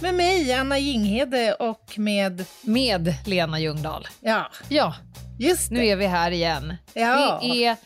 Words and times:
Med 0.00 0.14
mig, 0.14 0.52
Anna 0.52 0.78
Jinghede 0.78 1.54
och 1.54 1.94
med... 1.98 2.44
Med 2.62 3.14
Lena 3.24 3.60
Ljungdahl. 3.60 4.08
Ja, 4.20 4.50
Ja, 4.68 4.94
just 5.38 5.70
nu 5.70 5.80
det. 5.80 5.90
är 5.90 5.96
vi 5.96 6.06
här 6.06 6.30
igen. 6.30 6.74
Ja. 6.94 7.38
Det 7.42 7.64
är 7.64 7.76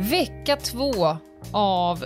vecka 0.00 0.56
två 0.56 1.16
av 1.52 2.04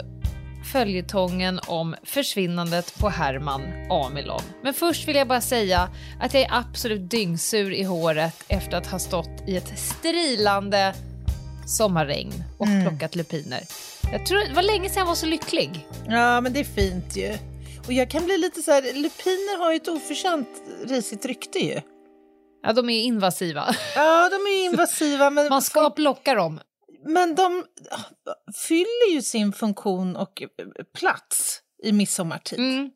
följetongen 0.73 1.61
om 1.67 1.95
försvinnandet 2.05 2.99
på 2.99 3.09
Herman 3.09 3.63
Amilon. 3.91 4.43
Men 4.63 4.75
först 4.75 5.09
vill 5.09 5.17
jag 5.17 5.29
bara 5.29 5.41
säga 5.41 5.89
att 6.21 6.35
jag 6.35 6.43
är 6.43 6.49
absolut 6.53 7.11
dyngsur 7.11 7.73
i 7.73 7.83
håret 7.83 8.45
efter 8.49 8.77
att 8.77 8.87
ha 8.87 8.99
stått 8.99 9.49
i 9.49 9.57
ett 9.57 9.79
strilande 9.79 10.95
sommarregn 11.67 12.45
och 12.59 12.67
Mm. 12.67 12.89
plockat 12.89 13.15
lupiner. 13.17 13.61
Jag 14.13 14.27
tror 14.27 14.49
det 14.49 14.55
var 14.55 14.63
länge 14.63 14.89
sedan 14.89 14.99
jag 15.01 15.07
var 15.07 15.15
så 15.15 15.27
lycklig. 15.27 15.87
Ja, 16.09 16.41
men 16.41 16.53
det 16.53 16.61
är 16.61 16.65
fint 16.65 17.17
ju. 17.17 17.39
Och 17.91 17.95
jag 17.95 18.11
kan 18.11 18.25
bli 18.25 18.39
lite 18.39 18.63
så 18.63 18.73
här, 18.73 18.83
lupiner 18.83 19.59
har 19.59 19.71
ju 19.71 19.77
ett 19.77 19.89
oförtjänt 19.89 20.49
risigt 20.85 21.25
rykte 21.25 21.59
ju. 21.59 21.81
Ja, 22.63 22.73
de 22.73 22.91
är 22.91 23.03
invasiva. 23.03 23.75
Ja, 23.95 24.29
de 24.29 24.35
är 24.35 24.65
invasiva, 24.65 25.31
men, 25.31 25.49
Man 25.49 25.63
ska 25.63 25.91
plocka 25.91 26.35
dem. 26.35 26.61
men 27.05 27.35
de 27.35 27.65
fyller 28.67 29.13
ju 29.13 29.23
sin 29.23 29.53
funktion 29.53 30.17
och 30.17 30.43
plats 30.99 31.61
i 31.83 31.93
midsommartid. 31.93 32.59
Mm. 32.59 32.91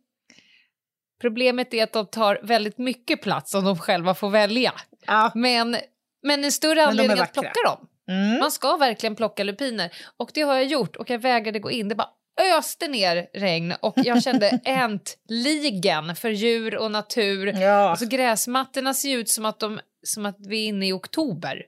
Problemet 1.21 1.75
är 1.75 1.85
att 1.85 1.93
de 1.93 2.07
tar 2.07 2.41
väldigt 2.43 2.79
mycket 2.79 3.23
plats 3.23 3.55
om 3.55 3.65
de 3.65 3.79
själva 3.79 4.15
får 4.15 4.31
välja. 4.31 4.73
Ja. 5.07 5.33
Men, 5.35 5.77
men 6.23 6.45
en 6.45 6.53
större 6.53 6.83
är 6.83 6.87
anledning 6.87 7.19
att 7.19 7.33
plocka 7.33 7.61
dem. 7.67 7.89
Mm. 8.09 8.39
Man 8.39 8.51
ska 8.51 8.77
verkligen 8.77 9.17
plocka 9.17 9.45
lupiner. 9.45 9.93
Och 10.17 10.31
det 10.35 10.43
har 10.43 10.55
jag 10.55 10.65
gjort 10.65 10.97
och 10.97 11.11
jag 11.11 11.19
vägrade 11.19 11.59
gå 11.59 11.71
in. 11.71 11.89
Det 11.89 11.95
bara 11.95 12.11
öste 12.59 12.89
ner 12.89 13.27
regn 13.35 13.75
och 13.81 13.95
jag 13.97 14.23
kände 14.23 14.61
äntligen 14.65 16.17
för 16.17 16.31
djur 16.31 16.77
och 16.77 16.91
natur. 16.91 17.47
Ja. 17.47 17.91
Alltså 17.91 18.07
gräsmattorna 18.07 18.95
ser 18.95 19.17
ut 19.17 19.29
som 19.29 19.45
att, 19.45 19.61
de, 19.61 19.81
som 20.03 20.27
att 20.27 20.37
vi 20.39 20.65
är 20.65 20.69
inne 20.69 20.89
i 20.89 20.93
oktober. 20.93 21.63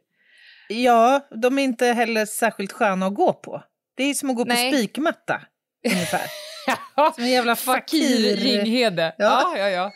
ja, 0.69 1.29
de 1.43 1.59
är 1.59 1.63
inte 1.63 1.87
heller 1.87 2.27
särskilt 2.27 2.73
sköna 2.73 3.07
att 3.07 3.15
gå 3.15 3.33
på. 3.33 3.63
Det 3.97 4.05
är 4.05 4.15
som 4.15 4.31
att 4.31 4.37
gå 4.37 4.45
Nej. 4.45 4.71
på 4.71 4.77
spikmatta, 4.77 5.41
ungefär. 5.93 6.27
Som 7.15 7.25
en 7.25 7.31
jävla 7.31 7.57
Fakir. 7.57 8.37
Ringhede. 8.37 9.15
Ja. 9.19 9.53
Ja, 9.57 9.59
ja, 9.59 9.69
ja. 9.69 9.93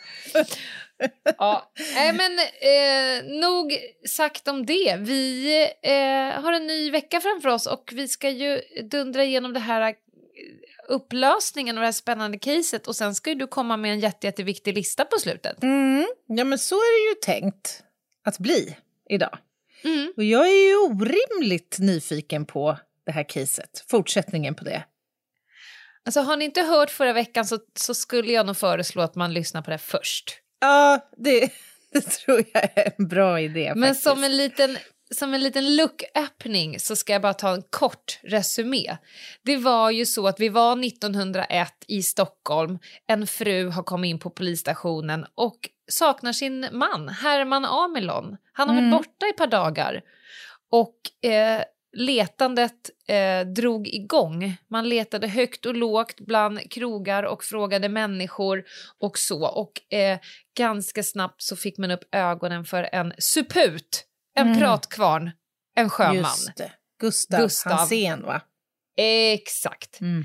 ja. 1.37 1.71
Nej, 1.95 2.13
men 2.17 2.39
eh, 2.39 3.39
nog 3.41 3.77
sagt 4.09 4.47
om 4.47 4.65
det. 4.65 4.95
Vi 4.99 5.61
eh, 5.83 6.41
har 6.43 6.53
en 6.53 6.67
ny 6.67 6.91
vecka 6.91 7.21
framför 7.21 7.49
oss 7.49 7.67
och 7.67 7.91
vi 7.95 8.07
ska 8.07 8.29
ju 8.29 8.61
dundra 8.83 9.23
igenom 9.23 9.53
det 9.53 9.59
här 9.59 9.95
upplösningen 10.87 11.77
och 11.77 11.81
det 11.81 11.87
här 11.87 11.91
spännande 11.91 12.39
caset 12.39 12.87
och 12.87 12.95
sen 12.95 13.15
ska 13.15 13.29
ju 13.29 13.35
du 13.35 13.47
komma 13.47 13.77
med 13.77 13.91
en 13.91 13.99
jätte, 13.99 14.27
jätteviktig 14.27 14.75
lista 14.75 15.05
på 15.05 15.19
slutet. 15.19 15.63
Mm. 15.63 16.07
Ja, 16.27 16.43
men 16.43 16.59
så 16.59 16.75
är 16.75 17.03
det 17.03 17.09
ju 17.09 17.41
tänkt 17.41 17.83
att 18.23 18.39
bli 18.39 18.77
idag. 19.09 19.37
Mm. 19.83 20.13
Och 20.17 20.23
jag 20.23 20.47
är 20.47 20.67
ju 20.69 20.77
orimligt 20.77 21.77
nyfiken 21.79 22.45
på 22.45 22.77
det 23.05 23.11
här 23.11 23.29
caset, 23.29 23.85
fortsättningen 23.87 24.55
på 24.55 24.63
det. 24.63 24.83
Alltså 26.05 26.21
har 26.21 26.37
ni 26.37 26.45
inte 26.45 26.61
hört 26.61 26.89
förra 26.89 27.13
veckan 27.13 27.45
så, 27.45 27.59
så 27.75 27.93
skulle 27.93 28.31
jag 28.31 28.45
nog 28.45 28.57
föreslå 28.57 29.01
att 29.01 29.15
man 29.15 29.33
lyssnar 29.33 29.61
på 29.61 29.71
det 29.71 29.77
först. 29.77 30.37
Ja, 30.59 31.09
det, 31.17 31.49
det 31.91 32.01
tror 32.01 32.43
jag 32.53 32.63
är 32.63 32.93
en 32.97 33.07
bra 33.07 33.39
idé 33.39 33.73
Men 33.75 33.83
faktiskt. 33.83 34.03
som 34.03 34.23
en 34.23 34.37
liten, 34.37 34.77
som 35.15 35.33
en 35.33 35.43
liten 35.43 35.75
look-öppning 35.75 36.79
så 36.79 36.95
ska 36.95 37.13
jag 37.13 37.21
bara 37.21 37.33
ta 37.33 37.53
en 37.53 37.63
kort 37.69 38.19
resumé. 38.23 38.97
Det 39.43 39.57
var 39.57 39.91
ju 39.91 40.05
så 40.05 40.27
att 40.27 40.39
vi 40.39 40.49
var 40.49 40.85
1901 40.85 41.73
i 41.87 42.03
Stockholm. 42.03 42.79
En 43.07 43.27
fru 43.27 43.69
har 43.69 43.83
kommit 43.83 44.09
in 44.09 44.19
på 44.19 44.29
polisstationen 44.29 45.25
och 45.35 45.69
saknar 45.91 46.33
sin 46.33 46.67
man, 46.71 47.09
Herman 47.09 47.65
Amilon. 47.65 48.37
Han 48.53 48.69
har 48.69 48.77
Mm. 48.77 48.91
varit 48.91 49.05
borta 49.05 49.25
i 49.25 49.29
ett 49.29 49.37
par 49.37 49.47
dagar. 49.47 50.01
Och 50.71 51.29
eh, 51.29 51.63
letandet 51.97 52.89
eh, 53.07 53.41
drog 53.41 53.87
igång. 53.87 54.57
Man 54.67 54.89
letade 54.89 55.27
högt 55.27 55.65
och 55.65 55.75
lågt 55.75 56.19
bland 56.19 56.71
krogar 56.71 57.23
och 57.23 57.43
frågade 57.43 57.89
människor 57.89 58.63
och 58.99 59.17
så. 59.17 59.45
Och 59.47 59.93
eh, 59.93 60.19
ganska 60.57 61.03
snabbt 61.03 61.41
så 61.41 61.55
fick 61.55 61.77
man 61.77 61.91
upp 61.91 62.03
ögonen 62.11 62.65
för 62.65 62.89
en 62.91 63.13
suput, 63.17 64.05
en 64.35 64.47
Mm. 64.47 64.59
pratkvarn, 64.59 65.31
en 65.75 65.89
sjöman. 65.89 66.15
Just 66.15 66.57
det. 66.57 66.71
Gustav, 66.99 67.39
Gustav. 67.41 67.71
Hansén, 67.73 68.21
va? 68.21 68.41
Exakt. 68.97 70.01
Mm. 70.01 70.23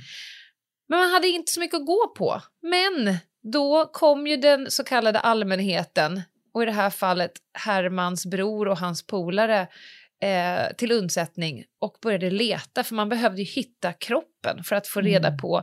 Men 0.88 0.98
man 0.98 1.10
hade 1.10 1.28
inte 1.28 1.52
så 1.52 1.60
mycket 1.60 1.80
att 1.80 1.86
gå 1.86 2.14
på. 2.16 2.42
Men 2.62 3.16
då 3.52 3.84
kom 3.92 4.26
ju 4.26 4.36
den 4.36 4.70
så 4.70 4.84
kallade 4.84 5.20
allmänheten 5.20 6.22
och 6.54 6.62
i 6.62 6.66
det 6.66 6.72
här 6.72 6.90
fallet 6.90 7.32
Hermans 7.58 8.26
bror 8.26 8.68
och 8.68 8.78
hans 8.78 9.06
polare 9.06 9.68
eh, 10.22 10.72
till 10.76 10.92
undsättning 10.92 11.64
och 11.80 11.98
började 12.02 12.30
leta 12.30 12.84
för 12.84 12.94
man 12.94 13.08
behövde 13.08 13.42
ju 13.42 13.44
hitta 13.44 13.92
kroppen 13.92 14.64
för 14.64 14.76
att 14.76 14.86
få 14.86 15.00
reda 15.00 15.28
Mm. 15.28 15.38
på 15.38 15.58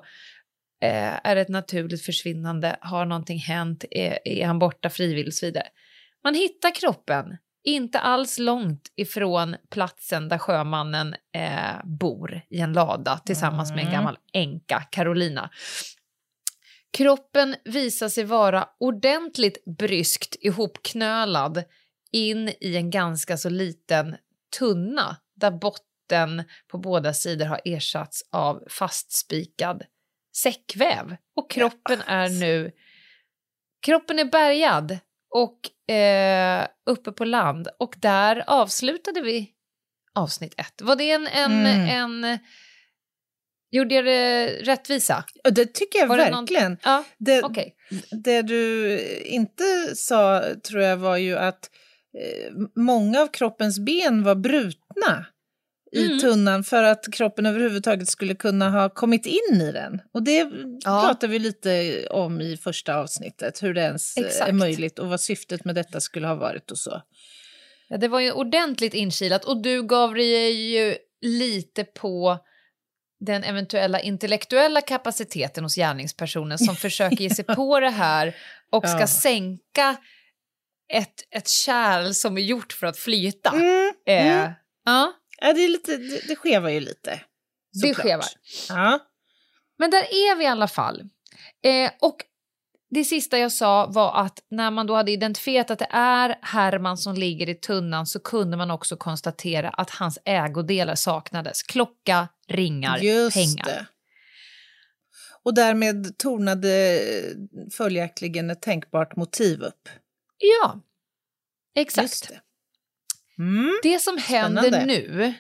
eh, 0.83 1.19
är 1.27 1.35
det 1.35 1.41
ett 1.41 1.49
naturligt 1.49 2.05
försvinnande, 2.05 2.77
har 2.81 3.05
någonting 3.05 3.39
hänt, 3.39 3.85
är, 3.91 4.19
är 4.27 4.45
han 4.45 4.59
borta 4.59 4.89
frivilligt 4.89 5.27
och 5.27 5.33
så 5.33 5.45
vidare. 5.45 5.67
Man 6.23 6.35
hittar 6.35 6.75
kroppen 6.75 7.37
inte 7.63 7.99
alls 7.99 8.39
långt 8.39 8.91
ifrån 8.95 9.55
platsen 9.71 10.29
där 10.29 10.37
sjömannen 10.37 11.15
eh, 11.35 11.83
bor 11.83 12.41
i 12.49 12.59
en 12.59 12.73
lada 12.73 13.17
tillsammans 13.17 13.69
med 13.71 13.79
en 13.79 13.87
Mm. 13.87 13.93
gammal 13.93 14.17
änka, 14.33 14.79
Carolina. 14.91 15.49
Kroppen 16.97 17.55
visar 17.65 18.09
sig 18.09 18.23
vara 18.23 18.69
ordentligt 18.79 19.65
bryskt 19.65 20.35
ihopknölad 20.39 21.63
in 22.11 22.49
i 22.61 22.75
en 22.75 22.89
ganska 22.89 23.37
så 23.37 23.49
liten 23.49 24.15
tunna 24.59 25.17
där 25.35 25.51
botten 25.51 26.43
på 26.67 26.77
båda 26.77 27.13
sidor 27.13 27.45
har 27.45 27.61
ersatts 27.65 28.23
av 28.31 28.63
fastspikad 28.69 29.83
säckväv. 30.35 31.15
Och 31.35 31.51
kroppen 31.51 32.01
är 32.01 32.29
nu... 32.29 32.71
Kroppen 33.85 34.19
är 34.19 34.25
bärgad 34.25 34.99
och 35.33 35.91
eh, 35.95 36.67
uppe 36.89 37.11
på 37.11 37.25
land 37.25 37.67
och 37.79 37.95
där 37.97 38.43
avslutade 38.47 39.21
vi 39.21 39.49
avsnitt 40.15 40.53
ett. 40.57 40.81
Var 40.81 40.95
det 40.95 41.11
en... 41.11 41.27
en, 41.27 41.65
Mm. 41.65 42.23
en 42.23 42.39
gjorde 43.71 43.95
jag 43.95 44.05
det 44.05 44.47
rättvisa? 44.47 45.23
Det 45.51 45.65
tycker 45.73 45.99
jag 45.99 46.07
Var 46.07 46.17
det 46.17 46.31
verkligen. 46.31 46.77
Ja, 46.83 47.03
Det, 47.17 47.43
okej. 47.43 47.75
det 48.23 48.41
du 48.41 48.99
inte 49.25 49.63
sa 49.95 50.43
tror 50.69 50.81
jag 50.81 50.97
var 50.97 51.17
ju 51.17 51.37
att 51.37 51.69
eh, 52.19 52.51
många 52.75 53.21
av 53.21 53.27
kroppens 53.27 53.79
ben 53.79 54.23
var 54.23 54.35
brutna 54.35 55.25
i 55.95 56.05
Mm. 56.05 56.19
tunnan 56.19 56.63
för 56.63 56.83
att 56.83 57.05
kroppen 57.13 57.45
överhuvudtaget 57.45 58.07
skulle 58.09 58.35
kunna 58.35 58.69
ha 58.69 58.89
kommit 58.89 59.25
in 59.25 59.61
i 59.61 59.71
den. 59.71 60.01
Och 60.13 60.23
det 60.23 60.49
Ja. 60.83 61.01
pratar 61.07 61.27
vi 61.27 61.39
lite 61.39 62.03
om 62.09 62.41
i 62.41 62.57
första 62.57 62.95
avsnittet, 62.95 63.63
hur 63.63 63.73
det 63.73 63.81
ens 63.81 64.17
eh, 64.17 64.23
är 64.23 64.27
Exakt. 64.27 64.53
möjligt 64.53 64.99
och 64.99 65.07
vad 65.07 65.21
syftet 65.21 65.65
med 65.65 65.75
detta 65.75 66.01
skulle 66.01 66.27
ha 66.27 66.35
varit 66.35 66.71
och 66.71 66.77
så. 66.77 67.01
Ja, 67.87 67.97
det 67.97 68.07
var 68.07 68.19
ju 68.19 68.31
ordentligt 68.31 68.93
inkilat 68.93 69.45
och 69.45 69.61
du 69.61 69.83
gav 69.83 70.13
dig 70.13 70.51
ju 70.71 70.95
lite 71.21 71.83
på 71.83 72.37
den 73.19 73.43
eventuella 73.43 73.99
intellektuella 73.99 74.81
kapaciteten 74.81 75.63
hos 75.63 75.75
gärningspersonen 75.75 76.57
som 76.59 76.75
försöker 76.85 77.17
ge 77.17 77.29
sig 77.29 77.45
på 77.45 77.79
det 77.79 77.89
här 77.89 78.35
och 78.71 78.89
ska 78.89 78.99
Ja. 78.99 79.07
sänka 79.07 79.95
ett, 80.93 81.13
ett 81.35 81.47
kärl 81.49 82.13
som 82.13 82.37
är 82.37 82.41
gjort 82.41 82.73
för 82.73 82.87
att 82.87 82.97
flyta. 82.97 83.49
Mm, 83.49 83.93
Eh, 84.07 84.27
mm. 84.37 84.51
Ja, 84.85 85.13
Ja, 85.45 85.53
det, 85.53 85.61
är 85.61 85.69
lite, 85.69 85.97
det, 85.97 86.27
det 86.27 86.35
skevar 86.35 86.69
ju 86.69 86.79
lite. 86.79 87.21
det 87.81 87.93
skevar. 87.93 88.25
Ja. 88.69 88.99
Men 89.77 89.91
där 89.91 90.01
är 90.03 90.35
vi 90.35 90.43
i 90.43 90.47
alla 90.47 90.67
fall. 90.67 91.01
Eh, 91.63 91.91
och 92.01 92.17
det 92.89 93.03
sista 93.03 93.37
jag 93.37 93.51
sa 93.51 93.85
var 93.85 94.21
att 94.21 94.39
när 94.49 94.71
man 94.71 94.87
då 94.87 94.95
hade 94.95 95.11
identifierat 95.11 95.71
att 95.71 95.79
det 95.79 95.87
är 95.91 96.39
Herman 96.41 96.97
som 96.97 97.13
ligger 97.15 97.49
i 97.49 97.55
tunnan 97.55 98.05
så 98.05 98.19
kunde 98.19 98.57
man 98.57 98.71
också 98.71 98.97
konstatera 98.97 99.69
att 99.69 99.89
hans 99.89 100.19
ägodelar 100.25 100.95
saknades. 100.95 101.63
Klocka, 101.63 102.27
ringar, 102.47 102.97
Just 102.97 103.35
pengar. 103.35 103.65
det. 103.65 103.85
Och 105.43 105.53
därmed 105.53 106.17
tornade 106.17 106.99
följaktligen 107.77 108.49
ett 108.49 108.61
tänkbart 108.61 109.15
motiv 109.15 109.61
upp. 109.61 109.89
Ja, 110.37 110.79
exakt. 111.75 112.31
Mm. 113.39 113.79
Det 113.83 113.99
som 113.99 114.17
händer 114.17 114.61
Spännande. 114.61 114.85
nu 114.85 115.33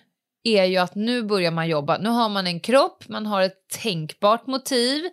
är 0.43 0.63
ju 0.65 0.77
att 0.77 0.95
nu 0.95 1.23
börjar 1.23 1.51
man 1.51 1.67
jobba. 1.67 1.97
Nu 1.97 2.09
har 2.09 2.29
man 2.29 2.47
en 2.47 2.59
kropp, 2.59 3.03
man 3.07 3.25
har 3.25 3.41
ett 3.41 3.69
tänkbart 3.83 4.47
motiv, 4.47 5.03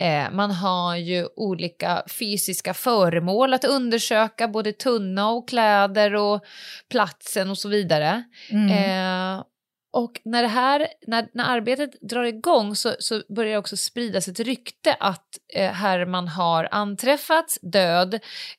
eh, 0.00 0.30
man 0.30 0.50
har 0.50 0.96
ju 0.96 1.28
olika 1.36 2.02
fysiska 2.18 2.74
föremål 2.74 3.54
att 3.54 3.64
undersöka, 3.64 4.48
både 4.48 4.72
tunna 4.72 5.30
och 5.30 5.48
kläder 5.48 6.14
och 6.14 6.44
platsen 6.90 7.50
och 7.50 7.58
så 7.58 7.68
vidare. 7.68 8.22
Mm. 8.50 8.68
Eh, 8.68 9.44
och 9.92 10.20
när, 10.24 10.42
det 10.42 10.48
här, 10.48 10.86
när, 11.06 11.28
när 11.34 11.44
arbetet 11.44 12.00
drar 12.00 12.24
igång 12.24 12.76
så, 12.76 12.94
så 12.98 13.22
börjar 13.28 13.52
det 13.52 13.58
också 13.58 13.76
spridas 13.76 14.28
ett 14.28 14.40
rykte 14.40 14.96
att 15.00 15.28
eh, 15.54 15.72
Herman 15.72 16.28
har 16.28 16.68
anträffats 16.70 17.58
död 17.62 18.14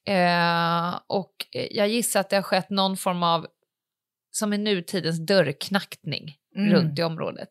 eh, 0.07 0.99
och 1.07 1.33
jag 1.51 1.87
gissar 1.87 2.19
att 2.19 2.29
det 2.29 2.35
har 2.35 2.43
skett 2.43 2.69
någon 2.69 2.97
form 2.97 3.23
av, 3.23 3.47
som 4.35 4.53
i 4.53 4.57
nutidens 4.57 5.25
dörrknackning 5.25 6.37
Mm. 6.55 6.73
runt 6.73 6.99
i 6.99 7.03
området. 7.03 7.49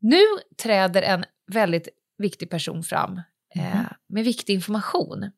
Nu 0.00 0.20
träder 0.62 1.02
en 1.02 1.24
väldigt 1.52 1.88
viktig 2.18 2.50
person 2.50 2.82
fram 2.82 3.20
eh, 3.56 3.74
Mhm. 3.76 3.84
med 4.08 4.24
viktig 4.24 4.54
information. 4.54 5.30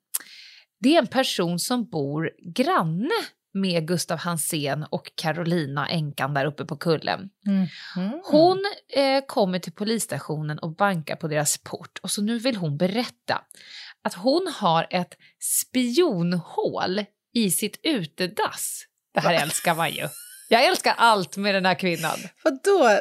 Det 0.81 0.95
är 0.95 0.99
en 0.99 1.07
person 1.07 1.59
som 1.59 1.89
bor 1.89 2.31
granne 2.55 3.11
med 3.55 3.89
Gustav 3.89 4.19
Hansén 4.19 4.83
och 4.91 5.13
Carolina, 5.15 5.89
änkan 5.89 6.35
där 6.35 6.47
uppe 6.47 6.65
på 6.65 6.77
kullen. 6.77 7.31
Mm. 7.47 7.67
Mm. 7.97 8.21
Hon 8.25 8.59
eh, 8.89 9.25
kommer 9.27 9.59
till 9.59 9.73
polisstationen 9.73 10.59
och 10.59 10.77
bankar 10.77 11.17
på 11.17 11.29
deras 11.29 11.59
port 11.59 11.99
och 12.03 12.11
så 12.11 12.23
nu 12.23 12.39
vill 12.39 12.57
hon 12.57 12.77
berätta 12.77 13.45
att 14.03 14.15
hon 14.15 14.53
har 14.57 14.87
ett 14.91 15.15
spionhål 15.41 17.05
i 17.35 17.51
sitt 17.51 17.81
utedass. 17.83 18.85
Det 19.15 19.21
här 19.21 19.43
älskar 19.43 19.75
man 19.75 19.91
ju. 19.93 20.09
Jag 20.49 20.65
älskar 20.65 20.95
allt 20.97 21.37
med 21.37 21.55
den 21.55 21.67
här 21.67 21.75
kvinnan. 21.75 22.19
Vadå? 22.43 23.01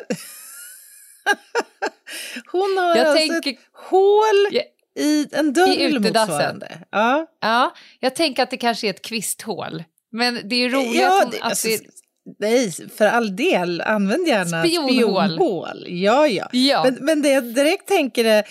Hon 2.51 2.77
har 2.77 2.95
Jag 2.97 3.07
alltså 3.07 3.15
tänker- 3.17 3.49
ett 3.51 3.57
hål 3.73 4.61
i 4.99 5.27
en 5.31 5.53
dörr 5.53 5.99
motsvarande. 5.99 6.79
Ja, 6.91 7.25
Ja, 7.41 7.73
jag 7.99 8.15
tänker 8.15 8.43
att 8.43 8.49
det 8.51 8.57
kanske 8.57 8.87
är 8.87 8.89
ett 8.89 9.01
kvisthål. 9.01 9.83
Men 10.11 10.39
det 10.49 10.55
är 10.55 10.69
roligt 10.69 11.01
ja 11.01 11.17
att, 11.17 11.23
hon, 11.23 11.31
det, 11.31 11.37
att 11.37 11.43
alltså, 11.43 11.67
det... 11.67 11.79
nej, 12.39 12.71
för 12.97 13.05
all 13.07 13.35
del. 13.35 13.81
Använd 13.81 14.27
gärna 14.27 14.63
Spionhål. 14.63 15.25
spionhål. 15.29 15.85
Ja, 15.87 16.27
ja. 16.27 16.49
Ja, 16.51 16.83
Men, 16.83 16.97
men 17.01 17.21
det 17.21 17.29
jag 17.29 17.43
direkt 17.43 17.87
tänker 17.87 18.25
är, 18.25 18.37
eh, 18.39 18.43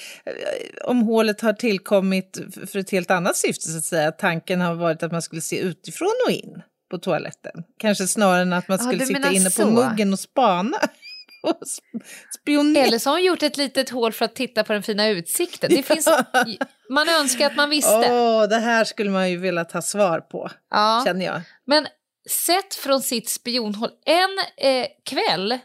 om 0.85 1.03
hålet 1.03 1.41
har 1.41 1.53
tillkommit 1.53 2.39
för 2.71 2.79
ett 2.79 2.91
helt 2.91 3.11
annat 3.11 3.37
syfte, 3.37 3.69
så 3.69 3.79
att 3.79 3.85
säga. 3.85 4.13
Tanken 4.13 4.61
har 4.61 4.75
varit 4.75 5.03
att 5.03 5.13
man 5.13 5.23
skulle 5.23 5.41
se 5.43 5.59
utifrån 5.61 6.15
och 6.27 6.33
in 6.33 6.63
på 6.91 6.99
toaletten. 6.99 7.65
Kanske 7.79 8.07
snarare 8.07 8.43
än 8.43 8.53
att 8.53 8.69
man 8.69 8.79
skulle 8.79 9.07
sitta 9.07 9.31
inne 9.31 9.45
på 9.45 9.51
så. 9.51 9.67
muggen 9.71 10.13
och 10.13 10.19
spana. 10.19 10.77
och 11.43 11.61
sp- 11.63 12.03
spionera. 12.41 12.85
eller 12.87 12.99
så 12.99 13.11
har 13.11 13.15
hon 13.17 13.25
gjort 13.25 13.43
ett 13.43 13.57
litet 13.57 13.91
hål 13.91 14.13
för 14.13 14.25
att 14.25 14.35
titta 14.35 14.65
på 14.65 14.73
den 14.73 14.83
fina 14.83 15.09
utsikten. 15.09 15.71
Det 15.75 15.83
finns, 15.83 16.09
man 16.91 17.09
önskar 17.09 17.47
att 17.47 17.57
man 17.57 17.71
visste. 17.71 18.13
Åh, 18.13 18.43
det 18.49 18.59
här 18.59 18.85
skulle 18.85 19.11
man 19.11 19.31
ju 19.31 19.37
vilja 19.37 19.65
ta 19.65 19.83
svar 19.83 20.21
på, 20.21 20.51
Ja. 20.71 21.03
känner 21.07 21.27
jag. 21.27 21.41
Men 21.67 21.87
sett 22.31 22.75
från 22.75 23.01
sitt 23.03 23.29
spionhåll, 23.29 23.91
en 24.07 24.39
eh, 24.67 24.87
kväll, 25.05 25.59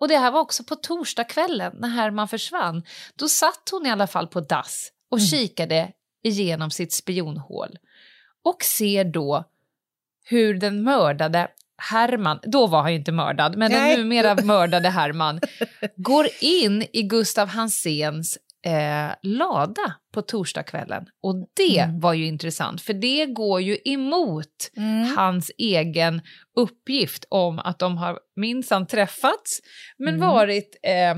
och 0.00 0.08
det 0.08 0.16
här 0.18 0.30
var 0.30 0.40
också 0.40 0.64
på 0.64 0.76
torsdagskvällen 0.76 1.76
när 1.80 1.88
Herman 1.88 2.28
försvann, 2.28 2.82
då 3.16 3.28
satt 3.28 3.68
hon 3.70 3.86
i 3.86 3.90
alla 3.90 4.06
fall 4.06 4.26
på 4.26 4.40
dass 4.40 4.88
och 5.10 5.18
Mm. 5.18 5.26
kikade 5.28 5.88
igenom 6.24 6.70
sitt 6.70 6.92
spionhål 6.92 7.78
och 8.44 8.62
ser 8.64 9.04
då 9.04 9.44
hur 10.24 10.54
den 10.54 10.82
mördade 10.82 11.48
Herman, 11.90 12.38
då 12.42 12.66
var 12.66 12.82
han 12.82 12.92
ju 12.92 12.98
inte 12.98 13.12
mördad, 13.12 13.56
men 13.56 13.72
Nej. 13.72 13.96
den 13.96 14.00
numera 14.00 14.34
mördade 14.34 14.88
Herman, 14.88 15.40
går 15.96 16.28
in 16.40 16.86
i 16.92 17.02
Gustav 17.02 17.48
Hanséns 17.48 18.38
eh, 18.66 19.10
lada 19.22 19.94
på 20.14 20.22
torsdagskvällen. 20.22 21.04
Och 21.22 21.34
det 21.56 21.78
Mm. 21.78 22.00
var 22.00 22.12
ju 22.12 22.26
intressant, 22.26 22.82
för 22.82 22.92
det 22.94 23.26
går 23.26 23.60
ju 23.60 23.78
emot 23.84 24.70
Mm. 24.76 25.16
hans 25.16 25.50
egen 25.58 26.20
uppgift 26.56 27.24
om 27.28 27.58
att 27.58 27.78
de 27.78 27.96
har 27.98 28.18
minsann 28.36 28.86
träffats 28.86 29.60
men 29.98 30.14
Mm. 30.14 30.28
varit 30.28 30.76
eh, 30.82 31.14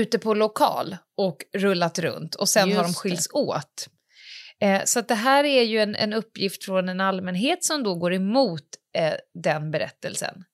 ute 0.00 0.18
på 0.18 0.34
lokal 0.34 0.96
och 1.16 1.36
rullat 1.56 1.98
runt 1.98 2.34
och 2.34 2.48
sen 2.48 2.72
har 2.72 2.82
de 2.82 2.86
Just 2.88 2.98
skilts 2.98 3.28
åt. 3.32 3.88
Eh, 4.62 4.82
så 4.84 5.00
det 5.00 5.14
här 5.14 5.44
är 5.44 5.62
ju 5.62 5.78
en, 5.80 5.96
en 5.96 6.12
uppgift 6.12 6.64
från 6.64 6.88
en 6.88 7.00
allmänhet 7.00 7.64
som 7.64 7.82
då 7.82 7.94
går 7.94 8.14
emot 8.14 8.64
eh, 8.96 9.14
den 9.34 9.70
berättelsen. 9.70 10.44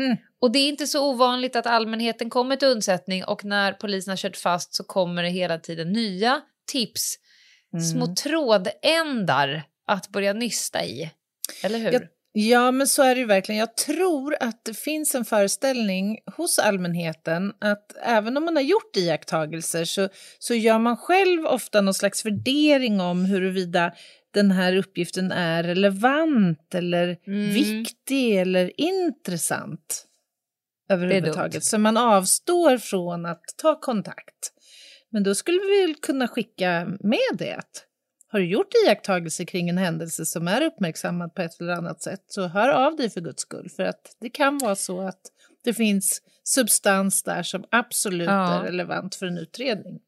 Mm. 0.00 0.16
Och 0.40 0.52
det 0.52 0.58
är 0.58 0.68
inte 0.68 0.86
så 0.86 1.10
ovanligt 1.10 1.56
att 1.56 1.66
allmänheten 1.66 2.30
kommer 2.30 2.56
till 2.56 2.68
undsättning 2.68 3.24
och 3.24 3.44
när 3.44 3.72
polisen 3.72 4.12
har 4.12 4.16
kört 4.16 4.36
fast 4.36 4.74
så 4.74 4.84
kommer 4.84 5.22
det 5.22 5.28
hela 5.28 5.58
tiden 5.58 5.92
nya 5.92 6.40
tips, 6.72 7.14
Mm. 7.72 7.84
små 7.84 8.14
trådändar 8.14 9.62
att 9.86 10.08
börja 10.08 10.32
nysta 10.32 10.84
i. 10.84 11.10
Eller 11.64 11.78
hur? 11.78 11.92
Jag- 11.92 12.02
Ja, 12.32 12.70
men 12.70 12.86
så 12.86 13.02
är 13.02 13.14
det 13.14 13.20
ju 13.20 13.26
verkligen. 13.26 13.58
Jag 13.58 13.76
tror 13.76 14.36
att 14.40 14.64
det 14.64 14.74
finns 14.74 15.14
en 15.14 15.24
föreställning 15.24 16.18
hos 16.36 16.58
allmänheten 16.58 17.52
att 17.60 17.96
även 18.02 18.36
om 18.36 18.44
man 18.44 18.56
har 18.56 18.62
gjort 18.62 18.96
iakttagelser 18.96 19.84
så, 19.84 20.08
så 20.38 20.54
gör 20.54 20.78
man 20.78 20.96
själv 20.96 21.46
ofta 21.46 21.80
någon 21.80 21.94
slags 21.94 22.26
värdering 22.26 23.00
om 23.00 23.24
huruvida 23.24 23.92
den 24.34 24.50
här 24.50 24.76
uppgiften 24.76 25.32
är 25.32 25.62
relevant 25.62 26.74
eller 26.74 27.16
Mm. 27.26 27.50
viktig 27.54 28.36
eller 28.36 28.80
intressant 28.80 30.04
överhuvudtaget. 30.90 31.64
Så 31.64 31.78
man 31.78 31.96
avstår 31.96 32.78
från 32.78 33.26
att 33.26 33.44
ta 33.56 33.80
kontakt. 33.80 34.52
Men 35.10 35.22
då 35.22 35.34
skulle 35.34 35.58
vi 35.60 35.80
väl 35.86 35.94
kunna 35.94 36.28
skicka 36.28 36.88
med 37.00 37.18
det. 37.38 37.62
Har 38.30 38.38
du 38.38 38.46
gjort 38.46 38.72
iakttagelser 38.86 39.44
kring 39.44 39.68
en 39.68 39.78
händelse 39.78 40.26
som 40.26 40.48
är 40.48 40.62
uppmärksammad 40.62 41.34
på 41.34 41.42
ett 41.42 41.60
eller 41.60 41.72
annat 41.72 42.02
sätt 42.02 42.24
så 42.26 42.46
hör 42.46 42.68
av 42.68 42.96
dig 42.96 43.10
för 43.10 43.20
guds 43.20 43.42
skull. 43.42 43.68
För 43.76 43.82
att 43.82 44.16
det 44.20 44.30
kan 44.30 44.58
vara 44.58 44.76
så 44.76 45.00
att 45.00 45.20
det 45.64 45.74
finns 45.74 46.22
substans 46.44 47.22
där 47.22 47.42
som 47.42 47.64
absolut 47.70 48.28
Ja. 48.28 48.54
är 48.54 48.62
relevant 48.62 49.14
för 49.14 49.26
en 49.26 49.38
utredning. 49.38 50.00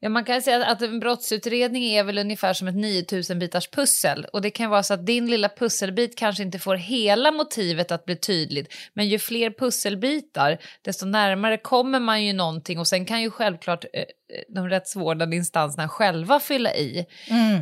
Ja, 0.00 0.08
man 0.08 0.24
kan 0.24 0.42
säga 0.42 0.66
att 0.66 0.82
en 0.82 1.00
brottsutredning 1.00 1.84
är 1.84 2.04
väl 2.04 2.18
ungefär 2.18 2.52
som 2.52 2.68
ett 2.68 2.74
9000 2.74 3.38
bitars 3.38 3.68
pussel. 3.70 4.26
Och 4.32 4.42
det 4.42 4.50
kan 4.50 4.70
vara 4.70 4.82
så 4.82 4.94
att 4.94 5.06
din 5.06 5.30
lilla 5.30 5.48
pusselbit 5.48 6.18
kanske 6.18 6.42
inte 6.42 6.58
får 6.58 6.74
hela 6.74 7.32
motivet 7.32 7.92
att 7.92 8.04
bli 8.04 8.16
tydligt. 8.16 8.74
Men 8.94 9.08
ju 9.08 9.18
fler 9.18 9.50
pusselbitar 9.50 10.58
desto 10.82 11.06
närmare 11.06 11.56
kommer 11.56 12.00
man 12.00 12.24
ju 12.24 12.32
någonting. 12.32 12.78
Och 12.78 12.86
sen 12.86 13.04
kan 13.04 13.22
ju 13.22 13.30
självklart 13.30 13.84
eh, 13.84 14.04
de 14.48 14.68
rättsvårdande 14.68 15.36
instanserna 15.36 15.88
själva 15.88 16.40
fylla 16.40 16.74
i. 16.74 17.06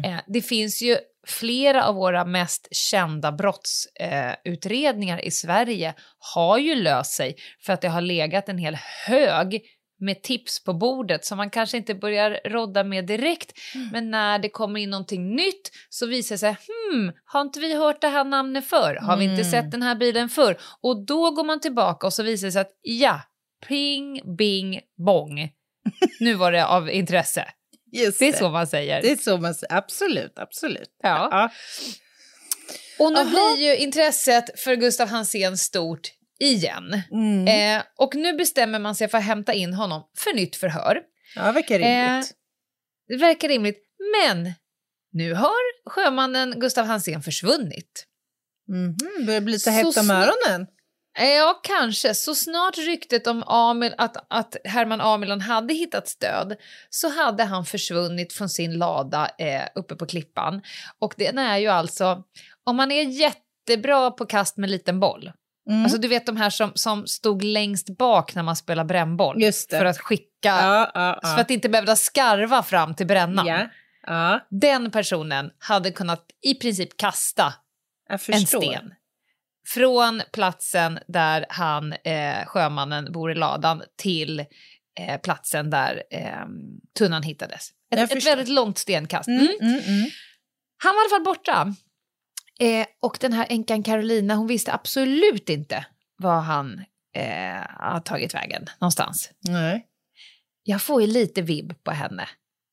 Eh, 0.05 0.21
det 0.27 0.43
finns 0.43 0.83
ju 0.83 0.97
flera 1.27 1.85
av 1.85 1.95
våra 1.95 2.25
mest 2.25 2.69
kända 2.71 3.33
brottsutredningar 3.33 4.31
eh, 4.31 4.53
utredningar 4.53 5.25
i 5.25 5.31
Sverige 5.31 5.95
har 6.19 6.59
ju 6.59 6.75
löst 6.75 7.13
sig. 7.13 7.37
För 7.61 7.73
att 7.73 7.81
det 7.81 7.89
har 7.89 8.01
legat 8.01 8.49
en 8.49 8.59
hel 8.59 8.79
hög 9.07 9.63
med 10.01 10.23
tips 10.23 10.65
på 10.65 10.73
bordet 10.73 11.25
som 11.25 11.37
man 11.37 11.51
kanske 11.51 11.77
inte 11.77 11.95
börjar 11.95 12.41
rodda 12.45 12.85
med 12.85 13.07
direkt. 13.07 13.53
Men 13.93 14.11
när 14.11 14.39
det 14.39 14.49
kommer 14.49 14.81
in 14.81 14.91
någonting 14.91 15.37
nytt 15.37 15.71
så 15.89 16.07
visar 16.07 16.35
det 16.35 16.39
sig, 16.39 16.57
hmm, 16.93 17.13
har 17.25 17.41
inte 17.41 17.61
vi 17.61 17.75
hört 17.75 18.01
det 18.01 18.09
här 18.09 18.25
namnet 18.25 18.67
förr? 18.67 18.99
Har 19.03 19.17
vi 19.17 19.25
inte 19.25 19.41
Mm. 19.43 19.51
sett 19.51 19.71
den 19.71 19.83
här 19.83 19.95
bilen 19.95 20.29
förr? 20.29 20.57
Och 20.81 21.07
då 21.07 21.31
går 21.31 21.45
man 21.45 21.61
tillbaka 21.61 22.07
och 22.07 22.13
så 22.13 22.23
visar 22.23 22.47
det 22.47 22.53
sig 22.53 22.61
att 22.61 22.73
ja, 22.83 23.21
ping, 23.69 24.37
bing, 24.37 24.81
bong. 25.07 25.51
Nu 26.21 26.35
var 26.35 26.53
det 26.53 26.67
av 26.67 26.91
intresse. 26.91 27.45
Just 27.93 28.19
Det 28.19 28.29
är 28.29 28.33
så 28.33 28.49
man 28.49 28.67
säger. 28.67 29.03
Det 29.03 29.11
är 29.13 29.17
så 29.17 29.39
man 29.39 29.55
säger. 29.55 29.75
Absolut, 29.75 30.39
absolut. 30.39 30.91
Ja. 31.03 31.29
Ja. 31.31 31.51
Och 32.99 33.13
nu 33.13 33.19
Aha. 33.19 33.31
blir 33.31 33.69
ju 33.69 33.77
intresset 33.77 34.61
för 34.61 34.75
Gustav 34.77 35.09
Hansén 35.09 35.57
stort 35.57 36.01
igen. 36.39 37.03
Mm. 37.13 37.49
Eh, 37.79 37.85
och 37.97 38.15
nu 38.15 38.33
bestämmer 38.33 38.79
man 38.79 38.95
sig 38.95 39.09
för 39.09 39.19
att 39.19 39.25
hämta 39.25 39.53
in 39.53 39.75
honom 39.75 40.03
för 40.19 40.35
nytt 40.35 40.57
förhör. 40.57 41.01
ja, 41.35 41.53
verkar 41.53 41.79
rimligt. 41.79 42.33
Det 43.09 43.17
verkar 43.17 43.49
rimligt, 43.49 43.83
men 44.19 44.53
nu 45.13 45.35
har 45.35 45.91
sjömannen 45.91 46.61
Gustav 46.61 46.87
Hansén 46.87 47.23
försvunnit. 47.23 48.07
Mhm, 48.69 49.27
börjar 49.27 49.41
bli 49.41 49.53
lite 49.53 49.71
hett 49.71 49.97
om 49.97 50.11
öronen. 50.11 50.67
Eh, 51.19 51.29
Ja, 51.29 51.61
kanske. 51.63 52.15
Så 52.15 52.35
snart 52.35 52.79
ryktet 52.79 53.27
om 53.27 53.43
Amil, 53.43 53.95
att, 53.99 54.27
att 54.31 54.57
Herman 54.65 55.01
Amilon 55.01 55.41
hade 55.41 55.75
hittat 55.75 56.09
stöd 56.09 56.57
så 56.91 57.09
hade 57.09 57.45
han 57.45 57.67
försvunnit 57.67 58.33
från 58.33 58.49
sin 58.49 58.79
lada 58.79 59.31
eh, 59.39 59.63
uppe 59.75 59.95
på 59.95 60.07
klippan. 60.07 60.63
Och 60.99 61.15
den 61.17 61.39
är 61.39 61.59
ju 61.59 61.67
alltså, 61.69 62.23
om 62.65 62.77
man 62.77 62.93
är 62.93 63.03
jättebra 63.03 64.11
på 64.11 64.27
kast 64.27 64.57
med 64.57 64.71
liten 64.71 65.01
boll, 65.01 65.33
Mm. 65.69 65.83
alltså 65.83 65.99
du 65.99 66.09
vet 66.09 66.27
de 66.27 66.37
här 66.37 66.51
som, 66.51 66.73
som 66.75 67.07
stod 67.07 67.45
längst 67.45 67.99
bak 67.99 68.35
när 68.35 68.43
man 68.43 68.57
spelar 68.57 68.85
brännboll 68.85 69.43
för 69.71 69.85
att 69.85 69.99
skicka, 69.99 70.27
ja, 70.43 70.91
ja, 70.95 71.19
ja. 71.23 71.29
för 71.29 71.41
att 71.41 71.51
inte 71.51 71.69
behöva 71.69 71.97
skarva 71.97 72.63
fram 72.63 72.95
till 72.95 73.07
brännan. 73.07 73.69
Den 74.51 74.91
personen 74.91 75.51
hade 75.59 75.91
kunnat 75.91 76.27
i 76.43 76.55
princip 76.55 76.97
kasta 76.97 77.55
en 78.29 78.47
sten. 78.47 78.95
Från 79.69 80.23
platsen 80.33 80.99
där 81.09 81.47
han, 81.49 81.93
eh, 81.93 82.47
sjömannen, 82.47 83.13
bor 83.13 83.33
i 83.33 83.35
ladan 83.35 83.83
till 83.97 84.41
eh, 85.01 85.21
platsen 85.23 85.71
där 85.71 86.03
eh, 86.11 86.47
tunnan 86.99 87.23
hittades. 87.23 87.71
Ett, 87.95 88.13
ett 88.13 88.27
väldigt 88.27 88.49
långt 88.49 88.79
stenkast. 88.79 89.29
Mm, 89.29 89.49
Mm. 89.61 89.73
mm, 89.73 89.85
mm. 89.87 90.11
Han 90.83 90.95
var 90.95 91.03
i 91.03 91.05
alla 91.05 91.17
fall 91.17 91.25
borta. 91.25 91.75
Eh, 92.61 92.87
och 93.01 93.19
den 93.21 93.33
här 93.33 93.47
änkan 93.49 93.83
Carolina, 93.83 94.35
hon 94.35 94.47
visste 94.47 94.73
absolut 94.73 95.49
inte 95.49 95.87
var 96.19 96.41
han 96.41 96.85
eh, 97.17 97.67
har 97.69 98.01
tagit 98.01 98.35
vägen 98.35 98.67
någonstans. 98.81 99.31
Nej. 99.41 99.87
Jag 100.63 100.83
får 100.83 101.01
ju 101.01 101.07
lite 101.07 101.43
vibb 101.43 101.85
på 101.85 101.91
henne. 101.91 102.29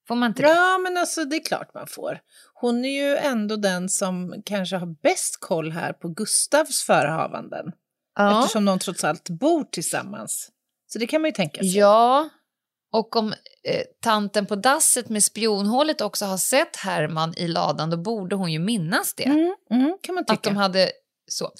Får 0.07 0.15
man 0.15 0.29
inte 0.31 0.41
det? 0.41 0.49
Ja, 0.49 0.77
men 0.77 0.97
alltså 0.97 1.25
det 1.25 1.35
är 1.35 1.43
klart 1.43 1.73
man 1.73 1.87
får. 1.87 2.19
Hon 2.53 2.85
är 2.85 3.03
ju 3.03 3.17
ändå 3.17 3.55
den 3.55 3.89
som 3.89 4.43
kanske 4.45 4.75
har 4.75 4.87
bäst 5.01 5.39
koll 5.39 5.71
här 5.71 5.93
på 5.93 6.07
Gustavs 6.07 6.83
förehavanden. 6.83 7.71
Ja. 8.15 8.39
Eftersom 8.39 8.65
de 8.65 8.79
trots 8.79 9.03
allt 9.03 9.29
bor 9.29 9.63
tillsammans. 9.63 10.49
Så 10.87 10.99
det 10.99 11.07
kan 11.07 11.21
man 11.21 11.27
ju 11.27 11.33
tänka 11.33 11.61
sig. 11.61 11.77
Ja, 11.77 12.29
och 12.93 13.15
om 13.15 13.33
eh, 13.63 13.81
tanten 13.99 14.45
på 14.45 14.55
dasset 14.55 15.09
med 15.09 15.23
spionhålet 15.23 16.01
också 16.01 16.25
har 16.25 16.37
sett 16.37 16.75
Herman 16.75 17.33
i 17.37 17.47
ladan, 17.47 17.89
då 17.89 17.97
borde 17.97 18.35
hon 18.35 18.51
ju 18.51 18.59
minnas 18.59 19.13
det. 19.13 19.23
Mm, 19.25 19.55
mm, 19.71 19.97
kan 20.01 20.15
man 20.15 20.25
tycka. 20.25 20.33
Att 20.33 20.43
de 20.43 20.57
hade 20.57 20.91
så. 21.27 21.51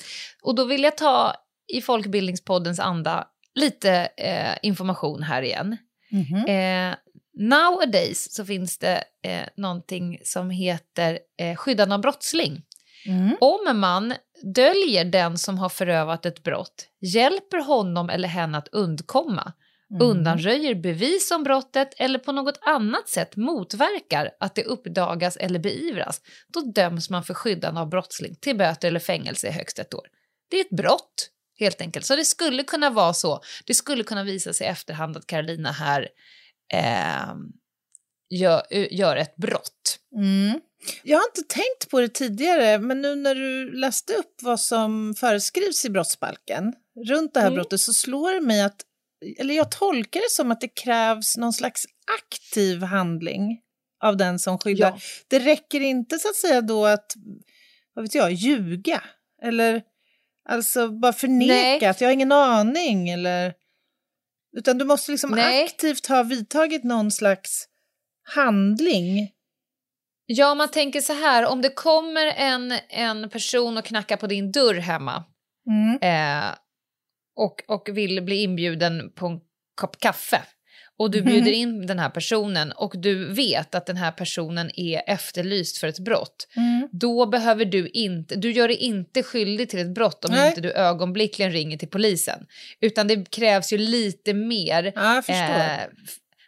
Och 0.44 0.56
då 0.56 0.66
vill 0.66 0.84
jag 0.84 0.98
ta 0.98 1.36
i 1.74 1.82
Folkbildningspoddens 1.82 2.80
anda 2.80 3.28
lite 3.56 4.10
eh, 4.18 4.58
information 4.62 5.24
här 5.24 5.42
igen. 5.42 5.78
Mhm. 6.12 6.46
Eh, 6.46 6.96
nowadays 7.38 8.34
så 8.34 8.46
finns 8.46 8.78
det 8.78 9.04
eh, 9.24 9.48
någonting 9.58 10.20
som 10.24 10.50
heter 10.50 11.20
eh, 11.40 11.56
skyddande 11.56 11.96
av 11.96 12.02
brottsling. 12.02 12.62
Mm. 13.06 13.38
Om 13.42 13.80
man 13.80 14.14
döljer 14.56 15.06
den 15.06 15.38
som 15.38 15.58
har 15.58 15.70
förövat 15.70 16.26
ett 16.26 16.44
brott, 16.44 16.88
hjälper 17.02 17.58
honom 17.58 18.10
eller 18.10 18.28
henne 18.28 18.58
att 18.58 18.68
undkomma, 18.68 19.54
Mm. 19.92 20.08
undanröjer 20.08 20.76
bevis 20.76 21.32
om 21.32 21.44
brottet 21.44 21.90
eller 21.98 22.20
på 22.20 22.32
något 22.32 22.60
annat 22.62 23.10
sätt 23.10 23.36
motverkar 23.36 24.30
att 24.40 24.56
det 24.56 24.64
uppdagas 24.64 25.38
eller 25.38 25.60
beivras, 25.60 26.22
då 26.54 26.62
döms 26.62 27.10
man 27.10 27.24
för 27.24 27.34
skyddande 27.34 27.82
av 27.82 27.90
brottsling 27.90 28.36
till 28.36 28.58
böter 28.58 28.88
eller 28.88 29.00
fängelse 29.00 29.48
i 29.48 29.52
högst 29.52 29.80
ett 29.80 29.94
år. 29.94 30.08
Det 30.50 30.58
är 30.58 30.62
ett 30.62 30.78
brott, 30.78 31.30
helt 31.60 31.82
enkelt. 31.82 32.06
Så 32.06 32.16
det 32.16 32.26
skulle 32.26 32.64
kunna 32.64 32.90
vara 32.90 33.14
så. 33.14 33.42
Det 33.66 33.74
skulle 33.74 34.04
kunna 34.04 34.24
visa 34.24 34.54
sig 34.54 34.68
i 34.68 34.70
efterhand 34.70 35.18
att 35.18 35.28
Carolina 35.28 35.72
här 35.72 36.10
eh, 36.74 37.34
gör, 38.30 38.64
gör 38.72 39.16
ett 39.16 39.36
brott. 39.36 40.00
Mm. 40.16 40.62
Jag 41.04 41.18
har 41.18 41.26
inte 41.26 41.54
tänkt 41.54 41.90
på 41.92 42.02
det 42.02 42.08
tidigare, 42.10 42.80
men 42.80 43.02
nu 43.02 43.16
när 43.16 43.36
du 43.36 43.72
läste 43.72 44.14
upp 44.14 44.36
vad 44.42 44.60
som 44.60 45.16
föreskrivs 45.18 45.86
i 45.86 45.90
brottsbalken 45.90 46.74
runt 47.08 47.34
det 47.34 47.40
här 47.40 47.48
Mm. 47.48 47.56
brottet 47.56 47.80
så 47.80 47.94
slår 47.94 48.32
det 48.32 48.42
mig 48.42 48.62
att, 48.62 48.82
eller 49.40 49.54
jag 49.54 49.72
tolkar 49.72 50.20
det 50.20 50.32
som 50.32 50.52
att 50.52 50.62
det 50.62 50.68
krävs 50.68 51.38
någon 51.38 51.54
slags 51.54 51.86
aktiv 52.20 52.84
handling 52.84 53.60
av 54.04 54.18
den 54.18 54.40
som 54.40 54.60
skyddar. 54.60 54.90
Ja. 54.90 54.98
Det 55.28 55.40
räcker 55.40 55.82
inte 55.82 56.20
så 56.20 56.30
att 56.30 56.36
säga 56.36 56.62
då 56.62 56.86
att, 56.86 57.14
vad 57.94 58.06
vet 58.06 58.16
jag, 58.16 58.32
ljuga 58.32 59.04
eller 59.44 59.82
alltså 60.50 60.90
bara 60.90 61.14
förneka 61.14 61.54
Nej. 61.54 61.86
att 61.86 62.02
jag 62.02 62.08
har 62.08 62.14
ingen 62.14 62.32
aning 62.32 63.10
eller 63.10 63.54
utan 64.58 64.78
du 64.78 64.86
måste 64.86 65.12
liksom 65.12 65.32
Nej. 65.32 65.64
aktivt 65.64 66.08
ha 66.08 66.24
vidtagit 66.24 66.84
någon 66.84 67.12
slags 67.12 67.68
handling. 68.36 69.32
Ja, 70.26 70.56
man 70.56 70.72
tänker 70.72 71.02
så 71.02 71.14
här, 71.14 71.46
om 71.46 71.62
det 71.62 71.70
kommer 71.70 72.26
en, 72.26 72.74
en 72.90 73.30
person 73.30 73.78
och 73.78 73.86
knackar 73.86 74.18
på 74.18 74.28
din 74.28 74.52
dörr 74.52 74.76
hemma 74.76 75.24
Mm. 75.68 75.96
eh, 76.02 76.56
och, 77.36 77.64
och 77.68 77.90
vill 77.98 78.22
bli 78.24 78.36
inbjuden 78.44 79.12
på 79.16 79.28
en 79.28 79.40
kopp 79.76 80.00
kaffe 80.00 80.42
och 81.00 81.12
du 81.12 81.22
Mhm. 81.22 81.30
bjuder 81.32 81.52
in 81.52 81.88
den 81.88 82.00
här 82.00 82.10
personen 82.10 82.72
och 82.72 82.94
du 82.98 83.34
vet 83.34 83.76
att 83.76 83.86
den 83.86 83.98
här 83.98 84.12
personen 84.12 84.72
är 84.80 85.02
efterlyst 85.08 85.78
för 85.78 85.88
ett 85.88 86.00
brott, 86.00 86.48
Mm. 86.56 86.90
då 86.92 87.26
behöver 87.26 87.66
du 87.66 87.88
inte, 87.90 88.36
du 88.36 88.52
gör 88.52 88.68
dig 88.68 88.78
inte 88.78 89.24
skyldig 89.24 89.70
till 89.70 89.80
ett 89.80 89.94
brott 89.94 90.26
om 90.26 90.32
Nej. 90.32 90.50
inte 90.50 90.62
du 90.62 90.72
ögonblickligen 90.72 91.52
ringer 91.52 91.78
till 91.78 91.88
polisen. 91.90 92.46
Utan 92.82 93.08
det 93.08 93.32
krävs 93.32 93.74
ju 93.74 93.78
lite 93.78 94.34
mer 94.34 94.92
Ja. 94.96 95.24
Eh, 95.28 95.80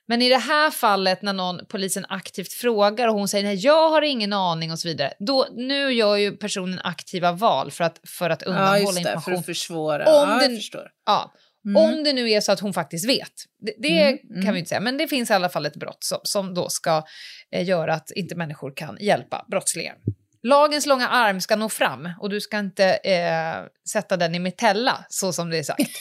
men 0.08 0.22
i 0.22 0.30
det 0.30 0.38
här 0.38 0.72
fallet 0.72 1.22
när 1.22 1.34
någon 1.34 1.66
polisen 1.66 2.06
aktivt 2.10 2.54
frågar 2.54 3.08
och 3.08 3.14
hon 3.14 3.28
säger 3.28 3.44
nej 3.44 3.56
jag 3.56 3.90
har 3.90 4.02
ingen 4.02 4.34
aning 4.34 4.72
och 4.72 4.80
så 4.80 4.88
vidare. 4.88 5.14
Då, 5.20 5.48
nu 5.52 5.94
gör 5.94 6.16
ju 6.16 6.38
personen 6.38 6.80
aktiva 6.84 7.32
val 7.32 7.72
för 7.72 7.84
att, 7.84 8.00
för 8.08 8.30
att 8.30 8.42
ja, 8.42 8.48
undanhålla 8.48 8.80
just 8.80 8.96
det, 8.96 9.04
för 9.04 9.10
information. 9.10 9.40
att 9.40 9.46
försvåra. 9.46 10.06
Om 10.06 10.30
ja, 10.30 10.40
den-. 10.40 10.60
Ja, 11.06 11.34
Mm. 11.66 11.84
Om 11.84 12.04
det 12.04 12.14
nu 12.14 12.32
är 12.32 12.42
så 12.42 12.52
att 12.52 12.60
hon 12.60 12.74
faktiskt 12.74 13.10
vet. 13.10 13.32
Det, 13.60 13.74
det 13.78 14.02
Mm, 14.02 14.18
kan 14.18 14.42
mm. 14.42 14.54
vi 14.54 14.60
inte 14.60 14.70
säga, 14.70 14.82
men 14.82 14.98
det 14.98 15.08
finns 15.08 15.30
i 15.30 15.34
alla 15.34 15.50
fall 15.50 15.66
ett 15.66 15.76
brott 15.76 16.04
som, 16.04 16.20
som 16.24 16.54
då 16.54 16.70
ska 16.70 17.04
eh, 17.52 17.68
göra 17.68 17.94
att 17.94 18.12
inte 18.12 18.36
människor 18.36 18.74
kan 18.76 18.98
hjälpa 19.02 19.46
brottslingar. 19.52 19.96
Lagens 20.44 20.86
långa 20.86 21.08
arm 21.08 21.42
ska 21.42 21.56
nå 21.56 21.70
fram 21.70 22.10
och 22.20 22.30
du 22.30 22.42
ska 22.42 22.60
inte 22.60 22.86
eh, 22.94 23.56
sätta 23.90 24.18
den 24.18 24.36
i 24.36 24.40
metella 24.40 25.06
så 25.10 25.34
som 25.34 25.50
det 25.50 25.58
är 25.58 25.64
sagt. 25.64 25.92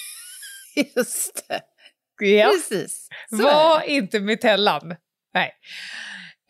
Just 0.96 1.48
det. 1.48 1.60
Ja. 2.24 2.50
Precis. 2.50 3.08
Så 3.30 3.42
Var 3.42 3.82
inte 3.82 4.20
metellan. 4.20 4.94
Nej. 5.34 5.52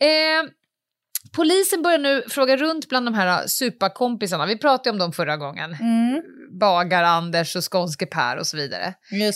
Eh, 0.01 0.49
polisen 1.35 1.81
börjar 1.81 1.97
nu 1.99 2.23
fråga 2.29 2.57
runt 2.57 2.89
bland 2.89 3.07
de 3.07 3.13
här 3.13 3.47
superkompisarna. 3.47 4.45
Vi 4.45 4.57
pratade 4.57 4.89
om 4.89 4.97
dem 4.97 5.13
förra 5.13 5.37
gången. 5.37 5.73
Mm. 5.73 6.21
Bagar-Anders 6.59 7.55
och 7.55 7.71
Skånske 7.71 8.05
Per 8.05 8.37
och 8.37 8.47
så 8.47 8.57
vidare. 8.57 8.93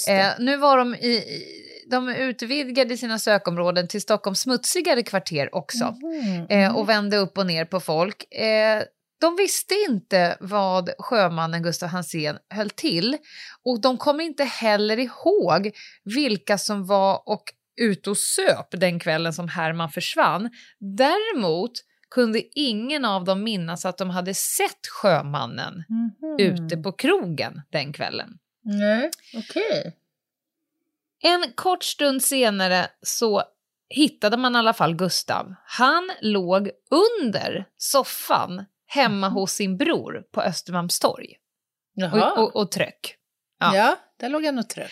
Eh, 0.08 0.28
nu 0.40 0.58
var 0.58 0.78
de 0.78 0.96
i, 0.96 1.08
i 1.08 1.60
de 1.92 2.10
utvidgade 2.10 2.98
sina 2.98 3.20
sökområden 3.20 3.88
till 3.88 4.02
Stockholms 4.02 4.40
smutsigare 4.40 5.04
kvarter 5.04 5.56
också. 5.56 5.96
Mhm. 6.02 6.48
Eh, 6.50 6.76
och 6.76 6.90
vände 6.90 7.18
upp 7.18 7.38
och 7.38 7.46
ner 7.46 7.66
på 7.66 7.80
folk. 7.80 8.34
Eh, 8.34 8.84
de 9.20 9.36
visste 9.36 9.76
inte 9.90 10.38
vad 10.40 10.90
sjömannen 11.00 11.64
Gustav 11.64 11.90
Hansén 11.90 12.38
höll 12.50 12.70
till 12.70 13.18
och 13.66 13.82
de 13.82 13.98
kom 13.98 14.22
inte 14.22 14.44
heller 14.44 15.00
ihåg 15.00 15.72
vilka 16.04 16.58
som 16.58 16.86
var 16.86 17.22
och 17.30 17.44
ute 17.82 18.10
och 18.10 18.18
söp 18.18 18.68
den 18.72 19.00
kvällen 19.00 19.34
som 19.34 19.48
Herman 19.48 19.90
försvann. 19.90 20.50
Däremot 20.80 21.72
kunde 22.10 22.60
ingen 22.60 23.06
av 23.06 23.24
dem 23.24 23.44
minnas 23.44 23.86
att 23.86 23.98
de 23.98 24.10
hade 24.10 24.34
sett 24.34 24.88
sjömannen 24.88 25.84
Mhm. 25.90 26.36
ute 26.40 26.78
på 26.78 26.92
krogen 26.92 27.62
den 27.72 27.94
kvällen. 27.94 28.38
Nej, 28.64 29.10
okej. 29.38 29.96
En 31.24 31.52
kort 31.56 31.84
stund 31.84 32.24
senare 32.24 32.88
så 33.02 33.44
hittade 33.90 34.38
man 34.38 34.56
i 34.56 34.58
alla 34.60 34.74
fall 34.74 34.96
Gustav. 34.96 35.56
Han 35.66 36.12
låg 36.22 36.70
under 36.92 37.66
soffan 37.78 38.66
hemma 38.90 39.30
hos 39.30 39.52
sin 39.52 39.78
bror 39.78 40.24
på 40.32 40.42
Östermalmstorg 40.42 41.36
och, 42.14 42.38
och, 42.38 42.56
och 42.56 42.72
tröck. 42.72 43.16
ja. 43.60 43.76
ja. 43.76 43.96
där 44.20 44.30
låg 44.30 44.46
han 44.46 44.60
och 44.60 44.70
tröck. 44.70 44.92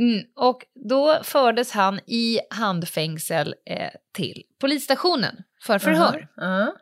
Mm, 0.00 0.24
och 0.36 0.64
då 0.90 1.20
fördes 1.22 1.72
han 1.72 2.00
i 2.06 2.40
handfängsel 2.50 3.54
eh, 3.66 3.90
till 4.12 4.42
polisstationen 4.60 5.42
för 5.62 5.78
förhör. 5.78 6.28
Ja. 6.36 6.76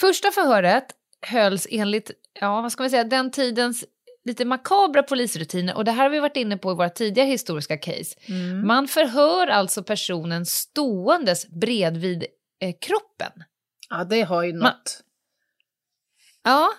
Första 0.00 0.30
förhöret 0.30 0.86
hölls 1.26 1.66
enligt, 1.70 2.10
ja 2.40 2.60
vad 2.62 2.72
ska 2.72 2.82
man 2.82 2.90
säga, 2.90 3.04
den 3.04 3.30
tidens 3.30 3.84
lite 4.24 4.44
makabra 4.44 5.02
polisrutiner 5.02 5.76
och 5.76 5.84
det 5.84 5.92
här 5.92 6.02
har 6.02 6.10
vi 6.10 6.20
varit 6.20 6.36
inne 6.36 6.56
på 6.56 6.72
i 6.72 6.74
våra 6.74 6.90
tidiga 6.90 7.24
historiska 7.24 7.76
case. 7.76 8.16
Mm. 8.28 8.66
Man 8.66 8.88
förhör 8.88 9.46
alltså 9.46 9.82
personen 9.82 10.46
ståendes 10.46 11.48
bredvid 11.48 12.24
eh, 12.60 12.74
kroppen. 12.80 13.44
Ja, 13.90 14.04
det 14.04 14.22
har 14.22 14.42
ju 14.42 14.52
något. 14.52 15.00
Ja, 16.44 16.70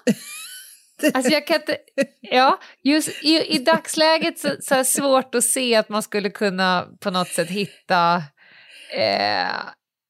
alltså 1.14 1.32
jag 1.32 1.48
kan 1.48 1.56
inte... 1.56 1.78
Ja, 2.22 2.60
just 2.84 3.24
i, 3.24 3.56
i 3.56 3.58
dagsläget 3.58 4.40
så, 4.40 4.50
så 4.62 4.74
är 4.74 4.78
det 4.78 4.86
svårt 4.86 5.36
att 5.36 5.44
se 5.44 5.76
att 5.76 5.90
man 5.90 6.04
skulle 6.04 6.30
kunna 6.30 6.88
på 7.00 7.12
något 7.12 7.28
sätt 7.28 7.50
hitta 7.50 8.16
eh, 8.94 9.50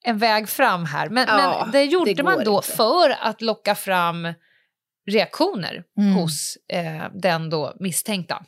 en 0.03 0.17
väg 0.17 0.50
fram 0.50 0.86
här. 0.86 1.10
Men, 1.10 1.27
Ja, 1.27 1.62
men 1.63 1.72
det 1.72 1.84
gjorde 1.84 2.13
det 2.13 2.24
man 2.24 2.43
då 2.43 2.55
inte. 2.55 2.72
för 2.72 3.10
att 3.10 3.41
locka 3.41 3.75
fram 3.75 4.34
reaktioner 5.08 5.84
Mm. 5.98 6.13
hos 6.13 6.58
eh, 6.74 7.05
den 7.13 7.50
då 7.50 7.75
misstänkta. 7.79 8.43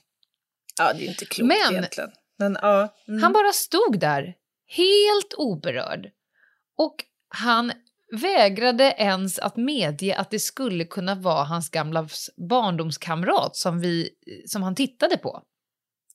Ja, 0.79 0.93
det 0.93 1.05
är 1.05 1.07
inte 1.09 1.25
klokt 1.25 1.47
Men- 1.47 1.71
egentligen. 1.73 2.11
Men 2.39 2.57
ja. 2.61 2.95
Mm. 3.07 3.23
Han 3.23 3.33
bara 3.33 3.51
stod 3.51 3.99
där, 3.99 4.33
helt 4.67 5.33
oberörd. 5.37 6.09
Och 6.77 6.95
han 7.29 7.71
vägrade 8.21 8.95
ens 8.97 9.39
att 9.39 9.57
medge 9.57 10.15
att 10.17 10.31
det 10.31 10.39
skulle 10.39 10.85
kunna 10.85 11.15
vara 11.15 11.43
hans 11.43 11.69
gamla 11.69 12.07
barndomskamrat 12.49 13.55
som, 13.55 13.79
vi, 13.79 14.09
som 14.47 14.63
han 14.63 14.75
tittade 14.75 15.17
på. 15.17 15.41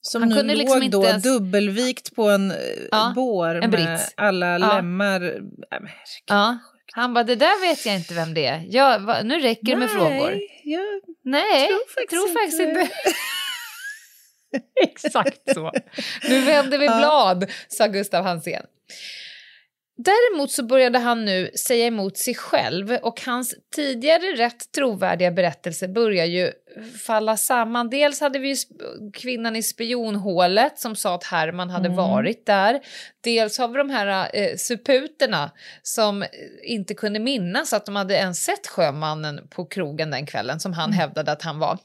Som 0.01 0.21
han 0.21 0.29
nu 0.29 0.35
kunde 0.35 0.53
låg 0.55 0.59
liksom 0.59 0.79
då 0.79 0.85
inte 0.97 1.09
ens- 1.09 1.23
dubbelvikt 1.23 2.15
på 2.15 2.29
en 2.29 2.51
eh, 2.51 2.57
Ja, 2.91 3.13
bår 3.15 3.47
en 3.55 3.59
med 3.59 3.69
brits. 3.69 4.13
alla 4.17 4.47
Ja. 4.47 4.57
lemmar. 4.75 5.19
Nej, 5.19 5.39
men 5.69 5.87
herregud. 5.87 5.93
Ja. 6.25 6.57
Han 6.93 7.13
bara, 7.13 7.23
det 7.23 7.35
där 7.35 7.61
vet 7.69 7.85
jag 7.85 7.95
inte 7.95 8.13
vem 8.13 8.33
det 8.33 8.45
är. 8.45 8.65
Jag, 8.69 8.99
va, 8.99 9.17
nu 9.23 9.39
räcker 9.39 9.65
det 9.65 9.75
med 9.75 9.89
frågor. 9.89 10.09
Nej, 10.29 10.61
jag 10.63 10.81
Nej, 11.23 11.67
tror 11.67 11.79
jag 11.95 12.09
tror 12.09 12.33
faktiskt 12.33 12.59
inte. 12.61 12.79
inte. 12.81 12.93
Exakt 14.83 15.53
så. 15.53 15.71
Nu 16.29 16.41
vänder 16.41 16.77
vi 16.77 16.87
blad, 16.87 17.45
sa 17.67 17.87
Gustav 17.87 18.23
Hansén. 18.23 18.63
Däremot 20.03 20.51
så 20.51 20.63
började 20.63 20.99
han 20.99 21.25
nu 21.25 21.51
säga 21.55 21.85
emot 21.85 22.17
sig 22.17 22.35
själv 22.35 22.91
och 22.91 23.21
hans 23.25 23.55
tidigare 23.75 24.35
rätt 24.35 24.71
trovärdiga 24.71 25.31
berättelse 25.31 25.87
börjar 25.87 26.25
ju 26.25 26.51
falla 27.05 27.37
samman. 27.37 27.89
Dels 27.89 28.21
hade 28.21 28.39
vi 28.39 28.47
ju 28.49 28.55
kvinnan 29.13 29.55
i 29.55 29.63
spionhålet 29.63 30.79
som 30.79 30.95
sa 30.95 31.15
att 31.15 31.23
Herman 31.23 31.69
hade 31.69 31.85
Mm. 31.85 31.97
varit 31.97 32.45
där. 32.45 32.79
Dels 33.23 33.57
har 33.57 33.67
vi 33.67 33.77
de 33.77 33.89
här 33.89 34.29
eh, 34.33 34.55
suputerna 34.57 35.51
som 35.83 36.25
inte 36.63 36.93
kunde 36.93 37.19
minnas 37.19 37.73
att 37.73 37.85
de 37.85 37.95
hade 37.95 38.13
ens 38.13 38.43
sett 38.43 38.67
sjömannen 38.67 39.47
på 39.49 39.65
krogen 39.65 40.11
den 40.11 40.25
kvällen 40.25 40.59
som 40.59 40.73
han 40.73 40.89
Mm. 40.89 40.99
hävdade 40.99 41.31
att 41.31 41.41
han 41.41 41.59
var. 41.59 41.77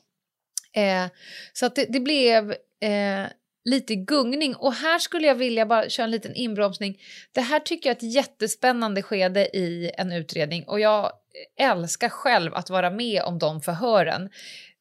Eh, 0.77 1.07
så 1.53 1.67
att 1.67 1.75
det, 1.77 1.87
det 1.89 2.01
blev 2.01 2.51
eh, 2.81 3.27
lite 3.65 3.95
gungning 3.95 4.57
och 4.57 4.75
här 4.75 4.99
skulle 4.99 5.27
jag 5.27 5.35
vilja 5.35 5.67
bara 5.67 5.89
köra 5.89 6.05
en 6.05 6.11
liten 6.11 6.35
inbromsning. 6.35 7.01
Det 7.33 7.41
här 7.41 7.61
tycker 7.61 7.91
jag 7.91 7.95
är 8.03 8.07
ett 8.09 8.15
jättespännande 8.15 9.03
skede 9.03 9.57
i 9.57 9.91
en 9.99 10.13
utredning 10.13 10.65
och 10.65 10.81
jag 10.81 11.13
älskar 11.61 12.09
själv 12.09 12.55
att 12.55 12.71
vara 12.71 12.91
med 12.91 13.23
om 13.23 13.39
de 13.39 13.61
förhören. 13.61 14.31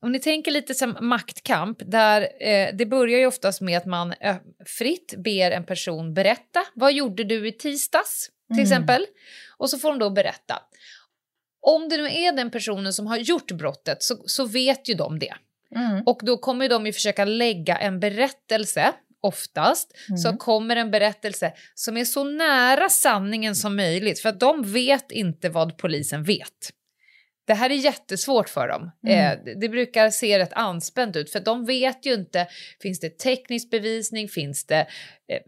Om 0.02 0.12
ni 0.12 0.20
tänker 0.20 0.52
lite 0.52 0.74
som 0.76 0.98
maktkamp, 1.02 1.78
där 1.86 2.22
eh, 2.40 2.70
det 2.76 2.86
börjar 2.86 3.20
ju 3.20 3.26
oftast 3.28 3.62
med 3.62 3.78
att 3.78 3.86
man 3.86 4.14
eh, 4.20 4.36
fritt 4.66 5.14
ber 5.18 5.52
en 5.52 5.66
person 5.66 6.14
berätta. 6.14 6.60
Vad 6.74 6.94
gjorde 6.94 7.24
du 7.24 7.48
i 7.48 7.52
tisdags? 7.52 8.30
Till 8.48 8.54
Mm. 8.60 8.64
exempel. 8.64 9.06
Och 9.58 9.70
så 9.70 9.78
får 9.78 9.90
de 9.90 10.00
då 10.00 10.10
berätta. 10.10 10.62
Om 11.62 11.90
det 11.90 11.98
nu 11.98 12.04
är 12.06 12.32
den 12.32 12.52
personen 12.52 12.94
som 12.94 13.08
har 13.08 13.18
gjort 13.18 13.52
brottet 13.52 14.04
så, 14.04 14.18
så 14.26 14.46
vet 14.46 14.90
ju 14.90 14.94
de 14.94 15.20
det. 15.20 15.34
Mm. 15.76 16.04
Och 16.06 16.20
då 16.24 16.38
kommer 16.38 16.70
de 16.70 16.86
ju 16.86 16.94
försöka 16.94 17.26
lägga 17.26 17.78
en 17.78 18.00
berättelse, 18.00 18.94
oftast, 19.22 19.92
så 20.22 20.28
Mm. 20.28 20.38
kommer 20.38 20.76
en 20.76 20.92
berättelse 20.92 21.54
som 21.76 21.98
är 21.98 22.06
så 22.06 22.24
nära 22.24 22.90
sanningen 22.90 23.56
som 23.56 23.76
möjligt 23.76 24.20
för 24.20 24.30
att 24.30 24.40
de 24.40 24.64
vet 24.64 25.12
inte 25.12 25.50
vad 25.50 25.78
polisen 25.78 26.24
vet. 26.24 26.70
Det 27.46 27.54
här 27.54 27.70
är 27.70 27.74
jättesvårt 27.76 28.50
för 28.50 28.68
dem. 28.68 28.92
Mm. 29.08 29.20
Eh, 29.32 29.56
det- 29.60 29.70
brukar 29.70 30.10
se 30.10 30.40
rätt 30.40 30.54
anspänt 30.54 31.16
ut 31.16 31.32
för 31.32 31.40
de 31.40 31.66
vet 31.66 32.06
ju 32.06 32.14
inte, 32.14 32.48
finns 32.82 33.00
det 33.00 33.18
teknisk 33.20 33.70
bevisning, 33.70 34.28
finns 34.28 34.66
det 34.66 34.80
eh, 35.32 35.40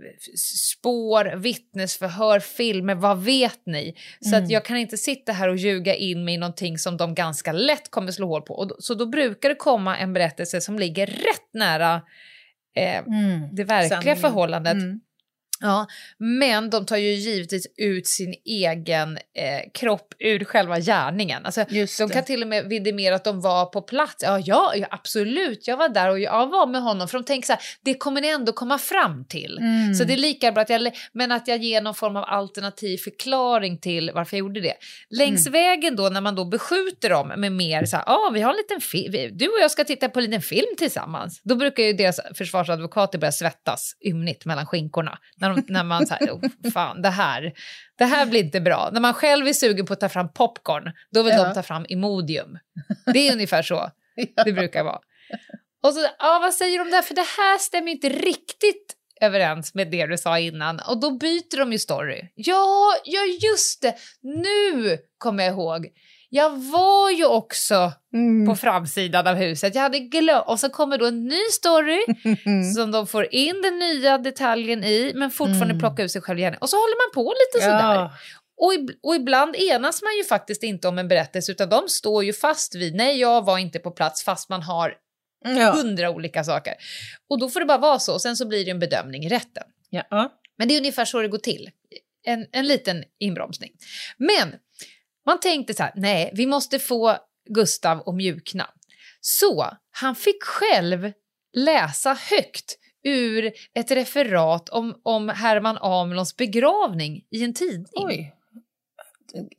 spår, 0.71 1.35
vittnesförhör, 1.35 2.39
filmer, 2.39 2.95
vad 2.95 3.23
vet 3.23 3.59
ni? 3.65 3.95
Så 4.19 4.29
Mm. 4.35 4.43
att 4.43 4.49
jag 4.51 4.65
kan 4.65 4.77
inte 4.77 4.97
sitta 4.97 5.31
här 5.31 5.49
och 5.49 5.57
ljuga 5.57 5.95
in 5.95 6.25
mig 6.25 6.33
i 6.33 6.37
någonting 6.37 6.77
som 6.77 6.97
de 6.97 7.15
ganska 7.15 7.51
lätt 7.51 7.91
kommer 7.91 8.11
slå 8.11 8.27
hål 8.27 8.41
på. 8.41 8.53
Och 8.53 8.71
så 8.79 8.93
då 8.93 9.05
brukar 9.05 9.49
det 9.49 9.55
komma 9.55 9.97
en 9.97 10.13
berättelse 10.13 10.61
som 10.61 10.79
ligger 10.79 11.05
rätt 11.07 11.53
nära 11.53 12.01
eh, 12.77 12.97
Mm. 12.97 13.55
det 13.55 13.63
verkliga 13.63 13.89
Sanningen. 13.89 14.17
förhållandet. 14.17 14.77
Ja, 15.59 15.87
men 16.17 16.69
de 16.69 16.85
tar 16.85 16.97
ju 16.97 17.13
givetvis 17.13 17.67
ut 17.77 18.07
sin 18.07 18.35
egen 18.45 19.17
eh, 19.17 19.71
kropp 19.73 20.13
ur 20.19 20.45
själva 20.45 20.79
gärningen. 20.79 21.45
Alltså, 21.45 21.65
Just 21.69 21.99
de 21.99 22.09
kan 22.09 22.23
till 22.23 22.41
och 22.41 22.47
med 22.47 22.65
vidimera 22.69 23.15
att 23.15 23.23
de 23.23 23.41
var 23.41 23.65
på 23.65 23.81
plats. 23.81 24.15
Ja, 24.23 24.39
ja, 24.39 24.73
absolut, 24.91 25.67
jag 25.67 25.77
var 25.77 25.89
där 25.89 26.09
och 26.09 26.19
jag 26.19 26.47
var 26.47 26.67
med 26.67 26.81
honom. 26.81 27.07
För 27.07 27.17
de 27.17 27.23
tänker 27.23 27.45
så 27.45 27.53
här, 27.53 27.61
det 27.83 27.93
kommer 27.93 28.21
ni 28.21 28.27
ändå 28.27 28.51
komma 28.51 28.77
fram 28.77 29.25
till. 29.25 29.57
Mm. 29.57 29.93
Så 29.93 30.03
det 30.03 30.13
är 30.13 30.17
lika 30.17 30.51
bra 30.51 30.61
att 30.61 30.69
jag, 30.69 30.91
men 31.13 31.31
att 31.31 31.47
jag 31.47 31.57
ger 31.57 31.81
någon 31.81 31.95
form 31.95 32.15
av 32.15 32.23
alternativ 32.27 32.97
förklaring 32.97 33.77
till 33.77 34.11
varför 34.13 34.37
jag 34.37 34.39
gjorde 34.39 34.61
det. 34.61 34.73
Längs 35.09 35.47
Mm. 35.47 35.53
vägen 35.53 35.95
då 35.95 36.09
när 36.09 36.21
man 36.21 36.35
då 36.35 36.45
beskjuter 36.45 37.09
dem 37.09 37.27
med 37.37 37.51
mer 37.51 37.85
så 37.85 37.97
här, 37.97 38.03
ja 38.07 38.31
vi 38.33 38.41
har 38.41 38.51
en 38.51 38.57
liten 38.57 38.81
film, 38.81 39.37
du 39.37 39.47
och 39.47 39.59
jag 39.61 39.71
ska 39.71 39.83
titta 39.83 40.09
på 40.09 40.19
en 40.19 40.25
liten 40.25 40.41
film 40.41 40.75
tillsammans. 40.77 41.41
Då 41.43 41.55
brukar 41.55 41.83
ju 41.83 41.93
deras 41.93 42.19
försvarsadvokater 42.37 43.19
börja 43.19 43.31
svettas 43.31 43.91
ymnigt 44.05 44.45
mellan 44.45 44.65
skinkorna. 44.65 45.17
När, 45.49 45.55
de, 45.55 45.63
när 45.73 45.83
man 45.83 46.07
säger, 46.07 46.31
oh, 46.31 46.41
fan 46.73 47.01
det 47.01 47.09
här, 47.09 47.53
det 47.97 48.05
här 48.05 48.25
blir 48.25 48.43
inte 48.43 48.61
bra. 48.61 48.89
När 48.93 49.01
man 49.01 49.13
själv 49.13 49.47
är 49.47 49.53
sugen 49.53 49.85
på 49.85 49.93
att 49.93 49.99
ta 49.99 50.09
fram 50.09 50.33
popcorn, 50.33 50.91
då 51.11 51.23
vill 51.23 51.33
Ja. 51.33 51.43
de 51.43 51.53
ta 51.53 51.63
fram 51.63 51.85
Imodium. 51.89 52.57
Det 53.13 53.27
är 53.27 53.33
ungefär 53.33 53.61
så 53.61 53.89
Ja. 54.35 54.43
det 54.43 54.53
brukar 54.53 54.83
vara. 54.83 54.99
Och 55.83 55.93
så, 55.93 55.99
ja, 56.19 56.39
vad 56.41 56.53
säger 56.53 56.79
de 56.79 56.91
där? 56.91 57.01
För 57.01 57.15
det 57.15 57.25
här 57.37 57.57
stämmer 57.57 57.91
inte 57.91 58.09
riktigt 58.09 58.95
överens 59.21 59.73
med 59.73 59.91
det 59.91 60.05
du 60.05 60.17
sa 60.17 60.39
innan. 60.39 60.79
Och 60.79 60.99
då 60.99 61.11
byter 61.17 61.57
de 61.57 61.71
ju 61.71 61.79
story. 61.79 62.29
Ja, 62.35 62.93
ja 63.05 63.21
just 63.41 63.81
det. 63.81 63.95
Nu 64.21 64.97
kommer 65.17 65.43
jag 65.43 65.53
ihåg. 65.53 65.87
Jag 66.35 66.49
var 66.71 67.09
ju 67.11 67.25
också 67.25 67.91
Mm. 68.13 68.45
på 68.47 68.55
framsidan 68.55 69.27
av 69.27 69.35
huset. 69.35 69.75
Jag 69.75 69.81
hade 69.81 69.99
glömt. 69.99 70.43
Och 70.47 70.59
så 70.59 70.69
kommer 70.69 70.97
då 70.97 71.05
en 71.05 71.23
ny 71.27 71.41
story 71.51 71.99
Mm. 72.45 72.63
som 72.75 72.91
de 72.91 73.07
får 73.07 73.33
in 73.33 73.61
den 73.61 73.79
nya 73.79 74.17
detaljen 74.17 74.83
i 74.83 75.11
men 75.15 75.31
fortfarande 75.31 75.65
Mm. 75.65 75.79
plocka 75.79 76.03
ut 76.03 76.11
sig 76.11 76.21
själv 76.21 76.39
igen. 76.39 76.55
Och 76.61 76.69
så 76.69 76.75
håller 76.77 77.07
man 77.07 77.23
på 77.23 77.33
lite 77.33 77.65
sådär. 77.65 77.95
Ja. 77.95 78.13
Och, 78.61 78.73
ib- 78.73 78.93
och 79.03 79.15
ibland 79.15 79.55
enas 79.55 80.01
man 80.01 80.17
ju 80.17 80.23
faktiskt 80.23 80.63
inte 80.63 80.87
om 80.87 80.99
en 80.99 81.07
berättelse 81.07 81.51
utan 81.51 81.69
de 81.69 81.89
står 81.89 82.23
ju 82.23 82.33
fast 82.33 82.75
vid 82.75 82.95
nej 82.95 83.19
jag 83.19 83.45
var 83.45 83.57
inte 83.57 83.79
på 83.79 83.91
plats 83.91 84.23
fast 84.23 84.49
man 84.49 84.61
har 84.61 84.93
Ja. 85.57 85.71
hundra 85.71 86.09
olika 86.09 86.43
saker. 86.43 86.73
Och 87.29 87.39
då 87.39 87.49
får 87.49 87.59
det 87.59 87.65
bara 87.65 87.77
vara 87.77 87.99
så 87.99 88.13
och 88.13 88.21
sen 88.21 88.35
så 88.37 88.45
blir 88.47 88.65
det 88.65 88.71
en 88.71 88.79
bedömning 88.79 89.23
i 89.25 89.29
rätten. 89.29 89.63
Ja. 89.89 90.31
Men 90.57 90.67
det 90.67 90.73
är 90.73 90.77
ungefär 90.79 91.05
så 91.05 91.21
det 91.21 91.27
går 91.27 91.37
till. 91.37 91.69
En, 92.27 92.45
en 92.51 92.67
liten 92.67 93.03
inbromsning. 93.19 93.71
Men 94.17 94.53
man 95.25 95.39
tänkte 95.39 95.73
så 95.73 95.83
här, 95.83 95.91
nej 95.95 96.31
vi 96.33 96.45
måste 96.45 96.79
få 96.79 97.17
Gustav 97.49 98.03
att 98.09 98.15
mjukna. 98.15 98.69
Så 99.21 99.67
han 99.91 100.15
fick 100.15 100.43
själv 100.43 101.11
läsa 101.57 102.17
högt 102.29 102.75
ur 103.03 103.51
ett 103.75 103.91
referat 103.91 104.69
om, 104.69 105.01
om 105.03 105.29
Herman 105.29 105.77
Amelons 105.77 106.37
begravning 106.37 107.21
i 107.31 107.43
en 107.43 107.53
tidning. 107.53 107.85
Oj. 107.95 108.31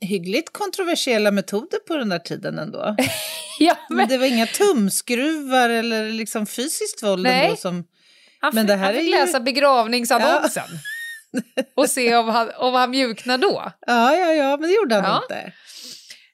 Hyggligt 0.01 0.53
kontroversiella 0.53 1.31
metoder 1.31 1.79
på 1.87 1.97
den 1.97 2.09
där 2.09 2.19
tiden 2.19 2.59
ändå. 2.59 2.95
Ja, 3.59 3.77
Men 3.89 3.97
men 3.97 4.07
det 4.07 4.17
var 4.17 4.25
inga 4.25 4.45
tumskruvar 4.47 5.69
eller 5.69 6.09
liksom 6.11 6.45
fysiskt 6.45 7.03
våld 7.03 7.23
Nej. 7.23 7.45
ändå 7.45 7.55
som... 7.55 7.83
han, 8.39 8.51
men 8.55 8.67
det 8.67 8.75
här 8.75 8.85
han 8.85 8.93
fick 8.93 9.01
är 9.01 9.05
ju- 9.05 9.11
läsa 9.25 9.39
begravningsannonsen 9.39 10.63
och 11.75 11.89
se 11.89 12.15
om 12.15 12.29
han, 12.29 12.51
om 12.57 12.73
han 12.73 12.91
mjuknar 12.91 13.37
då. 13.37 13.71
Ja, 13.87 14.15
ja, 14.15 14.33
ja, 14.33 14.57
men 14.57 14.69
det 14.69 14.75
gjorde 14.75 14.95
han 14.95 15.03
Ja. 15.03 15.21
inte. 15.23 15.53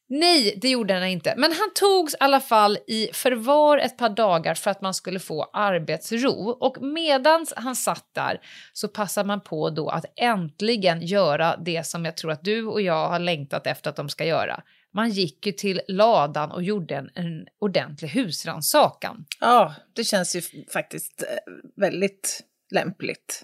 Nej, 0.09 0.57
det 0.61 0.69
gjorde 0.69 0.93
han 0.93 1.07
inte. 1.07 1.33
Men 1.37 1.51
han 1.51 1.69
togs 1.75 2.13
i 2.13 2.17
alla 2.19 2.39
fall 2.39 2.77
i 2.87 3.09
förvar 3.13 3.77
ett 3.77 3.97
par 3.97 4.09
dagar 4.09 4.55
för 4.55 4.71
att 4.71 4.81
man 4.81 4.93
skulle 4.93 5.19
få 5.19 5.43
arbetsro. 5.53 6.49
Och 6.49 6.81
medans 6.81 7.53
han 7.55 7.75
satt 7.75 8.05
där 8.15 8.41
så 8.73 8.87
passade 8.87 9.27
man 9.27 9.41
på 9.41 9.69
då 9.69 9.89
att 9.89 10.05
äntligen 10.15 11.01
göra 11.01 11.57
det 11.57 11.87
som 11.87 12.05
jag 12.05 12.17
tror 12.17 12.31
att 12.31 12.43
du 12.43 12.65
och 12.65 12.81
jag 12.81 13.09
har 13.09 13.19
längtat 13.19 13.67
efter 13.67 13.89
att 13.89 13.95
de 13.95 14.09
ska 14.09 14.25
göra. 14.25 14.61
Man 14.93 15.09
gick 15.09 15.45
ju 15.45 15.51
till 15.51 15.81
ladan 15.87 16.51
och 16.51 16.63
gjorde 16.63 16.95
en, 16.95 17.09
en 17.15 17.47
ordentlig 17.59 18.09
husrannsakan. 18.09 19.25
Ja, 19.39 19.75
det 19.95 20.03
känns 20.03 20.35
ju 20.35 20.41
faktiskt 20.73 21.21
eh, 21.23 21.53
väldigt 21.81 22.41
lämpligt 22.71 23.43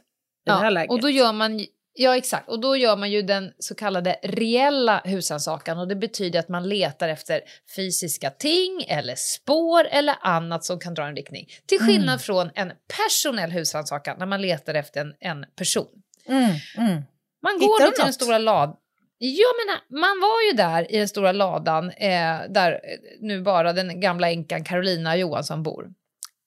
i 0.57 0.57
det 0.57 0.63
här 0.63 0.71
läget. 0.71 0.91
och 0.91 1.01
då 1.01 1.09
gör 1.09 1.33
man 1.33 1.65
Ja, 1.93 2.17
exakt. 2.17 2.49
Och 2.49 2.59
då 2.59 2.75
gör 2.75 2.97
man 2.97 3.11
ju 3.11 3.21
den 3.21 3.51
så 3.59 3.75
kallade 3.75 4.19
reella 4.23 5.01
husrannsakan 5.05 5.79
och 5.79 5.87
det 5.87 5.95
betyder 5.95 6.39
att 6.39 6.49
man 6.49 6.69
letar 6.69 7.09
efter 7.09 7.41
fysiska 7.75 8.29
ting 8.29 8.85
eller 8.87 9.15
spår 9.15 9.87
eller 9.91 10.15
annat 10.21 10.65
som 10.65 10.79
kan 10.79 10.93
dra 10.93 11.07
en 11.07 11.15
riktning. 11.15 11.47
Till 11.65 11.79
skillnad 11.79 12.09
Mm. 12.09 12.19
från 12.19 12.49
en 12.55 12.71
personell 12.97 13.51
husrannsakan 13.51 14.15
när 14.19 14.25
man 14.25 14.41
letar 14.41 14.73
efter 14.73 15.01
en, 15.01 15.13
en 15.19 15.45
person. 15.55 15.87
Mm, 16.25 16.49
mm. 16.77 17.03
Man 17.43 17.59
går 17.59 17.91
till 17.91 18.03
den 18.03 18.13
stora 18.13 18.37
ladan. 18.37 18.75
Jag 19.17 19.53
menar, 19.65 20.01
man 20.01 20.19
var 20.21 20.41
ju 20.51 20.57
där 20.57 20.91
i 20.95 20.97
den 20.97 21.07
stora 21.07 21.31
ladan 21.31 21.89
eh, 21.89 22.37
där 22.49 22.71
eh, 22.71 22.79
nu 23.19 23.41
bara 23.41 23.73
den 23.73 23.99
gamla 23.99 24.29
änkan 24.29 24.63
Carolina 24.63 25.17
Johansson 25.17 25.63
bor. 25.63 25.83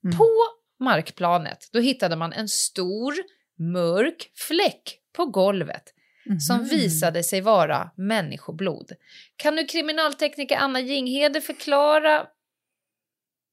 Mm. 0.04 0.18
På 0.18 0.28
markplanet 0.80 1.68
då 1.72 1.78
hittade 1.80 2.16
man 2.16 2.32
en 2.32 2.48
stor 2.48 3.14
mörk 3.58 4.30
fläck 4.34 4.98
på 5.16 5.26
golvet 5.26 5.82
som 6.48 6.56
Mhm. 6.56 6.68
visade 6.68 7.22
sig 7.22 7.40
vara 7.40 7.90
människoblod. 7.96 8.92
Kan 9.36 9.54
nu 9.54 9.64
kriminaltekniker 9.66 10.56
Anna 10.56 10.80
Jinghede 10.80 11.40
förklara 11.40 12.26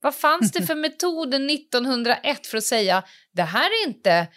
vad 0.02 0.16
fanns 0.16 0.52
det 0.52 0.66
för 0.66 0.76
metoder 0.86 1.40
1901 1.54 2.48
för 2.48 2.58
att 2.58 2.64
säga 2.64 3.04
det 3.32 3.42
här 3.44 3.66
är 3.70 3.88
inte 3.88 4.28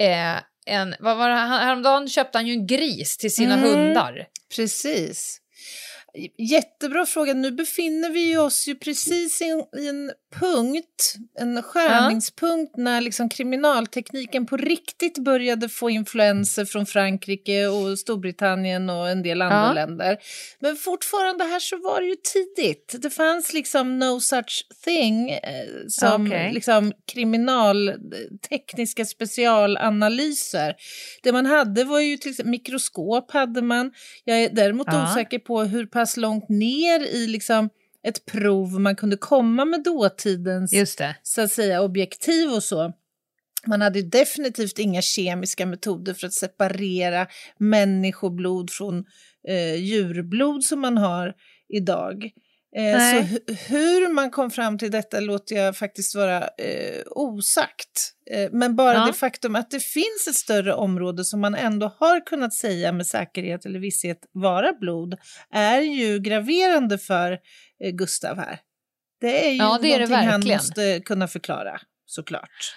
eh, 0.00 0.36
en... 0.66 0.94
Vad 1.00 1.16
var 1.16 1.28
det? 1.28 1.34
Häromdagen 1.36 2.08
köpte 2.08 2.38
han 2.38 2.46
ju 2.46 2.52
en 2.52 2.66
gris 2.66 3.16
till 3.16 3.34
sina 3.34 3.54
Mm. 3.54 3.68
hundar. 3.70 4.26
Precis. 4.56 5.40
Jättebra 6.38 7.06
fråga. 7.06 7.34
Nu 7.34 7.50
befinner 7.50 8.10
vi 8.10 8.36
oss 8.36 8.68
ju 8.68 8.74
precis 8.74 9.42
i 9.42 9.44
en, 9.48 9.80
i 9.82 9.88
en 9.88 10.12
punkt, 10.30 11.14
en 11.38 11.62
skärningspunkt 11.62 12.72
ja. 12.76 12.82
när 12.82 13.00
liksom 13.00 13.28
kriminaltekniken 13.28 14.46
på 14.46 14.56
riktigt 14.56 15.18
började 15.18 15.68
få 15.68 15.90
influenser 15.90 16.64
från 16.64 16.86
Frankrike 16.86 17.66
och 17.66 17.98
Storbritannien 17.98 18.90
och 18.90 19.08
en 19.08 19.22
del 19.22 19.42
andra 19.42 19.66
ja. 19.66 19.72
länder. 19.72 20.18
Men 20.60 20.76
fortfarande 20.76 21.44
här 21.44 21.60
så 21.60 21.76
var 21.76 22.00
det 22.00 22.06
ju 22.06 22.16
tidigt. 22.16 22.94
Det 22.98 23.10
fanns 23.10 23.52
liksom 23.52 23.98
no 23.98 24.20
such 24.20 24.66
thing 24.84 25.30
eh, 25.30 25.40
som 25.88 26.26
okay. 26.26 26.52
liksom 26.52 26.92
kriminaltekniska 27.12 29.04
specialanalyser. 29.04 30.74
Det 31.22 31.32
man 31.32 31.46
hade 31.46 31.84
var 31.84 32.00
ju 32.00 32.16
till 32.16 32.30
exempel 32.30 32.50
mikroskop 32.50 33.30
hade 33.30 33.62
man. 33.62 33.92
Jag 34.24 34.42
är 34.42 34.50
däremot 34.52 34.86
ja. 34.90 35.12
osäker 35.12 35.38
på 35.38 35.62
hur 35.62 35.86
pass 35.86 36.16
långt 36.16 36.48
ner 36.48 37.00
i 37.00 37.26
liksom 37.26 37.68
ett 38.06 38.24
prov 38.24 38.80
man 38.80 38.96
kunde 38.96 39.16
komma 39.16 39.64
med 39.64 39.82
dåtidens 39.82 40.72
så 41.22 41.40
att 41.42 41.52
säga, 41.52 41.82
objektiv 41.82 42.48
och 42.50 42.62
så. 42.62 42.92
Man 43.66 43.80
hade 43.80 44.02
definitivt 44.02 44.78
inga 44.78 45.02
kemiska 45.02 45.66
metoder 45.66 46.14
för 46.14 46.26
att 46.26 46.32
separera 46.32 47.26
människoblod 47.58 48.70
från 48.70 49.04
eh, 49.48 49.74
djurblod 49.74 50.64
som 50.64 50.80
man 50.80 50.98
har 50.98 51.34
idag. 51.68 52.30
Eh, 52.76 53.00
så 53.00 53.52
hur 53.52 54.12
man 54.12 54.30
kom 54.30 54.50
fram 54.50 54.78
till 54.78 54.90
detta 54.90 55.20
låter 55.20 55.56
jag 55.56 55.76
faktiskt 55.76 56.14
vara 56.14 56.42
eh, 56.42 57.02
osagt. 57.06 58.12
Eh, 58.30 58.50
men 58.52 58.76
bara 58.76 58.94
ja. 58.94 59.06
det 59.06 59.12
faktum 59.12 59.56
att 59.56 59.70
det 59.70 59.80
finns 59.80 60.26
ett 60.28 60.34
större 60.34 60.74
område 60.74 61.24
som 61.24 61.40
man 61.40 61.54
ändå 61.54 61.96
har 61.98 62.26
kunnat 62.26 62.54
säga 62.54 62.92
med 62.92 63.06
säkerhet 63.06 63.66
eller 63.66 63.78
visshet 63.78 64.18
vara 64.32 64.72
blod 64.72 65.14
är 65.50 65.80
ju 65.80 66.18
graverande 66.18 66.98
för 66.98 67.32
eh, 67.84 67.90
Gustav 67.90 68.36
här. 68.36 68.60
Det 69.20 69.46
är 69.46 69.50
ju 69.50 69.56
ja, 69.56 69.78
det 69.82 69.94
är 69.94 70.06
det 70.06 70.16
han 70.16 70.46
måste 70.46 71.00
kunna 71.00 71.28
förklara 71.28 71.80
såklart. 72.06 72.74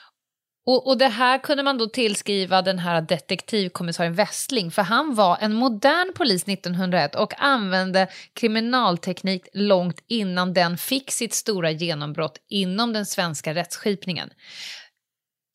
Och, 0.66 0.88
och 0.88 0.98
det 0.98 1.08
här 1.08 1.38
kunde 1.38 1.64
man 1.64 1.78
då 1.78 1.88
tillskriva 1.88 2.62
den 2.62 2.80
här 2.80 3.02
detektivkommissarien 3.02 4.14
Westling 4.14 4.72
för 4.72 4.82
han 4.82 5.16
var 5.16 5.38
en 5.42 5.54
modern 5.54 6.14
polis 6.14 6.44
1901 6.44 7.16
och 7.16 7.34
använde 7.38 8.08
kriminalteknik 8.34 9.48
långt 9.54 10.04
innan 10.08 10.54
den 10.54 10.78
fick 10.78 11.12
sitt 11.12 11.34
stora 11.34 11.72
genombrott 11.72 12.38
inom 12.50 12.94
den 12.94 13.06
svenska 13.06 13.54
rättsskipningen. 13.54 14.30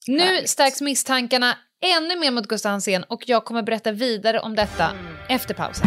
Nu 0.06 0.18
Härligt. 0.18 0.50
stärks 0.50 0.80
misstankarna 0.80 1.58
ännu 1.82 2.16
mer 2.16 2.30
mot 2.30 2.48
Gustav 2.48 2.70
Hansén 2.70 3.04
och 3.04 3.28
jag 3.28 3.44
kommer 3.44 3.62
berätta 3.62 3.92
vidare 3.92 4.40
om 4.40 4.56
detta 4.56 4.90
efter 5.28 5.54
pausen. 5.54 5.86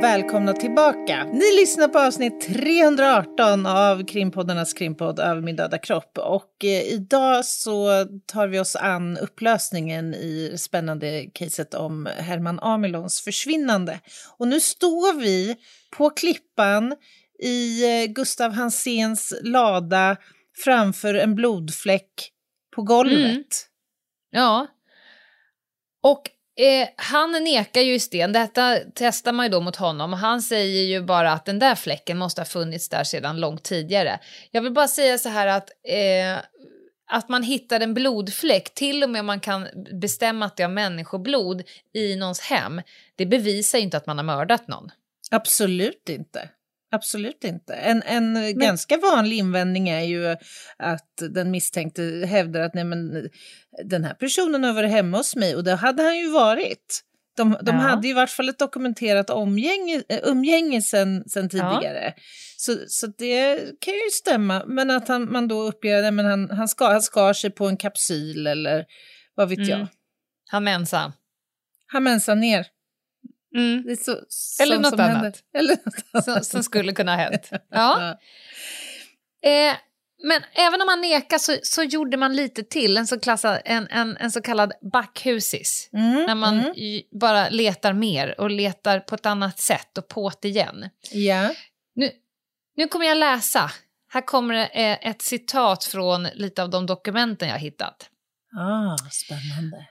Välkomna 0.00 0.52
tillbaka. 0.52 1.24
Ni 1.24 1.60
lyssnar 1.60 1.88
på 1.88 1.98
avsnitt 1.98 2.40
318 2.40 3.66
av 3.66 4.06
krimpoddarnas 4.06 4.72
krimpodd 4.72 5.18
Över 5.18 5.40
min 5.40 5.56
döda 5.56 5.78
kropp. 5.78 6.18
Och 6.18 6.64
eh, 6.64 6.82
idag 6.82 7.44
så 7.44 8.06
tar 8.26 8.46
vi 8.48 8.58
oss 8.58 8.76
an 8.76 9.18
upplösningen 9.18 10.14
i 10.14 10.48
det 10.50 10.58
spännande 10.58 11.26
caset 11.34 11.74
om 11.74 12.08
Herman 12.16 12.58
Amilons 12.58 13.20
försvinnande. 13.20 14.00
Och 14.38 14.48
nu 14.48 14.60
står 14.60 15.20
vi 15.20 15.56
på 15.96 16.10
klippan 16.10 16.94
i 17.38 17.84
eh, 17.84 18.06
Gustav 18.06 18.52
Hanséns 18.52 19.34
lada 19.42 20.16
framför 20.64 21.14
en 21.14 21.34
blodfläck 21.34 22.32
på 22.76 22.82
golvet. 22.82 23.24
Mm. 23.24 23.42
Ja. 24.30 24.66
Och 26.02 26.30
Eh, 26.58 26.88
han 26.96 27.44
nekar 27.44 27.80
ju 27.80 27.94
i 27.94 28.00
sten, 28.00 28.32
detta 28.32 28.78
testar 28.94 29.32
man 29.32 29.46
ju 29.46 29.50
då 29.50 29.60
mot 29.60 29.76
honom 29.76 30.12
och 30.12 30.18
han 30.18 30.42
säger 30.42 30.82
ju 30.82 31.02
bara 31.02 31.32
att 31.32 31.44
den 31.44 31.58
där 31.58 31.74
fläcken 31.74 32.18
måste 32.18 32.40
ha 32.40 32.46
funnits 32.46 32.88
där 32.88 33.04
sedan 33.04 33.40
långt 33.40 33.62
tidigare. 33.62 34.20
Jag 34.50 34.62
vill 34.62 34.72
bara 34.72 34.88
säga 34.88 35.18
så 35.18 35.28
här 35.28 35.46
att 35.46 35.70
eh, 35.84 36.38
att 37.10 37.28
man 37.28 37.42
hittar 37.42 37.80
en 37.80 37.94
blodfläck, 37.94 38.74
till 38.74 39.02
och 39.02 39.10
med 39.10 39.20
om 39.20 39.26
man 39.26 39.40
kan 39.40 39.68
bestämma 39.92 40.46
att 40.46 40.56
det 40.56 40.62
är 40.62 40.68
människoblod 40.68 41.62
i 41.92 42.16
någons 42.16 42.40
hem, 42.40 42.82
det 43.16 43.26
bevisar 43.26 43.78
ju 43.78 43.84
inte 43.84 43.96
att 43.96 44.06
man 44.06 44.18
har 44.18 44.24
mördat 44.24 44.68
någon. 44.68 44.90
Absolut 45.30 46.08
inte. 46.08 46.48
Absolut 46.90 47.44
inte. 47.44 47.74
En, 47.74 48.02
en 48.02 48.32
men... 48.32 48.58
ganska 48.58 48.96
vanlig 48.96 49.36
invändning 49.36 49.88
är 49.88 50.04
ju 50.04 50.36
att 50.76 51.22
den 51.30 51.50
misstänkte 51.50 52.02
hävdar 52.28 52.60
att 52.60 52.74
nej 52.74 52.84
men, 52.84 53.28
den 53.84 54.04
här 54.04 54.14
personen 54.14 54.64
har 54.64 54.72
varit 54.72 54.90
hemma 54.90 55.16
hos 55.16 55.36
mig 55.36 55.56
och 55.56 55.64
det 55.64 55.74
hade 55.74 56.02
han 56.02 56.18
ju 56.18 56.30
varit. 56.30 57.04
De, 57.36 57.56
de 57.62 57.76
ja. 57.76 57.82
hade 57.82 58.08
i 58.08 58.12
vart 58.12 58.30
fall 58.30 58.48
ett 58.48 58.58
dokumenterat 58.58 59.30
omgänge, 59.30 60.02
äh, 60.08 60.18
umgänge 60.22 60.82
sen, 60.82 61.24
sen 61.28 61.48
tidigare. 61.48 62.14
Ja. 62.16 62.22
Så, 62.56 62.76
så 62.88 63.06
det 63.06 63.56
kan 63.80 63.94
ju 63.94 64.10
stämma. 64.12 64.64
Men 64.66 64.90
att 64.90 65.08
han, 65.08 65.32
man 65.32 65.48
då 65.48 65.62
uppger 65.62 65.98
att 65.98 66.04
han, 66.04 66.50
han, 66.50 66.68
ska, 66.68 66.88
han 66.88 67.02
skar 67.02 67.32
sig 67.32 67.50
på 67.50 67.68
en 67.68 67.76
kapsyl 67.76 68.46
eller 68.46 68.84
vad 69.34 69.48
vet 69.48 69.58
mm. 69.58 69.70
jag. 69.70 69.86
Han 70.50 70.64
mensade. 70.64 71.12
Han 71.86 72.02
mensade 72.02 72.40
ner. 72.40 72.66
Mm. 73.58 73.82
Det 73.86 73.96
så, 73.96 74.20
Eller 74.62 74.78
något 74.78 75.00
annat. 75.00 75.42
Eller 75.54 75.76
något 75.84 76.24
Som, 76.24 76.44
som, 76.44 76.62
skulle 76.62 76.92
kunna 76.92 77.16
ha 77.16 77.22
hänt. 77.22 77.50
Ja. 77.70 78.18
Eh, 79.44 79.76
men 80.22 80.42
även 80.52 80.80
om 80.80 80.86
man 80.86 81.00
nekar 81.00 81.38
så, 81.38 81.56
så 81.62 81.82
gjorde 81.82 82.16
man 82.16 82.36
lite 82.36 82.62
till, 82.62 82.96
en 82.96 83.06
så, 83.06 83.20
klassad, 83.20 83.60
en, 83.64 83.88
en, 83.90 84.16
en 84.16 84.30
så 84.30 84.40
kallad 84.40 84.72
backhusis. 84.92 85.90
Mm, 85.92 86.26
när 86.26 86.34
man 86.34 86.60
mm. 86.60 87.02
bara 87.20 87.48
letar 87.48 87.92
mer 87.92 88.40
och 88.40 88.50
letar 88.50 89.00
på 89.00 89.14
ett 89.14 89.26
annat 89.26 89.58
sätt 89.58 89.98
och 89.98 90.08
påt 90.08 90.44
igen. 90.44 90.88
Yeah. 91.12 91.50
Nu, 91.94 92.10
nu 92.76 92.88
kommer 92.88 93.06
jag 93.06 93.18
läsa. 93.18 93.70
Här 94.12 94.20
kommer 94.20 94.54
eh, 94.54 95.08
ett 95.08 95.22
citat 95.22 95.84
från 95.84 96.22
lite 96.22 96.62
av 96.62 96.70
de 96.70 96.86
dokumenten 96.86 97.48
jag 97.48 97.58
hittat. 97.58 98.10
Ah, 98.58 98.96
spännande. 99.10 99.86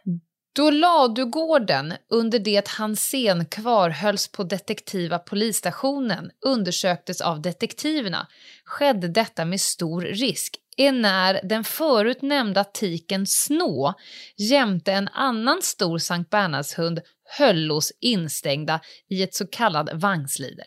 Då 0.57 0.71
Ladugården 0.71 1.93
under 2.09 2.39
det 2.39 2.67
Hansén 2.67 3.45
kvarhölls 3.45 4.27
på 4.27 4.43
detektiva 4.43 5.19
polisstationen 5.19 6.31
undersöktes 6.45 7.21
av 7.21 7.41
detektiverna. 7.41 8.27
Skedde 8.65 9.07
detta 9.07 9.45
med 9.45 9.61
stor 9.61 10.01
risk. 10.01 10.55
Enär 10.77 11.39
den 11.43 11.63
förut 11.63 12.21
nämnda 12.21 12.63
tiken 12.63 13.27
Snå 13.27 13.93
jämte 14.37 14.91
en 14.91 15.07
annan 15.07 15.61
stor 15.61 15.97
Sankt 15.97 16.29
Bernhardshund 16.29 17.01
höllos 17.37 17.91
instängda 17.99 18.79
i 19.09 19.23
ett 19.23 19.35
så 19.35 19.47
kallad 19.47 19.89
vagnslider 19.93 20.65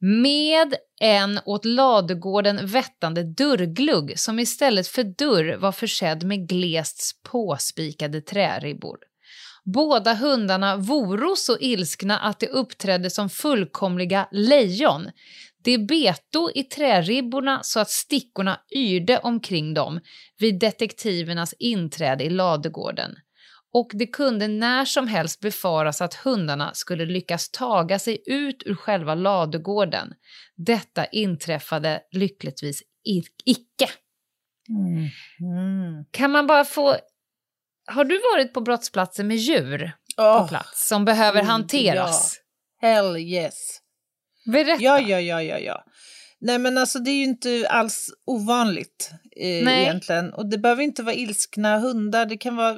med 0.00 0.74
en 1.00 1.40
åt 1.44 1.64
ladugården 1.64 2.66
vettande 2.66 3.22
dörrglugg 3.22 4.18
som 4.18 4.38
istället 4.38 4.88
för 4.88 5.04
dörr 5.04 5.56
var 5.56 5.72
försedd 5.72 6.24
med 6.24 6.48
glest 6.48 7.22
påspikade 7.22 8.20
träribbor. 8.20 8.98
Båda 9.72 10.14
hundarna 10.14 10.76
voro 10.76 11.36
så 11.36 11.58
ilskna 11.58 12.18
att 12.18 12.40
de 12.40 12.46
uppträdde 12.46 13.10
som 13.10 13.30
fullkomliga 13.30 14.28
lejon. 14.32 15.10
De 15.64 15.78
beto 15.78 16.50
i 16.54 16.62
träribborna 16.62 17.60
så 17.62 17.80
att 17.80 17.90
stickorna 17.90 18.60
yrde 18.76 19.18
omkring 19.18 19.74
dem 19.74 20.00
vid 20.38 20.60
detektivernas 20.60 21.54
inträde 21.58 22.24
i 22.24 22.30
ladugården. 22.30 23.14
Och 23.72 23.90
det 23.94 24.06
kunde 24.06 24.48
när 24.48 24.84
som 24.84 25.08
helst 25.08 25.40
befaras 25.40 26.00
att 26.00 26.14
hundarna 26.14 26.74
skulle 26.74 27.06
lyckas 27.06 27.50
taga 27.50 27.98
sig 27.98 28.22
ut 28.26 28.62
ur 28.66 28.74
själva 28.74 29.14
ladugården. 29.14 30.14
Detta 30.56 31.06
inträffade 31.06 32.00
lyckligtvis 32.12 32.82
icke. 33.44 33.88
Mm. 34.68 35.08
Mm. 35.40 36.04
Kan 36.10 36.30
man 36.30 36.46
bara 36.46 36.64
få 36.64 36.96
har 37.88 38.04
du 38.04 38.20
varit 38.32 38.52
på 38.54 38.60
brottsplatser 38.60 39.24
med 39.24 39.36
djur 39.36 39.92
oh, 40.16 40.42
på 40.42 40.48
plats 40.48 40.88
som 40.88 41.04
behöver 41.04 41.42
hanteras? 41.42 42.40
Ja. 42.80 42.88
Hell 42.88 43.16
yes. 43.16 43.78
Berätta. 44.52 44.82
Ja, 44.82 45.00
ja, 45.00 45.20
ja, 45.20 45.42
ja, 45.42 45.58
ja. 45.58 45.84
Nej, 46.40 46.58
men 46.58 46.78
alltså 46.78 46.98
det 46.98 47.10
är 47.10 47.16
ju 47.16 47.24
inte 47.24 47.66
alls 47.68 48.10
ovanligt 48.26 49.10
eh, 49.36 49.64
Nej. 49.64 49.82
egentligen. 49.82 50.32
Och 50.32 50.50
det 50.50 50.58
behöver 50.58 50.82
inte 50.82 51.02
vara 51.02 51.14
ilskna 51.14 51.78
hundar. 51.78 52.26
Det 52.26 52.36
kan 52.36 52.56
vara, 52.56 52.76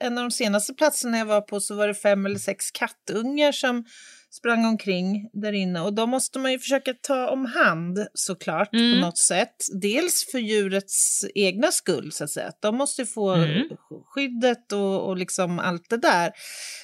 en 0.00 0.18
av 0.18 0.24
de 0.24 0.30
senaste 0.30 0.74
platserna 0.74 1.18
jag 1.18 1.26
var 1.26 1.40
på 1.40 1.60
så 1.60 1.74
var 1.74 1.88
det 1.88 1.94
fem 1.94 2.26
eller 2.26 2.38
sex 2.38 2.70
kattungar 2.70 3.52
som 3.52 3.84
sprang 4.32 4.64
omkring 4.66 5.30
där 5.32 5.52
inne. 5.52 5.80
Och 5.80 5.92
då 5.94 6.06
måste 6.06 6.38
man 6.38 6.52
ju 6.52 6.58
försöka 6.58 6.94
ta 7.02 7.28
om 7.28 7.46
hand 7.46 8.06
såklart 8.14 8.74
Mm. 8.74 8.94
på 9.00 9.06
något 9.06 9.18
sätt. 9.18 9.54
Dels 9.80 10.26
för 10.32 10.38
djurets 10.38 11.24
egna 11.34 11.72
skull 11.72 12.12
så 12.12 12.24
att 12.24 12.30
säga. 12.30 12.52
De 12.60 12.76
måste 12.76 13.02
ju 13.02 13.06
få 13.06 13.30
Mm. 13.34 13.68
skyddet 14.14 14.72
och, 14.72 15.08
och 15.08 15.16
liksom 15.16 15.58
allt 15.58 15.90
det 15.90 15.96
där. 15.96 16.32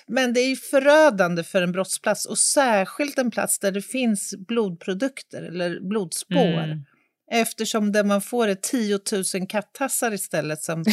Men 0.08 0.32
det 0.32 0.40
är 0.40 0.48
ju 0.48 0.56
förödande 0.56 1.44
för 1.44 1.62
en 1.62 1.72
brottsplats 1.72 2.26
och 2.26 2.38
särskilt 2.38 3.18
en 3.18 3.30
plats 3.30 3.58
där 3.58 3.72
det 3.72 3.82
finns 3.82 4.34
blodprodukter 4.48 5.42
eller 5.42 5.80
blodspår. 5.88 6.58
Mm. 6.64 6.78
Eftersom 7.30 7.92
det 7.92 8.04
man 8.04 8.20
får 8.20 8.48
är 8.48 8.54
10 8.54 8.98
000 9.34 9.46
kattassar 9.48 10.12
istället 10.12 10.62
som 10.62 10.84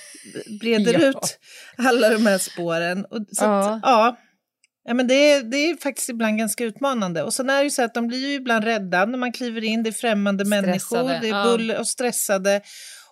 breder 0.60 0.92
Ja. 1.00 1.08
ut 1.08 1.38
alla 1.76 2.08
de 2.10 2.26
här 2.26 2.38
spåren. 2.38 3.04
Och 3.04 3.18
så 3.32 3.44
Ja. 3.44 3.74
Att, 3.74 3.80
ja. 3.82 4.16
Ja, 4.84 4.94
men 4.94 5.06
det, 5.06 5.14
är, 5.14 5.42
det 5.42 5.56
är 5.56 5.76
faktiskt 5.76 6.08
ibland 6.08 6.38
ganska 6.38 6.64
utmanande. 6.64 7.22
Och 7.22 7.34
sen 7.34 7.50
är 7.50 7.58
det 7.58 7.64
ju 7.64 7.70
så 7.70 7.82
att 7.82 7.94
de 7.94 8.06
blir 8.06 8.28
ju 8.28 8.34
ibland 8.34 8.64
rädda 8.64 9.04
när 9.04 9.18
man 9.18 9.32
kliver 9.32 9.64
in. 9.64 9.82
Det 9.82 9.90
är 9.90 9.92
främmande 9.92 10.46
Stressade, 10.46 10.66
människor, 10.66 11.20
det 11.20 11.28
är 11.28 11.38
ja. 11.38 11.44
buller 11.44 11.78
och 11.78 11.88
stressade. 11.88 12.60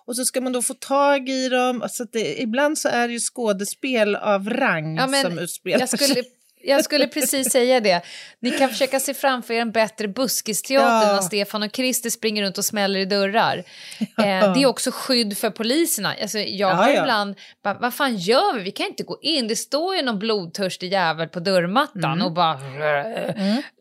Och 0.05 0.15
så 0.15 0.25
ska 0.25 0.41
man 0.41 0.53
då 0.53 0.61
få 0.61 0.73
tag 0.73 1.29
i 1.29 1.49
dem. 1.49 1.81
Alltså 1.81 2.05
det, 2.11 2.41
ibland 2.41 2.77
så 2.77 2.89
är 2.89 3.07
det 3.07 3.13
ju 3.13 3.19
skådespel 3.19 4.15
av 4.15 4.49
rang 4.49 4.95
Ja, 4.95 5.07
som 5.07 5.39
utspelar 5.39 5.79
Jag 5.79 5.89
skulle, 5.89 6.13
sig. 6.13 6.23
Jag 6.63 6.83
skulle 6.83 7.07
precis 7.07 7.51
säga 7.51 7.79
det. 7.79 8.01
Ni 8.39 8.51
kan 8.51 8.69
försöka 8.69 8.99
se 8.99 9.13
framför 9.13 9.53
er 9.53 9.61
en 9.61 9.71
bättre 9.71 10.07
buskisteater 10.07 11.07
Ja. 11.07 11.13
när 11.13 11.21
Stefan 11.21 11.63
och 11.63 11.75
Christer 11.75 12.09
springer 12.09 12.43
runt 12.43 12.57
och 12.57 12.65
smäller 12.65 12.99
i 12.99 13.05
dörrar. 13.05 13.63
Eh, 13.99 14.53
det 14.53 14.61
är 14.63 14.65
också 14.65 14.91
skydd 14.93 15.37
för 15.37 15.49
poliserna. 15.49 16.13
Alltså, 16.21 16.39
jag 16.39 16.71
Ja, 16.71 16.73
har 16.73 16.89
ja. 16.89 17.01
ibland, 17.01 17.35
bara, 17.63 17.73
vad 17.73 17.93
fan 17.93 18.17
gör 18.17 18.57
vi? 18.57 18.63
Vi 18.63 18.71
kan 18.71 18.85
inte 18.87 19.03
gå 19.03 19.19
in. 19.21 19.47
Det 19.47 19.55
står 19.55 19.95
ju 19.95 20.01
någon 20.01 20.19
blodtörstig 20.19 20.91
jävel 20.91 21.27
på 21.27 21.39
dörrmattan 21.39 22.03
Mm. 22.13 22.25
och 22.25 22.31
bara... 22.33 22.59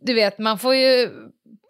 Du 0.00 0.14
vet, 0.14 0.38
man 0.38 0.58
får 0.58 0.74
ju 0.74 1.10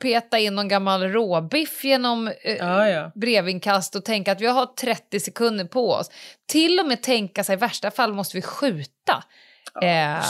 peta 0.02 0.38
in 0.38 0.54
någon 0.54 0.68
gammal 0.68 1.02
råbiff 1.02 1.84
genom 1.84 2.28
eh, 2.28 2.56
Ja, 2.56 2.88
ja. 2.88 3.12
brevinkast 3.14 3.94
och 3.96 4.04
tänka 4.04 4.32
att 4.32 4.40
vi 4.40 4.46
har 4.46 4.66
30 4.66 5.20
sekunder 5.20 5.64
på 5.64 5.92
oss. 5.92 6.10
Till 6.48 6.80
och 6.80 6.86
med 6.86 7.02
tänka 7.02 7.44
sig 7.44 7.52
i 7.52 7.56
värsta 7.56 7.90
fall 7.90 8.12
måste 8.14 8.36
vi 8.36 8.42
skjuta. 8.42 9.24
Eh, 9.82 10.24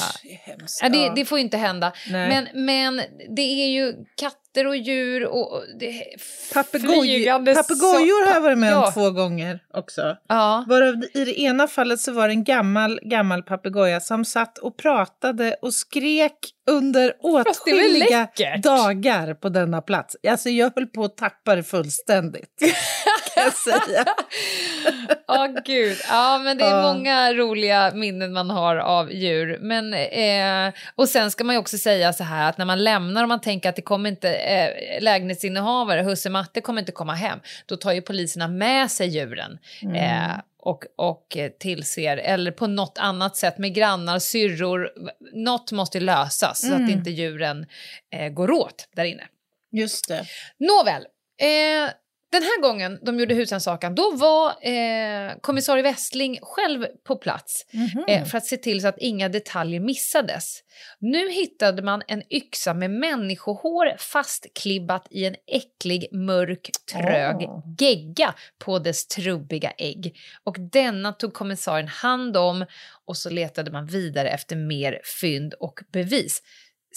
Det 0.91 1.13
det, 1.15 1.25
får 1.25 1.39
ju 1.39 1.45
inte 1.45 1.57
hända. 1.57 1.93
Nej. 2.11 2.29
Men, 2.29 2.65
men 2.65 3.03
det 3.37 3.43
är 3.43 3.69
ju 3.69 3.95
katter 4.55 4.67
och 4.69 4.77
djur 4.77 5.27
och 5.27 5.63
flygande 7.03 7.55
papegojor 7.55 8.27
har 8.27 8.35
jag 8.35 8.41
varit 8.41 8.59
med 8.59 8.77
om 8.77 8.83
Ja. 8.83 8.91
två 8.91 9.11
gånger 9.11 9.59
också. 9.75 10.17
Ja. 10.29 10.65
Varav 10.69 10.95
I 11.15 11.25
det 11.25 11.41
ena 11.41 11.69
fallet 11.69 12.01
så 12.01 12.13
var 12.13 12.29
det 12.29 12.35
en 12.35 12.45
gammal, 12.45 13.01
gammal 13.03 13.43
papegoja 13.43 14.01
som 14.01 14.25
satt 14.25 14.59
och 14.59 14.77
pratade 14.77 15.57
och 15.63 15.75
skrek 15.75 16.33
under 16.71 17.13
åtskilliga 17.21 18.29
dagar 18.63 19.35
på 19.35 19.49
denna 19.49 19.83
plats. 19.83 20.17
Alltså 20.29 20.49
jag 20.49 20.73
höll 20.77 20.87
på 20.87 21.05
att 21.05 21.17
tappa 21.17 21.57
det 21.57 21.63
fullständigt. 21.63 22.59
kan 23.35 23.45
jag 23.45 23.53
säga. 23.55 24.05
Ja, 25.31 25.49
gud. 25.65 25.97
Ja, 26.09 26.39
men 26.39 26.59
det 26.59 26.65
är 26.65 26.77
Ja. 26.77 26.93
många 26.93 27.33
roliga 27.35 27.93
minnen 27.95 28.33
man 28.33 28.51
har 28.51 28.77
av 28.77 29.13
djur. 29.13 29.59
Men, 29.61 29.95
eh, 29.95 30.75
och 30.95 31.09
sen 31.09 31.31
ska 31.31 31.45
man 31.45 31.55
ju 31.55 31.59
också 31.59 31.79
säga 31.79 32.13
så 32.13 32.25
här 32.25 32.49
att 32.49 32.59
när 32.59 32.65
man 32.65 32.85
lämnar 32.85 33.23
och 33.23 33.29
man 33.29 33.41
tänker 33.41 33.69
att 33.69 33.77
det 33.77 33.83
kommer 33.83 34.11
inte, 34.11 34.29
eh, 34.39 35.03
lägenhetsinnehavare, 35.03 36.03
husse 36.03 36.31
Matte 36.31 36.61
kommer 36.61 36.81
inte 36.81 36.93
komma 36.93 37.15
hem, 37.15 37.41
då 37.67 37.77
tar 37.77 37.93
ju 37.93 38.03
poliserna 38.03 38.49
med 38.49 38.91
sig 38.91 39.09
djuren. 39.09 39.59
Eh, 39.95 40.41
och, 40.61 40.85
och 40.97 41.37
tillser, 41.61 42.17
eller 42.17 42.51
på 42.51 42.67
något 42.67 42.99
annat 42.99 43.37
sätt 43.37 43.59
med 43.59 43.75
grannar, 43.75 44.19
syrror, 44.19 44.91
något 45.33 45.73
måste 45.73 46.01
lösas 46.01 46.69
så 46.69 46.75
att 46.75 46.91
inte 46.91 47.11
djuren 47.11 47.67
eh, 48.13 48.29
går 48.29 48.51
åt 48.51 48.89
där 48.97 49.05
inne. 49.05 49.27
Just 49.73 50.09
det. 50.09 50.25
Nåväl, 50.59 51.03
eh, 51.41 51.91
den 52.31 52.43
här 52.43 52.61
gången 52.63 52.99
de 53.03 53.19
gjorde 53.21 53.35
husrannsakan, 53.35 53.95
då 53.95 54.11
var 54.17 54.49
eh, 54.49 55.33
kommissarie 55.41 55.83
Westling 55.83 56.39
själv 56.43 56.87
på 57.05 57.17
plats 57.17 57.67
eh, 58.09 58.25
för 58.25 58.39
att 58.39 58.47
se 58.47 58.57
till 58.57 58.81
så 58.81 58.89
att 58.89 58.99
inga 58.99 59.29
detaljer 59.29 59.81
missades. 59.81 60.63
Nu 60.99 61.31
hittade 61.31 61.83
man 61.83 62.03
en 62.09 62.23
yxa 62.33 62.75
med 62.75 62.91
människohår 62.91 63.97
fastklibbat 63.99 65.07
i 65.11 65.25
en 65.25 65.35
äcklig, 65.47 66.09
mörk, 66.13 66.71
trög 66.93 67.37
Åh. 67.37 67.63
gegga 67.79 68.35
på 68.59 68.79
dess 68.79 69.07
trubbiga 69.07 69.71
ägg. 69.71 70.17
Och 70.45 70.57
denna 70.73 71.13
tog 71.13 71.35
kommissarien 71.35 71.89
hand 71.89 72.37
om 72.37 72.65
och 73.05 73.17
så 73.17 73.31
letade 73.31 73.71
man 73.71 73.87
vidare 73.87 74.31
efter 74.31 74.57
mer 74.57 75.01
fynd 75.21 75.55
och 75.55 75.81
bevis. 75.93 76.43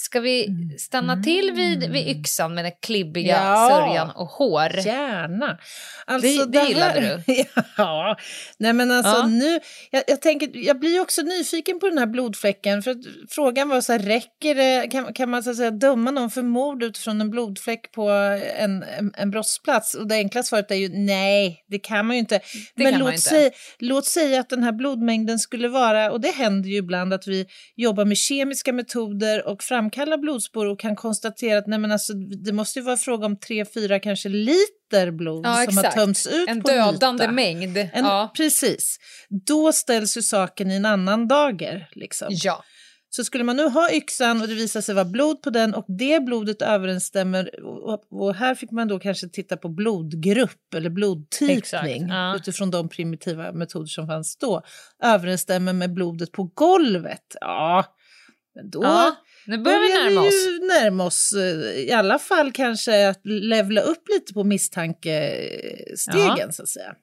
Ska 0.02 0.20
vi 0.20 0.48
stanna 0.78 1.22
till 1.22 1.52
vid, 1.56 1.90
vid 1.90 2.08
yxan 2.08 2.54
med 2.54 2.64
den 2.64 2.72
klibbiga 2.82 3.36
Ja. 3.44 3.68
sörjan 3.70 4.10
och 4.10 4.26
hår? 4.28 4.78
Gärna. 4.86 5.58
Alltså, 6.06 6.46
Det- 6.46 6.58
det 6.58 6.68
gillade 6.68 7.20
du? 7.26 7.44
ja. 7.76 8.16
Nej, 8.58 8.72
men 8.72 8.90
alltså 8.90 9.12
Ja. 9.16 9.26
nu... 9.26 9.60
Jag, 9.90 10.02
jag, 10.06 10.22
tänker, 10.22 10.50
jag 10.54 10.80
blir 10.80 11.00
också 11.00 11.22
nyfiken 11.22 11.78
på 11.80 11.88
den 11.88 11.98
här 11.98 12.06
blodfläcken. 12.06 12.82
För 12.82 12.96
frågan 13.30 13.68
var 13.68 13.80
så 13.80 13.92
här, 13.92 13.98
räcker 13.98 14.54
det... 14.54 14.88
Kan, 14.90 15.14
kan 15.14 15.30
man 15.30 15.42
så 15.42 15.54
säga, 15.54 15.70
döma 15.70 16.10
någon 16.10 16.30
för 16.30 16.42
mord 16.42 16.82
utifrån 16.82 17.20
en 17.20 17.30
blodfläck 17.30 17.92
på 17.92 18.10
en, 18.10 18.82
en, 18.82 19.12
en 19.16 19.30
brottsplats? 19.30 19.94
Och 19.94 20.06
det 20.06 20.14
enkla 20.14 20.42
svaret 20.42 20.70
är 20.70 20.74
ju 20.74 20.88
nej, 20.88 21.64
det 21.68 21.78
kan 21.78 22.06
man 22.06 22.16
ju 22.16 22.20
inte. 22.20 22.40
Det 22.74 22.84
men 22.84 22.98
låt, 22.98 23.08
inte. 23.08 23.22
Säga, 23.22 23.50
låt 23.78 24.04
säga 24.06 24.40
att 24.40 24.48
den 24.48 24.62
här 24.62 24.72
blodmängden 24.72 25.38
skulle 25.38 25.68
vara, 25.68 26.10
och 26.12 26.20
det 26.20 26.30
händer 26.30 26.68
ju 26.70 26.76
ibland 26.76 27.12
att 27.14 27.26
vi 27.26 27.46
jobbar 27.76 28.04
med 28.04 28.16
kemiska 28.18 28.72
metoder 28.72 29.46
och 29.48 29.62
framkallar 29.92 30.18
blodspår 30.18 30.66
och 30.66 30.80
kan 30.80 30.96
konstatera 30.96 31.58
att 31.58 31.66
nej, 31.66 31.78
men 31.78 31.92
alltså, 31.92 32.12
det 32.14 32.52
måste 32.52 32.78
ju 32.78 32.84
vara 32.84 32.96
fråga 32.96 33.26
om 33.26 33.36
tre, 33.36 33.64
fyra, 33.64 33.98
kanske 33.98 34.28
liter 34.28 35.10
blod 35.10 35.46
Ja, 35.46 35.66
som 35.68 35.76
har 35.76 35.84
tömts 35.84 36.26
ut 36.26 36.48
En 36.48 36.62
på 36.62 36.68
dödande 36.68 37.24
yta. 37.24 37.32
mängd. 37.32 37.76
En, 37.76 38.04
ja. 38.04 38.32
Precis. 38.36 38.96
Då 39.46 39.72
ställs 39.72 40.16
ju 40.16 40.22
saken 40.22 40.70
i 40.70 40.74
en 40.74 40.86
annan 40.86 41.28
dager. 41.28 41.88
Liksom. 41.92 42.28
ja. 42.30 42.64
Så 43.10 43.24
skulle 43.24 43.44
man 43.44 43.56
nu 43.56 43.68
ha 43.68 43.92
yxan 43.92 44.40
och 44.40 44.48
det 44.48 44.54
visar 44.54 44.80
sig 44.80 44.94
vara 44.94 45.04
blod 45.04 45.42
på 45.42 45.50
den 45.50 45.74
och 45.74 45.84
det 45.88 46.20
blodet 46.20 46.62
överensstämmer 46.62 47.64
och, 47.64 48.06
och 48.10 48.34
här 48.34 48.54
fick 48.54 48.70
man 48.70 48.88
då 48.88 48.98
kanske 48.98 49.28
titta 49.28 49.56
på 49.56 49.68
blodgrupp 49.68 50.74
eller 50.74 50.90
blodtypning 50.90 52.08
ja. 52.08 52.36
utifrån 52.36 52.70
de 52.70 52.88
primitiva 52.88 53.52
metoder 53.52 53.86
som 53.86 54.06
fanns 54.06 54.36
då 54.36 54.62
överensstämmer 55.02 55.72
med 55.72 55.94
blodet 55.94 56.32
på 56.32 56.50
golvet. 56.54 57.36
Ja, 57.40 57.84
men 58.54 58.70
då 58.70 58.82
ja. 58.82 59.16
Nu 59.46 59.58
börjar 59.58 59.80
vi 59.80 59.88
närma 60.14 60.20
oss. 60.26 60.34
ju 60.46 60.66
närma 60.66 61.04
oss 61.04 61.32
i 61.76 61.92
alla 61.92 62.18
fall 62.18 62.52
kanske 62.52 63.08
att 63.08 63.20
levla 63.24 63.80
upp 63.80 64.08
lite 64.08 64.32
på 64.32 64.44
misstankestegen 64.44 66.36
Ja. 66.38 66.52
så 66.52 66.62
att 66.62 66.68
säga. 66.68 66.94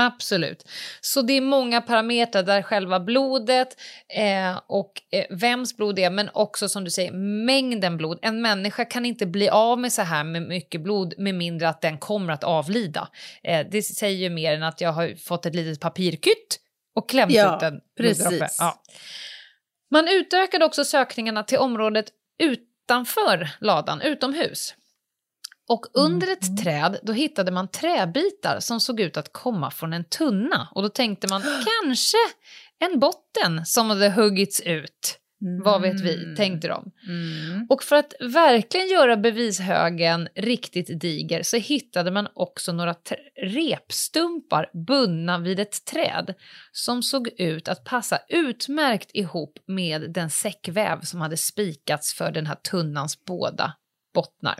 Absolut. 0.00 0.68
Så 1.00 1.22
det 1.22 1.32
är 1.32 1.40
många 1.40 1.80
parametrar 1.80 2.42
där 2.42 2.62
själva 2.62 3.00
blodet 3.00 3.68
eh, 4.16 4.60
och 4.66 4.92
eh, 5.12 5.36
vems 5.36 5.76
blod 5.76 5.96
det 5.96 6.04
är, 6.04 6.10
men 6.10 6.30
också 6.34 6.68
som 6.68 6.84
du 6.84 6.90
säger 6.90 7.12
mängden 7.46 7.96
blod. 7.96 8.18
En 8.22 8.42
människa 8.42 8.84
kan 8.84 9.06
inte 9.06 9.26
bli 9.26 9.48
av 9.48 9.78
med 9.78 9.92
så 9.92 10.02
här 10.02 10.24
med 10.24 10.42
mycket 10.42 10.80
blod 10.80 11.14
med 11.18 11.34
mindre 11.34 11.68
att 11.68 11.80
den 11.80 11.98
kommer 11.98 12.32
att 12.32 12.44
avlida. 12.44 13.08
Eh, 13.42 13.66
det 13.70 13.82
säger 13.82 14.16
ju 14.18 14.30
mer 14.30 14.52
än 14.54 14.62
att 14.62 14.80
jag 14.80 14.92
har 14.92 15.16
fått 15.26 15.46
ett 15.46 15.54
litet 15.54 15.80
papirkytt 15.80 16.60
och 16.94 17.08
klämt 17.08 17.32
Ja, 17.32 17.56
ut 17.56 17.62
en 17.62 17.80
precis. 17.96 18.28
bloddroppe. 18.28 18.52
Ja. 18.58 18.82
Man 19.90 20.08
utökade 20.08 20.64
också 20.64 20.84
sökningarna 20.84 21.42
till 21.42 21.58
området 21.58 22.06
utanför 22.38 23.50
ladan, 23.60 24.00
utomhus. 24.00 24.74
Och 25.68 25.86
under 25.94 26.26
Mm. 26.26 26.38
ett 26.40 26.64
träd 26.64 26.98
då 27.02 27.12
hittade 27.12 27.50
man 27.52 27.68
träbitar 27.68 28.60
som 28.60 28.80
såg 28.80 29.00
ut 29.00 29.16
att 29.16 29.32
komma 29.32 29.70
från 29.70 29.92
en 29.92 30.04
tunna. 30.04 30.68
Och 30.74 30.82
då 30.82 30.88
tänkte 30.88 31.26
man 31.28 31.42
kanske 31.82 32.16
en 32.78 32.98
botten 32.98 33.66
som 33.66 33.90
hade 33.90 34.10
huggits 34.10 34.60
ut. 34.60 35.18
Vad 35.40 35.82
vet 35.82 36.00
vi, 36.00 36.34
tänkte 36.36 36.68
de. 36.68 36.92
Mm. 37.08 37.66
Och 37.68 37.82
för 37.82 37.96
att 37.96 38.14
verkligen 38.20 38.88
göra 38.88 39.16
bevishögen 39.16 40.28
riktigt 40.34 41.00
diger 41.00 41.42
så 41.42 41.56
hittade 41.56 42.10
man 42.10 42.28
också 42.34 42.72
några 42.72 42.94
repstumpar 43.42 44.70
bundna 44.86 45.38
vid 45.38 45.60
ett 45.60 45.84
träd 45.84 46.34
som 46.72 47.02
såg 47.02 47.28
ut 47.38 47.68
att 47.68 47.84
passa 47.84 48.18
utmärkt 48.28 49.10
ihop 49.14 49.58
med 49.66 50.12
den 50.12 50.30
säckväv 50.30 51.00
som 51.00 51.20
hade 51.20 51.36
spikats 51.36 52.14
för 52.14 52.32
den 52.32 52.46
här 52.46 52.54
tunnans 52.70 53.24
båda 53.24 53.74
bottnar. 54.14 54.58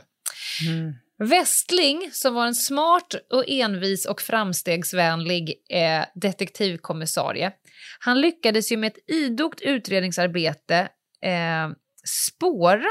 Westling, 1.19 2.09
som 2.11 2.33
var 2.33 2.47
en 2.47 2.55
smart 2.55 3.15
och 3.33 3.43
envis 3.47 4.05
och 4.05 4.21
framstegsvänlig 4.21 5.53
eh, 5.69 6.05
detektivkommissarie, 6.15 7.51
han 7.99 8.21
lyckades 8.21 8.71
ju 8.71 8.77
med 8.77 8.87
ett 8.87 9.09
idogt 9.09 9.61
utredningsarbete 9.61 10.89
eh, 11.21 11.69
spåra 12.05 12.89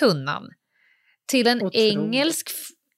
tunnan 0.00 0.50
till 1.28 1.46
en 1.46 1.62
Otroligt. 1.62 1.76
engelsk 1.76 2.50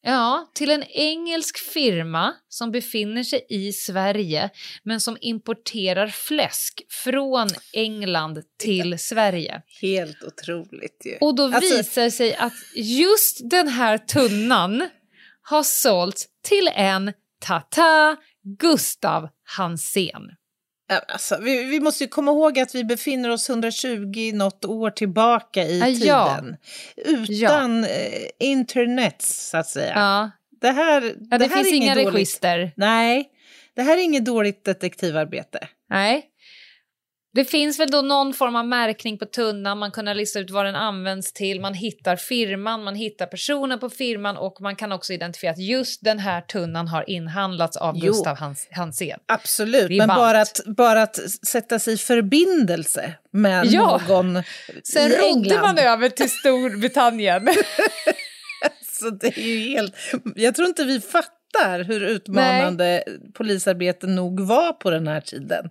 Ja, 0.04 0.50
till 0.54 0.70
en 0.70 0.82
engelsk 0.82 1.58
firma 1.58 2.34
som 2.48 2.70
befinner 2.72 3.22
sig 3.22 3.46
i 3.48 3.72
Sverige 3.72 4.50
men 4.82 5.00
som 5.00 5.16
importerar 5.20 6.06
fläsk 6.08 6.82
från 6.88 7.48
England 7.72 8.42
till 8.58 8.98
Sverige. 8.98 9.62
Helt 9.80 10.22
otroligt 10.22 11.02
ju. 11.04 11.16
Och 11.20 11.34
då 11.34 11.44
Alltså- 11.44 11.76
visar 11.76 12.02
det 12.02 12.10
sig 12.10 12.34
att 12.34 12.52
just 12.74 13.50
den 13.50 13.68
här 13.68 13.98
tunnan 13.98 14.88
har 15.42 15.62
sålts 15.62 16.26
till 16.42 16.70
en 16.74 17.12
Tata 17.40 18.16
Gustav 18.58 19.28
Hansén. 19.56 20.22
Ja, 20.92 21.00
Alltså, 21.09 21.38
vi, 21.40 21.64
vi 21.64 21.81
måste 21.81 22.05
ju 22.05 22.09
komma 22.09 22.31
ihåg 22.31 22.59
att 22.59 22.74
vi 22.74 22.85
befinner 22.85 23.31
oss 23.31 23.50
120 23.50 24.31
något 24.35 24.64
år 24.64 24.90
tillbaka 24.90 25.62
i 25.62 25.78
Ja, 25.78 25.87
ja. 25.88 26.38
tiden. 26.38 26.57
Utan 27.28 27.85
eh, 27.85 27.90
internet, 28.38 29.22
så 29.22 29.57
att 29.57 29.66
säga. 29.68 29.92
Ja, 29.94 30.31
Det 30.61 30.70
här, 30.70 31.14
ja 31.31 31.38
det, 31.38 31.46
här 31.46 31.57
finns 31.57 31.72
inga 31.72 31.94
dåligt. 31.94 32.14
register. 32.14 32.72
Nej, 32.76 33.28
det 33.74 33.83
här 33.83 33.96
är 33.96 34.02
inget 34.02 34.24
dåligt 34.24 34.64
detektivarbete. 34.64 35.68
Nej. 35.90 36.24
Det 37.34 37.44
finns 37.44 37.80
väl 37.80 37.90
då 37.90 38.02
någon 38.02 38.34
form 38.34 38.56
av 38.56 38.66
märkning 38.66 39.18
på 39.18 39.26
tunnan, 39.26 39.78
man 39.78 39.90
kan 39.90 40.04
lista 40.04 40.38
ut 40.40 40.50
vad 40.50 40.66
den 40.66 40.74
används 40.74 41.32
till, 41.32 41.60
man 41.60 41.74
hittar 41.74 42.16
firman, 42.16 42.84
man 42.84 42.94
hittar 42.94 43.26
personen 43.26 43.78
på 43.78 43.90
firman 43.90 44.36
och 44.36 44.60
man 44.60 44.76
kan 44.76 44.92
också 44.92 45.12
identifiera 45.12 45.52
att 45.52 45.58
just 45.58 46.04
den 46.04 46.18
här 46.18 46.40
tunnan 46.40 46.88
har 46.88 47.10
inhandlats 47.10 47.76
av 47.76 47.94
Jo. 47.96 48.06
Gustav 48.06 48.38
Hans 48.38 48.68
Hansén. 48.70 49.18
Absolut, 49.26 49.98
men 49.98 50.08
bara 50.08 50.40
att, 50.40 50.60
bara 50.66 51.02
att 51.02 51.16
sätta 51.46 51.78
sig 51.78 51.94
i 51.94 51.96
förbindelse 51.96 53.12
med 53.30 53.66
Ja. 53.66 54.00
någon 54.08 54.42
Sen 54.84 55.10
rodde 55.10 55.60
man 55.60 55.78
över 55.78 56.08
till 56.08 56.30
Storbritannien. 56.30 57.48
Så 59.00 59.10
det 59.10 59.38
är 59.38 59.42
ju 59.42 59.58
helt... 59.58 59.94
Jag 60.36 60.54
tror 60.54 60.68
inte 60.68 60.84
vi 60.84 61.00
fattar 61.00 61.84
hur 61.84 62.00
utmanande 62.00 63.04
polisarbete 63.34 64.06
nog 64.06 64.40
var 64.40 64.72
på 64.72 64.90
den 64.90 65.06
här 65.06 65.20
tiden. 65.20 65.70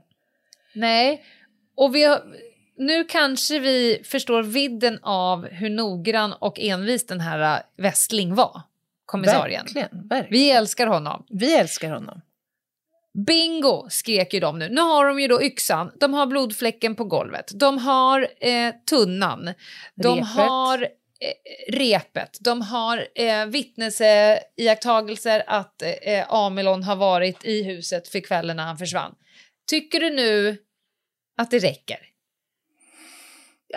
Nej, 0.74 1.24
och 1.82 1.96
vi 1.96 2.04
har, 2.04 2.24
nu 2.78 3.04
kanske 3.04 3.60
vi 3.60 4.02
förstår 4.06 4.44
vidden 4.44 5.00
av 5.04 5.48
hur 5.48 5.70
noggrann 5.70 6.34
och 6.34 6.60
envis 6.60 7.06
den 7.06 7.20
här 7.20 7.58
äh, 7.58 7.84
Westling 7.84 8.36
var, 8.36 8.62
kommissarien. 9.06 9.66
Verkligen, 9.66 10.08
verkligen. 10.08 10.32
Vi 10.32 10.52
älskar 10.52 10.88
honom. 10.88 11.26
Vi 11.30 11.56
älskar 11.56 11.92
honom. 11.92 12.22
Bingo, 13.28 13.88
skrek 13.90 14.34
ju 14.34 14.40
de 14.40 14.60
nu. 14.60 14.70
Nu 14.70 14.82
har 14.82 15.06
de 15.06 15.20
ju 15.20 15.28
då 15.28 15.44
yxan, 15.44 15.92
de 16.00 16.14
har 16.14 16.26
blodfläcken 16.26 16.96
på 16.96 17.04
golvet, 17.04 17.52
de 17.56 17.78
har 17.78 18.28
eh, 18.40 18.74
tunnan, 18.90 19.54
de 19.96 20.16
Repet. 20.16 20.28
har 20.30 20.82
eh, 20.82 20.88
repet, 21.74 22.38
de 22.42 22.62
har 22.62 23.08
eh, 23.16 23.46
vittnesiakttagelser 23.46 25.44
att 25.48 25.82
eh, 25.82 26.34
Amelon 26.34 26.84
har 26.84 26.96
varit 26.96 27.46
i 27.46 27.64
huset 27.64 28.08
för 28.08 28.20
kvällen 28.20 28.58
när 28.58 28.64
han 28.64 28.78
försvann. 28.78 29.16
Tycker 29.70 30.00
du 30.00 30.10
nu 30.10 30.58
att 31.42 31.52
det 31.52 31.60
räcker? 31.60 31.98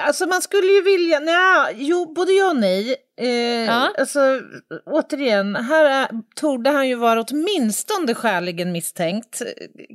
Alltså 0.00 0.26
man 0.26 0.42
skulle 0.42 0.66
ju 0.72 0.82
vilja, 0.82 1.20
nej, 1.20 1.74
jo, 1.78 2.12
både 2.14 2.32
ja 2.32 2.50
och 2.50 2.56
nej. 2.56 2.96
Eh, 3.20 3.28
Ja. 3.64 3.92
Alltså 3.98 4.40
återigen, 4.86 5.56
här 5.56 5.84
är, 5.84 6.08
torde 6.36 6.70
han 6.70 6.88
ju 6.88 6.94
vara 6.94 7.20
åtminstone 7.30 8.14
skäligen 8.14 8.72
misstänkt 8.72 9.42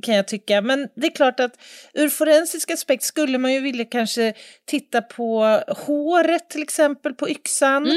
kan 0.02 0.14
jag 0.14 0.28
tycka. 0.28 0.60
Men 0.60 0.88
det 0.96 1.06
är 1.06 1.14
klart 1.14 1.40
att 1.40 1.52
ur 1.94 2.08
forensisk 2.08 2.70
aspekt 2.70 3.02
skulle 3.04 3.38
man 3.38 3.52
ju 3.52 3.60
vilja 3.60 3.84
kanske 3.84 4.34
titta 4.66 5.02
på 5.02 5.60
håret 5.68 6.50
till 6.50 6.62
exempel 6.62 7.14
på 7.14 7.28
yxan. 7.30 7.86
Eh, 7.86 7.92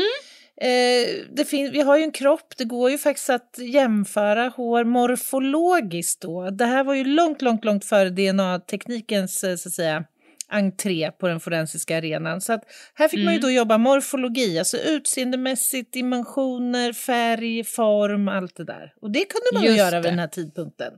det 1.36 1.45
fin- 1.49 1.71
vi 1.71 1.82
har 1.82 1.97
ju 1.97 2.04
en 2.04 2.12
kropp, 2.12 2.54
det 2.58 2.63
går 2.63 2.91
ju 2.91 2.97
faktiskt 2.97 3.30
att 3.30 3.56
jämföra 3.58 4.47
hår 4.56 4.84
morfologiskt 4.84 6.21
då. 6.21 6.49
Det 6.49 6.65
här 6.65 6.84
var 6.84 6.93
ju 6.93 7.04
långt, 7.04 7.41
långt, 7.41 7.65
långt 7.65 7.86
före 7.86 8.10
DNA-teknikens 8.10 9.43
eh, 9.43 9.56
så 9.56 9.69
att 9.69 9.73
säga 9.73 10.04
entré 10.49 11.12
på 11.12 11.28
den 11.28 11.39
forensiska 11.39 11.97
arenan. 11.97 12.41
Så 12.41 12.54
att 12.54 12.63
här 12.93 13.08
fick 13.08 13.26
man 13.26 13.34
ju 13.34 13.39
då 13.39 13.49
jobba 13.52 13.78
morfologi, 13.78 14.60
alltså 14.60 14.78
utseendemässigt, 14.78 15.93
dimensioner, 15.93 16.93
färg, 16.93 17.63
form, 17.63 18.28
allt 18.28 18.56
det 18.56 18.63
där. 18.65 18.93
Och 19.02 19.12
det 19.12 19.19
kunde 19.26 19.45
man 19.54 19.63
ju 19.63 19.67
Just 19.69 19.78
göra 19.80 19.95
vid 19.95 20.04
det. 20.06 20.10
den 20.10 20.19
här 20.19 20.28
tidpunkten. 20.28 20.93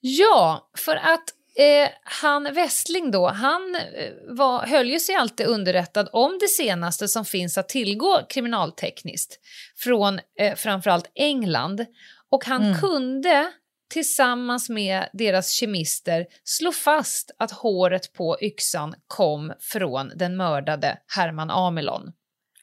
Ja, 0.00 0.70
för 0.78 0.96
att 0.96 1.24
eh, 1.56 1.88
han 2.02 2.54
Westling 2.54 3.10
då, 3.10 3.28
han 3.28 3.74
eh, 3.74 4.12
var, 4.28 4.66
höll 4.66 4.90
ju 4.90 5.00
sig 5.00 5.14
alltid 5.14 5.46
underrättad 5.46 6.08
om 6.12 6.38
det 6.40 6.48
senaste 6.48 7.08
som 7.08 7.24
finns 7.24 7.58
att 7.58 7.68
tillgå 7.68 8.26
kriminaltekniskt 8.28 9.38
från 9.76 10.20
eh, 10.38 10.54
framförallt 10.54 11.10
England. 11.14 11.86
Och 12.30 12.44
han 12.44 12.64
Mm. 12.64 12.80
kunde 12.80 13.52
tillsammans 13.90 14.68
med 14.68 15.08
deras 15.12 15.50
kemister 15.50 16.26
slå 16.44 16.72
fast 16.72 17.30
att 17.38 17.50
håret 17.50 18.12
på 18.12 18.38
yxan 18.42 18.94
kom 19.06 19.52
från 19.60 20.12
den 20.16 20.36
mördade 20.36 20.98
Herman 21.16 21.50
Amelon. 21.50 22.12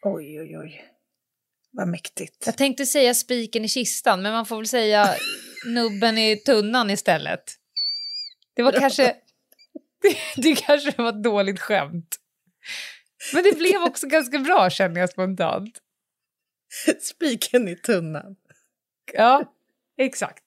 Oj, 0.01 0.41
oj, 0.41 0.57
oj. 0.57 0.83
Vad 1.71 1.87
mäktigt. 1.87 2.43
Jag 2.45 2.57
tänkte 2.57 2.85
säga 2.85 3.13
spiken 3.13 3.65
i 3.65 3.67
kistan, 3.69 4.21
men 4.21 4.31
man 4.33 4.45
får 4.45 4.57
väl 4.57 4.67
säga 4.67 5.15
nubben 5.65 6.17
i 6.17 6.35
tunnan 6.37 6.89
istället. 6.89 7.43
Det 8.57 8.63
var 8.63 8.71
kanske... 8.71 9.15
Det, 10.01 10.17
det 10.41 10.55
kanske 10.55 10.93
var 10.97 11.09
ett 11.09 11.23
dåligt 11.23 11.59
skämt. 11.59 12.15
Men 13.33 13.43
det 13.43 13.57
blev 13.57 13.81
också 13.83 14.07
ganska 14.07 14.39
bra 14.39 14.69
känner 14.69 14.99
jag 14.99 15.09
spontant. 15.09 15.79
Spiken 17.01 17.67
i 17.67 17.75
tunnan. 17.75 18.35
Ja, 19.13 19.53
exakt. 19.97 20.43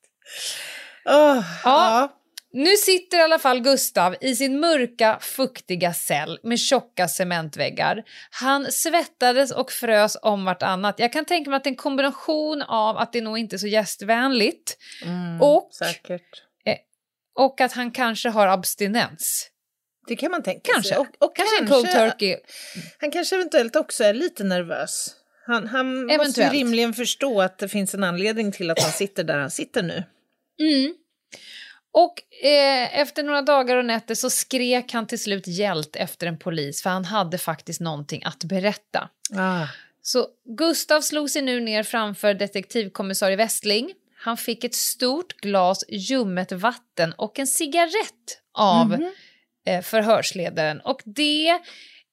Åh, 1.05 1.44
ja. 1.64 2.16
Nu 2.53 2.77
sitter 2.77 3.18
i 3.18 3.23
alla 3.23 3.38
fall 3.38 3.61
Gustav 3.61 4.16
i 4.20 4.37
sin 4.37 4.61
mörka, 4.61 5.18
fuktiga 5.20 5.92
cell 5.94 6.38
med 6.42 6.59
tjocka 6.61 7.09
cementväggar. 7.09 8.05
Han 8.31 8.73
svettades 8.73 9.51
och 9.53 9.73
frös 9.73 10.16
om 10.23 10.44
vartannat. 10.44 10.99
Jag 10.99 11.12
kan 11.12 11.25
tänka 11.25 11.51
mig 11.51 11.57
att 11.57 11.64
det 11.64 11.68
är 11.68 11.73
en 11.73 11.77
kombination 11.77 12.62
av 12.62 12.99
att 12.99 13.12
det 13.12 13.20
nog 13.20 13.38
inte 13.38 13.57
är 13.57 13.59
så 13.59 13.66
gästvänligt 13.66 14.77
Mm, 15.05 15.40
Och- 15.42 15.70
Säkert. 15.73 16.42
Och 17.40 17.61
att 17.61 17.72
han 17.72 17.90
kanske 17.90 18.29
har 18.29 18.46
abstinens. 18.46 19.50
Det 20.07 20.16
kan 20.16 20.31
man 20.31 20.42
tänka 20.42 20.72
Kanske. 20.72 20.88
sig. 20.88 20.98
Och, 20.98 21.07
och 21.18 21.37
Kanske, 21.37 21.57
kanske, 21.57 21.74
en 21.74 21.83
cold 21.83 21.92
turkey. 21.92 22.37
Han 22.98 23.11
kanske 23.11 23.37
eventuellt 23.37 23.76
också 23.76 24.05
är 24.05 24.14
lite 24.14 24.44
nervös. 24.44 25.14
Han, 25.46 25.66
han 25.66 26.07
måste 26.07 26.42
ju 26.42 26.48
rimligen 26.48 26.94
förstå 26.94 27.40
att 27.40 27.59
det 27.59 27.68
finns 27.68 27.94
en 27.94 28.05
anledning 28.05 28.53
till 28.53 28.70
att 28.70 28.83
han 28.83 28.92
sitter 28.92 29.24
där 29.24 29.38
han 29.38 29.50
sitter 29.50 29.83
nu. 29.83 30.05
Mm. 30.61 30.94
Och 31.92 32.44
eh, 32.44 33.00
efter 33.00 33.22
några 33.22 33.42
dagar 33.42 33.76
och 33.76 33.85
nätter 33.85 34.14
så 34.14 34.31
skrek 34.31 34.92
han 34.92 35.07
till 35.07 35.22
slut 35.22 35.46
hjält 35.46 35.96
efter 35.96 36.26
en 36.26 36.38
polis 36.38 36.83
för 36.83 36.90
han 36.90 37.05
hade 37.05 37.38
faktiskt 37.38 37.81
någonting 37.81 38.22
att 38.24 38.44
berätta. 38.44 39.09
Ah. 39.37 39.66
Så 40.03 40.26
Gustav 40.59 41.00
slog 41.00 41.31
sig 41.31 41.42
nu 41.42 41.61
ner 41.61 41.83
framför 41.83 42.35
detektivkommissarie 42.35 43.37
Westling. 43.37 43.92
Han 44.22 44.37
fick 44.37 44.64
ett 44.64 44.74
stort 44.74 45.33
glas 45.40 45.85
ljummet 45.88 46.52
vatten 46.52 47.12
och 47.12 47.38
en 47.38 47.46
cigarett 47.46 48.40
av 48.59 48.87
Mhm. 48.88 49.12
eh, 49.66 49.83
förhörsledaren. 49.83 50.80
Och 50.80 51.02
det 51.04 51.48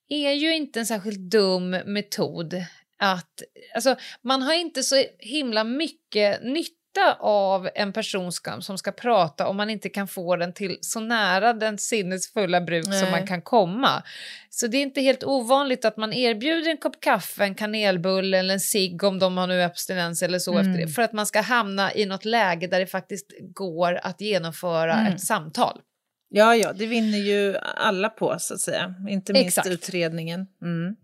är 0.09 0.31
ju 0.31 0.55
inte 0.55 0.79
en 0.79 0.85
särskilt 0.85 1.31
dum 1.31 1.69
metod 1.69 2.53
att... 2.99 3.41
Alltså, 3.75 3.95
man 4.21 4.41
har 4.41 4.53
inte 4.53 4.83
så 4.83 5.03
himla 5.19 5.63
mycket 5.63 6.43
nytta 6.43 6.76
av 7.19 7.69
en 7.75 7.93
person 7.93 8.31
ska, 8.31 8.61
som 8.61 8.77
ska 8.77 8.91
prata 8.91 9.47
om 9.47 9.57
man 9.57 9.69
inte 9.69 9.89
kan 9.89 10.07
få 10.07 10.35
den 10.35 10.53
till 10.53 10.77
så 10.81 10.99
nära 10.99 11.53
den 11.53 11.77
sinnesfulla 11.77 12.61
bruk 12.61 12.83
som 12.83 12.91
Nej. 12.93 13.11
man 13.11 13.27
kan 13.27 13.41
komma. 13.41 14.03
Så 14.49 14.67
det 14.67 14.77
är 14.77 14.81
inte 14.81 15.01
helt 15.01 15.23
ovanligt 15.23 15.85
att 15.85 15.97
man 15.97 16.13
erbjuder 16.13 16.71
en 16.71 16.77
kopp 16.77 17.01
kaffe, 17.01 17.43
en 17.43 17.55
kanelbulle 17.55 18.37
eller 18.37 18.53
en 18.53 18.59
cigg 18.59 19.03
om 19.03 19.19
de 19.19 19.37
har 19.37 19.47
nu 19.47 19.61
abstinens 19.63 20.23
eller 20.23 20.39
så 20.39 20.57
efter 20.59 20.77
det, 20.77 20.87
för 20.87 21.01
att 21.01 21.13
man 21.13 21.25
ska 21.25 21.41
hamna 21.41 21.93
i 21.93 22.05
något 22.05 22.25
läge 22.25 22.67
där 22.67 22.79
det 22.79 22.87
faktiskt 22.87 23.25
går 23.55 23.99
att 24.03 24.21
genomföra 24.21 24.93
Mm. 24.93 25.13
ett 25.13 25.21
samtal. 25.21 25.81
Ja, 26.29 26.55
ja, 26.55 26.73
det 26.73 26.85
vinner 26.85 27.17
ju 27.17 27.57
alla 27.75 28.09
på 28.09 28.35
så 28.39 28.53
att 28.53 28.59
säga. 28.59 28.95
Inte 29.09 29.33
minst 29.33 29.47
Exakt. 29.57 29.67
utredningen. 29.67 30.47
Mm. 30.61 30.95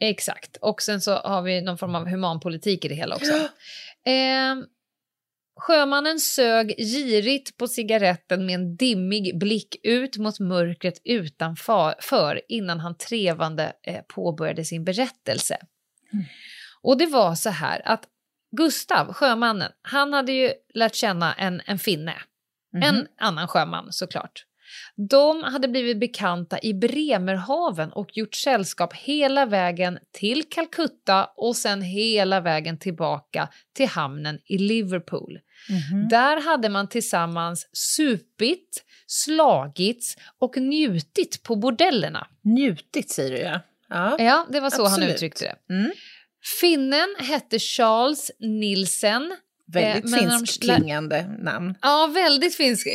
Exakt. 0.00 0.56
Och 0.56 0.82
sen 0.82 1.00
så 1.00 1.14
har 1.14 1.42
vi 1.42 1.60
någon 1.62 1.78
form 1.78 1.94
av 1.94 2.08
humanpolitik 2.08 2.84
i 2.84 2.88
det 2.88 2.94
hela 2.94 3.16
också. 3.16 3.32
Eh, 4.06 4.54
sjömannen 5.56 6.20
sög 6.20 6.74
girigt 6.78 7.56
på 7.56 7.68
cigaretten 7.68 8.46
med 8.46 8.54
en 8.54 8.76
dimmig 8.76 9.38
blick 9.38 9.76
ut 9.82 10.18
mot 10.18 10.40
mörkret 10.40 11.00
utanför 11.04 11.94
för 12.00 12.40
innan 12.48 12.80
han 12.80 12.96
trevande 12.96 13.72
eh, 13.82 14.02
påbörjade 14.08 14.64
sin 14.64 14.84
berättelse. 14.84 15.56
Och 16.82 16.98
det 16.98 17.06
var 17.06 17.34
så 17.34 17.50
här 17.50 17.82
att 17.84 18.04
Gustav, 18.56 19.12
sjömannen, 19.12 19.72
han 19.82 20.12
hade 20.12 20.32
ju 20.32 20.52
lärt 20.74 20.94
känna 20.94 21.34
en, 21.34 21.62
en 21.66 21.78
finne. 21.78 22.14
En 22.82 23.06
annan 23.18 23.48
sjöman 23.48 23.92
såklart. 23.92 24.44
De 25.10 25.42
hade 25.42 25.68
blivit 25.68 26.00
bekanta 26.00 26.58
i 26.62 26.74
Bremerhaven 26.74 27.92
och 27.92 28.16
gjort 28.16 28.34
sällskap 28.34 28.94
hela 28.94 29.46
vägen 29.46 29.98
till 30.12 30.42
Calcutta 30.48 31.30
och 31.36 31.56
sen 31.56 31.82
hela 31.82 32.40
vägen 32.40 32.78
tillbaka 32.78 33.48
till 33.76 33.88
hamnen 33.88 34.38
i 34.44 34.58
Liverpool. 34.58 35.38
Mhm. 35.68 36.08
Där 36.08 36.40
hade 36.40 36.68
man 36.68 36.88
tillsammans 36.88 37.68
supit, 37.72 38.84
slagits 39.06 40.16
och 40.38 40.56
njutit 40.56 41.42
på 41.42 41.56
bordellerna. 41.56 42.26
Njutit 42.44 43.10
säger 43.10 43.30
du 43.30 43.38
ja. 43.38 43.60
Ja. 43.88 44.16
Ja, 44.18 44.46
det 44.50 44.60
var 44.60 44.70
så 44.70 44.82
han 44.82 44.92
Absolut. 44.92 45.14
uttryckte 45.14 45.44
det. 45.44 45.74
Mm. 45.74 45.92
Finnen 46.60 47.16
hette 47.18 47.58
Charles 47.58 48.30
Nielsen. 48.38 49.36
Väldigt 49.72 50.04
Eh, 50.04 50.10
men 50.10 50.20
finskt 50.30 50.60
de- 50.60 50.66
klingande 50.66 51.26
namn. 51.38 51.74
Ja, 51.82 52.10
väldigt 52.14 52.56
finsk. 52.56 52.86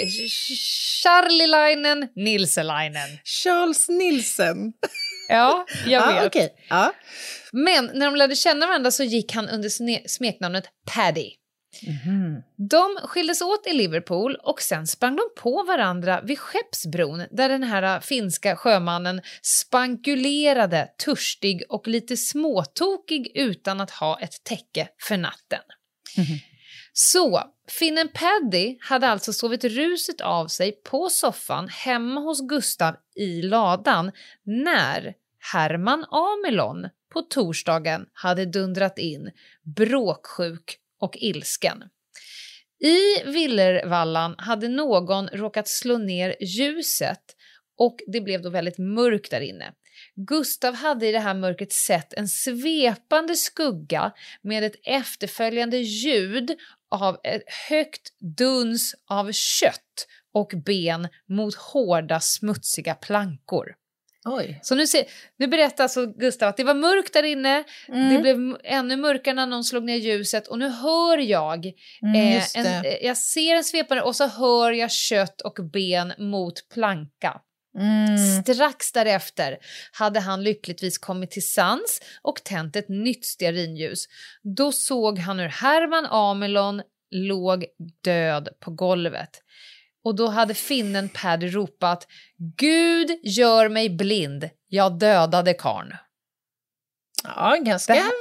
Charlielainen, 1.03 2.07
Nilselainen. 2.15 3.09
Charles 3.24 3.89
Nielsen. 3.89 4.57
Ja, 5.30 5.65
jag 5.86 6.01
Ja, 6.07 6.13
vet. 6.13 6.26
okej. 6.28 6.53
Ja. 6.69 6.93
Men 7.51 7.91
när 7.93 8.05
de 8.05 8.15
lärde 8.15 8.36
känna 8.36 8.67
varandra 8.67 8.91
så 8.91 9.03
gick 9.03 9.34
han 9.34 9.49
under 9.49 9.69
smeknamnet 10.07 10.63
Paddy. 10.86 11.30
Mhm. 11.88 12.41
De 12.69 13.07
skildes 13.07 13.41
åt 13.41 13.67
i 13.67 13.74
Liverpool 13.74 14.36
och 14.43 14.61
sen 14.61 14.88
sprang 14.88 15.15
de 15.15 15.24
på 15.38 15.63
varandra 15.63 16.22
vid 16.22 16.39
Skeppsbron 16.39 17.24
där 17.32 17.49
den 17.49 17.63
här 17.63 17.84
äh, 17.95 18.01
finska 18.01 18.55
sjömannen 18.55 19.22
spankulerade, 19.41 20.88
törstig 21.05 21.63
och 21.69 21.88
lite 21.88 22.17
småtokig 22.17 23.32
utan 23.36 23.82
att 23.82 23.91
ha 23.91 24.19
ett 24.19 24.43
täcke 24.43 24.88
för 25.07 25.17
natten. 25.17 25.61
Så, 26.93 27.43
finnen 27.67 28.09
Paddy 28.13 28.77
hade 28.79 29.07
alltså 29.07 29.33
sovit 29.33 29.63
ruset 29.63 30.21
av 30.21 30.47
sig 30.47 30.71
på 30.71 31.09
soffan 31.09 31.67
hemma 31.67 32.21
hos 32.21 32.47
Gustav 32.47 32.95
i 33.15 33.41
ladan 33.41 34.11
när 34.43 35.13
Herman 35.53 36.05
Amelon 36.09 36.89
på 37.13 37.21
torsdagen 37.21 38.05
hade 38.13 38.45
dundrat 38.45 38.97
in, 38.97 39.31
bråksjuk 39.75 40.77
och 40.99 41.17
ilsken. 41.17 41.83
I 42.83 43.23
Villervallan 43.25 44.35
hade 44.37 44.67
någon 44.67 45.27
råkat 45.27 45.67
slå 45.67 45.97
ner 45.97 46.35
ljuset 46.43 47.35
och 47.77 47.99
det 48.07 48.21
blev 48.21 48.41
då 48.41 48.49
väldigt 48.49 48.77
mörkt 48.77 49.31
där 49.31 49.41
inne. 49.41 49.73
Gustav 50.16 50.76
hade 50.76 51.07
i 51.07 51.12
det 51.12 51.20
här 51.20 51.34
mörkret 51.34 51.72
sett 51.72 52.14
en 52.14 52.28
svepande 52.28 53.36
skugga 53.36 54.12
med 54.41 54.64
ett 54.64 54.76
efterföljande 54.84 55.78
ljud 55.78 56.51
av 56.91 57.18
ett 57.24 57.43
högt 57.70 58.14
duns 58.38 58.95
av 59.09 59.32
kött 59.32 60.07
och 60.34 60.51
ben 60.66 61.07
mot 61.30 61.55
hårda 61.55 62.20
smutsiga 62.20 62.95
plankor. 62.95 63.76
Oj. 64.26 64.59
Så 64.64 64.76
nu, 64.76 64.88
ser, 64.88 65.05
nu 65.38 65.47
berättar 65.47 65.84
alltså 65.84 66.05
Gustav 66.05 66.49
att 66.49 66.57
det 66.57 66.64
var 66.64 66.74
mörkt 66.74 67.14
där 67.14 67.24
inne, 67.24 67.64
Mm. 67.88 68.14
det 68.14 68.22
blev 68.22 68.57
ännu 68.64 68.95
mörkare 68.97 69.34
när 69.36 69.45
någon 69.45 69.64
slog 69.64 69.84
ner 69.84 69.95
ljuset 69.95 70.47
och 70.47 70.59
nu 70.59 70.70
hör 70.70 71.18
jag, 71.18 71.72
Mm, 72.01 72.16
eh, 72.16 72.43
en, 72.55 72.86
eh, 72.86 73.05
jag 73.05 73.18
ser 73.18 73.55
en 73.55 73.64
svepande 73.64 74.03
och 74.03 74.16
så 74.16 74.28
hör 74.28 74.72
jag 74.72 74.91
kött 74.91 75.41
och 75.41 75.57
ben 75.74 76.14
mot 76.18 76.70
planka. 76.74 77.41
Mm. 77.80 78.17
Strax 78.43 78.91
därefter 78.91 79.57
hade 79.91 80.19
han 80.19 80.43
lyckligtvis 80.43 80.97
kommit 80.97 81.32
till 81.32 81.51
sans 81.53 82.01
och 82.22 82.43
tänt 82.43 82.76
ett 82.76 82.89
nytt 82.89 83.26
stearinljus. 83.26 84.05
Då 84.57 84.72
såg 84.72 85.19
han 85.19 85.39
hur 85.39 85.47
Herman 85.47 86.05
Amelon 86.05 86.82
låg 87.11 87.65
död 88.03 88.49
på 88.59 88.72
golvet. 88.72 89.41
Och 90.03 90.15
då 90.15 90.28
hade 90.28 90.53
finnen 90.53 91.09
Paddy 91.09 91.47
ropat 91.49 92.07
Gud 92.57 93.19
gör 93.24 93.69
mig 93.69 93.89
blind, 93.89 94.49
jag 94.67 94.99
dödade 94.99 95.53
karn. 95.53 95.95
Ja, 97.24 97.57
ganska 97.61 97.93
Det 97.93 97.99
här- 97.99 98.11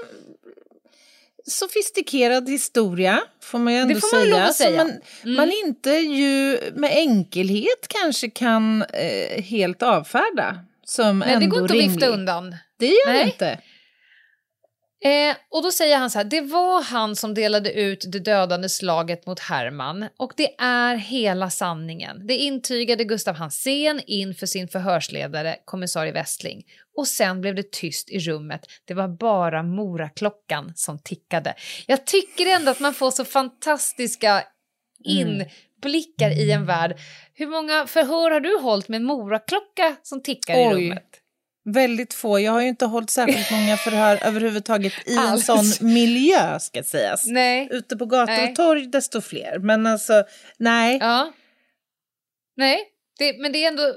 sofistikerad 1.50 2.48
historia, 2.48 3.20
får 3.42 3.58
man 3.58 3.72
ju 3.72 3.78
ändå 3.78 3.94
Det 3.94 4.00
får 4.00 4.16
man 4.16 4.24
säga. 4.24 4.44
att 4.44 4.54
säga. 4.54 4.76
Man, 4.84 4.92
Mm. 5.24 5.36
man 5.36 5.52
inte 5.66 5.90
ju 5.90 6.58
med 6.74 6.90
enkelhet 6.96 7.88
kanske 7.88 8.30
kan 8.30 8.82
eh, 8.82 9.42
helt 9.42 9.82
avfärda. 9.82 10.58
Som 10.84 11.18
Nej, 11.18 11.28
det 11.28 11.34
ändå 11.34 11.46
går 11.56 11.62
inte 11.62 11.64
att 11.74 11.80
rimlig. 11.80 11.90
vifta 11.90 12.06
undan. 12.06 12.56
Det 12.78 12.86
gör 12.86 13.06
det 13.06 13.12
Nej. 13.12 13.24
inte. 13.24 13.58
Eh, 15.04 15.36
och 15.50 15.62
då 15.62 15.70
säger 15.70 15.98
han 15.98 16.10
så 16.10 16.18
här, 16.18 16.24
det 16.24 16.40
var 16.40 16.82
han 16.82 17.16
som 17.16 17.34
delade 17.34 17.72
ut 17.72 18.04
det 18.12 18.18
dödande 18.18 18.68
slaget 18.68 19.26
mot 19.26 19.40
Herman 19.40 20.08
och 20.18 20.32
det 20.36 20.54
är 20.58 20.96
hela 20.96 21.50
sanningen. 21.50 22.26
Det 22.26 22.36
intygade 22.36 23.04
Gustav 23.04 23.34
Hansén 23.34 24.00
inför 24.06 24.46
sin 24.46 24.68
förhörsledare, 24.68 25.56
kommissarie 25.64 26.12
Westling. 26.12 26.64
Och 26.96 27.08
sen 27.08 27.40
blev 27.40 27.54
det 27.54 27.72
tyst 27.72 28.10
i 28.10 28.18
rummet. 28.18 28.60
Det 28.84 28.94
var 28.94 29.08
bara 29.08 29.62
Moraklockan 29.62 30.72
som 30.74 30.98
tickade. 30.98 31.54
Jag 31.86 32.06
tycker 32.06 32.46
ändå 32.46 32.70
att 32.70 32.80
man 32.80 32.94
får 32.94 33.10
så 33.10 33.24
fantastiska 33.24 34.42
inblickar 35.04 36.30
i 36.30 36.50
en 36.50 36.66
värld. 36.66 36.98
Hur 37.34 37.46
många 37.46 37.86
förhör 37.86 38.30
har 38.30 38.40
du 38.40 38.58
hållit 38.58 38.88
med 38.88 39.02
Moraklocka 39.02 39.96
som 40.02 40.22
tickar 40.22 40.54
i 40.54 40.74
Oj. 40.74 40.74
rummet? 40.74 41.19
Väldigt 41.72 42.14
få. 42.14 42.40
Jag 42.40 42.52
har 42.52 42.60
ju 42.60 42.68
inte 42.68 42.86
hållit 42.86 43.10
särskilt 43.10 43.50
många 43.50 43.76
förhör 43.76 44.18
överhuvudtaget 44.26 44.92
i 45.06 45.16
en 45.16 45.38
sån 45.38 45.64
miljö, 45.80 46.58
ska 46.60 46.82
sägas. 46.82 47.26
Nej. 47.26 47.68
Ute 47.70 47.96
på 47.96 48.06
gator 48.06 48.32
Nej. 48.32 48.50
och 48.50 48.56
torg 48.56 48.86
desto 48.86 49.20
fler. 49.20 49.58
Men 49.58 49.86
alltså, 49.86 50.24
nej. 50.58 50.98
Ja. 51.00 51.32
Nej, 52.56 52.80
det, 53.18 53.38
men 53.38 53.52
det 53.52 53.64
är 53.64 53.68
ändå... 53.68 53.94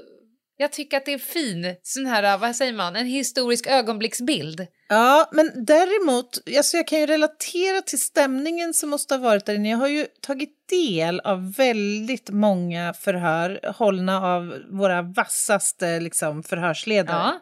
Jag 0.56 0.72
tycker 0.72 0.96
att 0.96 1.04
det 1.04 1.12
är 1.12 1.18
fin, 1.18 1.76
sån 1.82 2.06
här, 2.06 2.38
vad 2.38 2.56
säger 2.56 2.72
man, 2.72 2.96
en 2.96 3.06
historisk 3.06 3.66
ögonblicksbild. 3.66 4.66
Ja, 4.88 5.28
men 5.32 5.64
däremot, 5.64 6.38
alltså 6.56 6.76
jag 6.76 6.86
kan 6.86 7.00
ju 7.00 7.06
relatera 7.06 7.82
till 7.82 8.00
stämningen 8.00 8.74
som 8.74 8.90
måste 8.90 9.14
ha 9.14 9.18
varit 9.18 9.46
där 9.46 9.54
inne. 9.54 9.70
Jag 9.70 9.78
har 9.78 9.88
ju 9.88 10.06
tagit 10.20 10.68
del 10.70 11.20
av 11.20 11.52
väldigt 11.52 12.30
många 12.30 12.94
förhör 12.94 13.72
hållna 13.76 14.34
av 14.34 14.54
våra 14.70 15.02
vassaste 15.02 16.00
liksom, 16.00 16.42
förhörsledare. 16.42 17.16
Ja. 17.16 17.40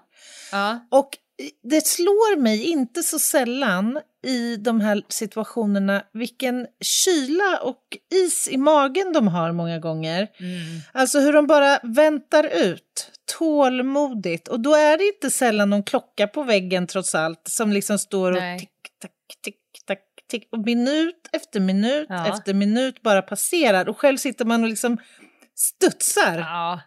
Ja. 0.52 0.86
Och 0.90 1.18
det 1.62 1.86
slår 1.86 2.36
mig 2.36 2.64
inte 2.64 3.02
så 3.02 3.18
sällan 3.18 4.00
i 4.26 4.56
de 4.56 4.80
här 4.80 5.02
situationerna 5.08 6.02
vilken 6.12 6.66
kyla 6.80 7.58
och 7.62 7.82
is 8.14 8.48
i 8.48 8.56
magen 8.56 9.12
de 9.12 9.28
har 9.28 9.52
många 9.52 9.78
gånger. 9.78 10.28
Mm. 10.40 10.80
Alltså 10.92 11.20
hur 11.20 11.32
de 11.32 11.46
bara 11.46 11.78
väntar 11.82 12.44
ut 12.44 13.10
tålmodigt. 13.38 14.48
Och 14.48 14.60
då 14.60 14.74
är 14.74 14.98
det 14.98 15.04
inte 15.04 15.30
sällan 15.30 15.70
någon 15.70 15.82
klocka 15.82 16.26
på 16.26 16.42
väggen 16.42 16.86
trots 16.86 17.14
allt 17.14 17.42
som 17.48 17.72
liksom 17.72 17.98
står 17.98 18.32
och 18.32 18.38
Nej. 18.38 18.58
tick, 18.58 18.70
tack, 19.00 19.12
tick, 19.44 19.56
tack, 19.86 20.02
tick. 20.30 20.48
Och 20.52 20.58
minut 20.58 21.28
efter 21.32 21.60
minut 21.60 22.06
Ja. 22.08 22.26
efter 22.26 22.54
minut 22.54 23.02
bara 23.02 23.22
passerar. 23.22 23.88
Och 23.88 23.98
själv 23.98 24.16
sitter 24.16 24.44
man 24.44 24.62
och 24.62 24.68
liksom 24.68 24.98
studsar. 25.54 26.38
Ja. 26.38 26.80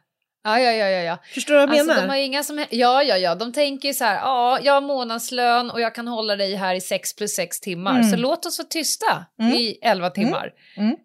Ja, 0.47 0.59
ja, 0.59 0.71
ja, 0.71 0.87
ja. 0.89 1.17
Förstår 1.33 1.53
du 1.53 1.59
vad 1.59 1.69
jag 1.69 1.79
Alltså, 1.79 1.87
menar? 1.87 2.01
de 2.01 2.09
har 2.09 2.17
inga 2.17 2.43
som 2.43 2.65
Ja, 2.69 3.03
ja, 3.03 3.17
ja. 3.17 3.35
De 3.35 3.53
tänker 3.53 3.87
ju 3.87 3.93
så 3.93 4.03
här, 4.03 4.15
ja, 4.15 4.59
jag 4.63 4.73
har 4.73 4.81
månadslön 4.81 5.71
och 5.71 5.81
jag 5.81 5.95
kan 5.95 6.07
hålla 6.07 6.35
dig 6.35 6.55
här 6.55 6.75
i 6.75 6.81
sex 6.81 7.15
plus 7.15 7.31
sex 7.35 7.59
timmar. 7.59 7.91
Mm. 7.99 8.03
Så 8.11 8.17
låt 8.17 8.45
oss 8.45 8.59
vara 8.59 8.67
tysta 8.67 9.25
Mm. 9.39 9.53
i 9.53 9.79
elva 9.81 10.09
timmar. 10.09 10.51
Mm. 10.77 10.95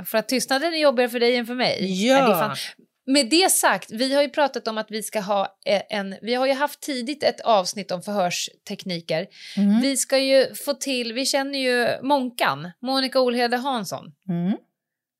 Eh, 0.00 0.04
för 0.04 0.18
att 0.18 0.28
tystnaden 0.28 0.74
är 0.74 0.78
jobbigare 0.78 1.10
för 1.10 1.20
dig 1.20 1.36
än 1.36 1.46
för 1.46 1.54
mig. 1.54 2.06
Ja. 2.06 2.14
Nej, 2.20 2.28
det 2.30 2.36
fan- 2.38 2.56
Med 3.06 3.26
det 3.30 3.50
sagt, 3.52 3.90
vi 3.90 4.14
har 4.14 4.22
ju 4.22 4.28
pratat 4.28 4.68
om 4.68 4.78
att 4.78 4.86
vi 4.90 5.02
ska 5.02 5.20
ha 5.20 5.42
eh, 5.66 5.82
en... 5.98 6.14
Vi 6.22 6.34
har 6.34 6.46
ju 6.46 6.52
haft 6.52 6.80
tidigt 6.80 7.22
ett 7.24 7.40
avsnitt 7.40 7.90
om 7.90 8.02
förhörstekniker. 8.02 9.26
Mm. 9.56 9.80
Vi 9.80 9.96
ska 9.96 10.18
ju 10.18 10.54
få 10.54 10.74
till... 10.74 11.12
Vi 11.12 11.26
känner 11.26 11.58
ju 11.58 12.02
Monkan, 12.02 12.70
Monica 12.82 13.20
Olhede 13.20 13.56
Hansson. 13.56 14.04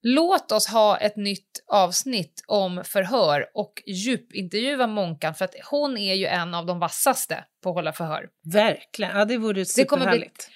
Låt 0.01 0.51
oss 0.51 0.67
ha 0.67 0.97
ett 0.97 1.15
nytt 1.15 1.63
avsnitt 1.67 2.43
om 2.47 2.83
förhör 2.85 3.45
och 3.53 3.73
djupintervjua 3.87 4.87
Monkan 4.87 5.35
för 5.35 5.45
att 5.45 5.55
hon 5.71 5.97
är 5.97 6.13
ju 6.13 6.25
en 6.25 6.53
av 6.53 6.65
de 6.65 6.79
vassaste 6.79 7.43
på 7.63 7.69
att 7.69 7.75
hålla 7.75 7.93
förhör. 7.93 8.27
Verkligen, 8.53 9.17
ja 9.17 9.25
det 9.25 9.37
vore 9.37 9.63
Det 9.75 9.85
kommer 9.85 10.05
bli- 10.05 10.11
superhärligt. 10.11 10.49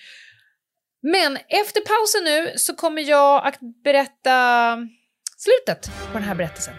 Men 1.02 1.38
efter 1.48 1.82
pausen 1.82 2.24
nu 2.24 2.54
så 2.58 2.76
kommer 2.76 3.02
jag 3.02 3.48
att 3.48 3.60
berätta 3.84 4.78
slutet 5.38 5.92
på 6.12 6.14
den 6.18 6.24
här 6.28 6.36
berättelsen. 6.36 6.74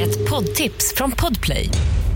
Ett 0.00 0.30
poddtips 0.30 0.94
från 0.94 1.10
Podplay. 1.12 1.68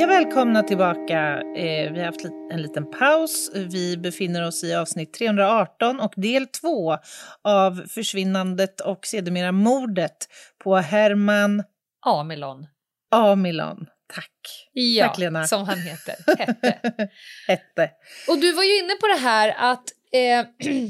Jag 0.00 0.08
välkomnar 0.08 0.62
tillbaka. 0.62 1.42
Eh, 1.56 1.92
vi 1.92 1.98
har 1.98 2.06
haft 2.06 2.24
en 2.52 2.62
liten 2.62 2.90
paus. 2.90 3.50
Vi 3.54 3.96
befinner 3.96 4.46
oss 4.46 4.64
i 4.64 4.74
avsnitt 4.74 5.12
318 5.12 6.00
och 6.00 6.12
del 6.16 6.46
2 6.46 6.96
av 7.44 7.86
försvinnandet 7.88 8.80
och 8.80 9.06
sedermera 9.06 9.52
mordet 9.52 10.16
på 10.64 10.76
Herman 10.76 11.62
Amilon. 12.06 12.66
Amilon. 13.10 13.86
Tack. 14.14 14.70
Ja, 14.72 15.06
Tack, 15.06 15.18
Lena. 15.18 15.46
som 15.46 15.64
han 15.64 15.78
heter. 15.78 16.14
Hette. 16.38 17.08
Hette. 17.46 17.90
Och 18.28 18.38
du 18.38 18.52
var 18.52 18.64
ju 18.64 18.78
inne 18.78 18.94
på 18.94 19.06
det 19.06 19.20
här 19.20 19.54
att 19.58 19.84
eh, 20.12 20.46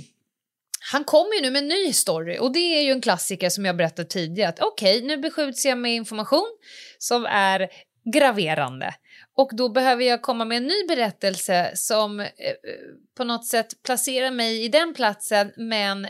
han 0.92 1.04
kommer 1.04 1.34
ju 1.34 1.42
nu 1.42 1.50
med 1.50 1.62
en 1.62 1.68
ny 1.68 1.92
story 1.92 2.38
och 2.38 2.52
det 2.52 2.78
är 2.78 2.82
ju 2.82 2.90
en 2.90 3.00
klassiker 3.00 3.48
som 3.48 3.64
jag 3.64 3.76
berättade 3.76 4.08
tidigare 4.08 4.48
att 4.48 4.60
okej, 4.60 5.02
nu 5.02 5.16
beskjuts 5.16 5.64
jag 5.64 5.78
med 5.78 5.94
information 5.94 6.56
som 6.98 7.26
är 7.26 7.68
graverande 8.04 8.94
och 9.36 9.50
då 9.52 9.68
behöver 9.68 10.04
jag 10.04 10.22
komma 10.22 10.44
med 10.44 10.56
en 10.56 10.66
ny 10.66 10.86
berättelse 10.88 11.70
som 11.74 12.20
eh, 12.20 12.26
på 13.16 13.24
något 13.24 13.46
sätt 13.46 13.82
placerar 13.82 14.30
mig 14.30 14.64
i 14.64 14.68
den 14.68 14.94
platsen 14.94 15.52
men 15.56 16.06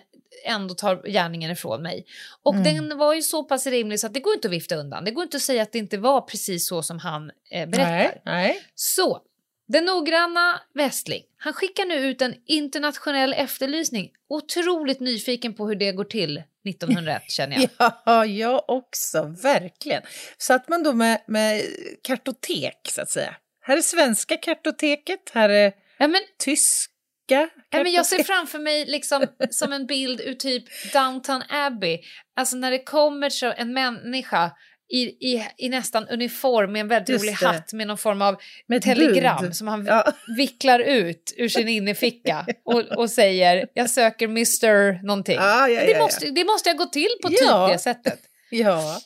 ändå 0.46 0.74
tar 0.74 1.02
gärningen 1.08 1.50
ifrån 1.50 1.82
mig. 1.82 2.06
Och 2.42 2.54
Mm. 2.54 2.64
den 2.88 2.98
var 2.98 3.14
ju 3.14 3.22
så 3.22 3.44
pass 3.44 3.66
rimlig 3.66 4.00
så 4.00 4.06
att 4.06 4.14
det 4.14 4.20
går 4.20 4.34
inte 4.34 4.48
att 4.48 4.52
vifta 4.54 4.76
undan. 4.76 5.04
Det 5.04 5.10
går 5.10 5.24
inte 5.24 5.36
att 5.36 5.42
säga 5.42 5.62
att 5.62 5.72
det 5.72 5.78
inte 5.78 5.98
var 5.98 6.20
precis 6.20 6.66
så 6.68 6.82
som 6.82 6.98
han 6.98 7.30
eh, 7.50 7.68
berättar. 7.68 7.90
Nej, 7.98 8.22
nej. 8.24 8.62
Så, 8.74 9.20
den 9.68 9.84
noggranna 9.84 10.60
Westling, 10.74 11.22
han 11.36 11.52
skickar 11.52 11.84
nu 11.84 11.94
ut 11.94 12.22
en 12.22 12.34
internationell 12.46 13.32
efterlysning. 13.32 14.10
Otroligt 14.28 15.00
nyfiken 15.00 15.54
på 15.54 15.68
hur 15.68 15.74
det 15.76 15.92
går 15.92 16.04
till 16.04 16.42
1901 16.68 17.22
känner 17.30 17.56
jag. 17.78 17.92
Ja, 18.04 18.26
jag 18.26 18.64
också. 18.70 19.34
Verkligen. 19.42 20.02
Satt 20.38 20.68
man 20.68 20.82
då 20.82 20.92
med, 20.92 21.20
med 21.26 21.62
kartotek, 22.02 22.80
så 22.88 23.02
att 23.02 23.10
säga. 23.10 23.36
Här 23.62 23.76
är 23.76 23.82
svenska 23.82 24.36
kartoteket, 24.36 25.30
här 25.34 25.48
är 25.48 25.72
Ja, 25.98 26.08
men, 26.08 26.20
tyska 26.38 26.88
ja, 27.28 27.48
men 27.70 27.92
jag 27.92 28.06
ser 28.06 28.16
kartotek. 28.16 28.26
framför 28.36 28.58
mig 28.58 28.86
liksom 28.86 29.26
som 29.50 29.72
en 29.72 29.86
bild 29.86 30.20
ur 30.20 30.34
typ 30.34 30.92
Downton 30.92 31.42
Abbey. 31.48 31.98
Alltså 32.36 32.56
när 32.56 32.70
det 32.70 32.78
kommer 32.84 33.30
så 33.30 33.52
en 33.56 33.72
människa 33.72 34.50
i, 34.90 34.98
i, 35.32 35.46
i 35.56 35.68
nästan 35.68 36.08
uniform 36.08 36.72
med 36.72 36.80
en 36.80 36.88
väldigt 36.88 37.08
Just 37.08 37.24
rolig 37.24 37.36
det. 37.40 37.46
hatt 37.46 37.72
med 37.72 37.86
någon 37.86 37.98
form 37.98 38.22
av 38.22 38.36
Med 38.66 38.82
telegram 38.82 39.42
bud. 39.42 39.56
som 39.56 39.68
han 39.68 39.86
Ja. 39.86 40.12
vicklar 40.36 40.78
ut 40.80 41.34
ur 41.36 41.48
sin 41.48 41.68
innerficka 41.68 42.46
och, 42.64 42.80
och 42.80 43.10
säger 43.10 43.66
jag 43.74 43.90
söker 43.90 44.24
Mr 44.26 45.02
någonting. 45.06 45.34
Ja, 45.36 45.68
ja, 45.68 45.80
ja, 45.80 45.92
det, 45.92 45.98
måste, 45.98 46.26
det 46.30 46.44
måste 46.44 46.70
ha 46.70 46.74
gått 46.74 46.92
till 46.92 47.08
på 47.22 47.28
typ 47.28 47.38
det 47.72 47.78
sättet. 47.78 48.18
Ja. 48.50 49.00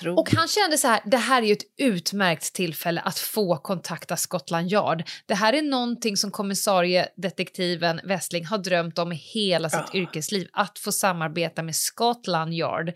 Tro. 0.00 0.14
Och 0.16 0.30
han 0.32 0.48
kände 0.48 0.78
så 0.78 0.88
här, 0.88 1.00
det 1.04 1.16
här 1.16 1.42
är 1.42 1.46
ju 1.46 1.52
ett 1.52 1.80
utmärkt 1.80 2.52
tillfälle 2.52 3.00
att 3.00 3.18
få 3.18 3.56
kontakta 3.56 4.16
Scotland 4.16 4.72
Yard. 4.72 5.08
Det 5.26 5.34
här 5.34 5.52
är 5.52 5.62
någonting 5.62 6.16
som 6.16 6.30
kommissariedetektiven 6.30 8.00
Westling 8.04 8.46
har 8.46 8.58
drömt 8.58 8.98
om 8.98 9.12
i 9.12 9.16
hela 9.16 9.70
sitt 9.70 9.80
Ja. 9.92 10.00
yrkesliv, 10.00 10.48
att 10.52 10.78
få 10.78 10.92
samarbeta 10.92 11.62
med 11.62 11.76
Scotland 11.76 12.54
Yard. 12.54 12.92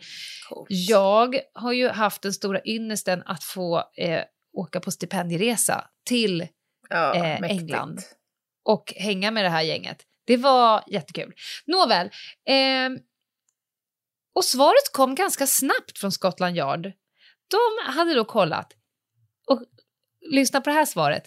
Coolt. 0.49 0.69
Jag 0.71 1.39
har 1.55 1.73
ju 1.73 1.89
haft 1.89 2.23
den 2.23 2.33
stora 2.33 2.61
ynnesten 2.67 3.23
att 3.27 3.45
få 3.45 3.85
eh, 3.97 4.21
åka 4.57 4.81
på 4.81 4.91
stipendieresa 4.91 5.85
till 6.09 6.47
ja, 6.89 7.15
eh. 7.15 7.43
England. 7.51 8.01
och 8.65 8.93
hänga 8.97 9.31
med 9.31 9.45
det 9.45 9.49
här 9.51 9.63
gänget. 9.63 9.99
Det 10.27 10.37
var 10.37 10.85
jättekul. 10.87 11.33
Nåväl. 11.67 12.11
ehm, 12.49 12.99
och 14.37 14.45
svaret 14.45 14.93
kom 14.93 15.15
ganska 15.15 15.47
snabbt 15.47 15.99
från 15.99 16.13
Scotland 16.13 16.57
Yard. 16.57 16.93
De 17.49 17.93
hade 17.93 18.15
då 18.15 18.25
kollat. 18.25 18.73
Och 19.47 19.63
lyssna 20.31 20.61
på 20.61 20.71
det 20.71 20.77
här 20.77 20.85
svaret. 20.85 21.23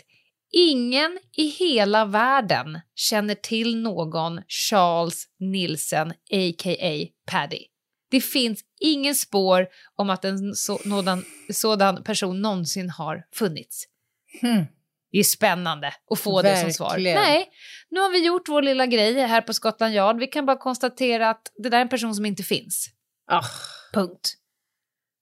Ingen 0.52 1.20
i 1.38 1.48
hela 1.48 2.06
världen 2.06 2.80
känner 2.96 3.36
till 3.36 3.78
någon 3.78 4.42
Charles 4.48 5.26
Nielsen, 5.40 6.10
a.k.a. 6.10 7.08
Paddy. 7.32 7.66
Det 8.12 8.22
finns 8.22 8.60
ingen 8.80 9.16
spår 9.16 9.68
om 9.96 10.10
att 10.10 10.26
en 10.26 10.56
så, 10.56 10.80
nådan, 10.86 11.24
sådan 11.54 12.04
person 12.04 12.42
någonsin 12.42 12.90
har 12.90 13.24
funnits. 13.34 13.86
Hmm. 14.42 14.66
Det 15.12 15.20
är 15.20 15.24
spännande 15.24 15.94
att 16.12 16.20
få 16.20 16.42
det 16.42 16.58
som 16.58 16.72
svar. 16.72 16.90
Verkligen. 16.90 17.22
Nej, 17.22 17.50
nu 17.90 18.00
har 18.00 18.10
vi 18.10 18.26
gjort 18.26 18.50
vår 18.50 18.62
lilla 18.62 18.86
grej 18.86 19.22
här 19.22 19.42
på 19.42 19.54
Scotland 19.54 19.94
Yard. 19.94 20.20
Vi 20.20 20.28
kan 20.28 20.46
bara 20.46 20.58
konstatera 20.58 21.30
att 21.30 21.52
det 21.64 21.70
där 21.70 21.78
är 21.78 21.82
en 21.82 21.90
person 21.90 22.16
som 22.16 22.26
inte 22.26 22.44
finns. 22.44 22.99
Ah, 23.30 23.46
Punkt. 23.94 24.34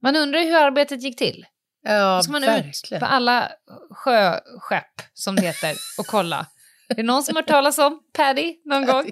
Man 0.01 0.15
undrar 0.15 0.39
hur 0.39 0.55
arbetet 0.55 1.01
gick 1.03 1.17
till. 1.17 1.45
ja, 1.83 2.21
ska 2.23 2.31
man 2.31 2.43
ut 2.43 2.49
verkligen. 2.49 2.99
på 2.99 3.05
alla 3.05 3.51
sjöskepp, 3.91 5.01
som 5.13 5.35
det 5.35 5.41
heter, 5.41 5.75
och 5.97 6.05
kolla. 6.07 6.47
Är 6.89 6.95
det 6.95 7.03
någon 7.03 7.23
som 7.23 7.35
har 7.35 7.43
hört 7.43 7.49
talas 7.49 7.77
om 7.77 7.99
Paddy 8.13 8.55
någon 8.65 8.85
gång? 8.85 9.11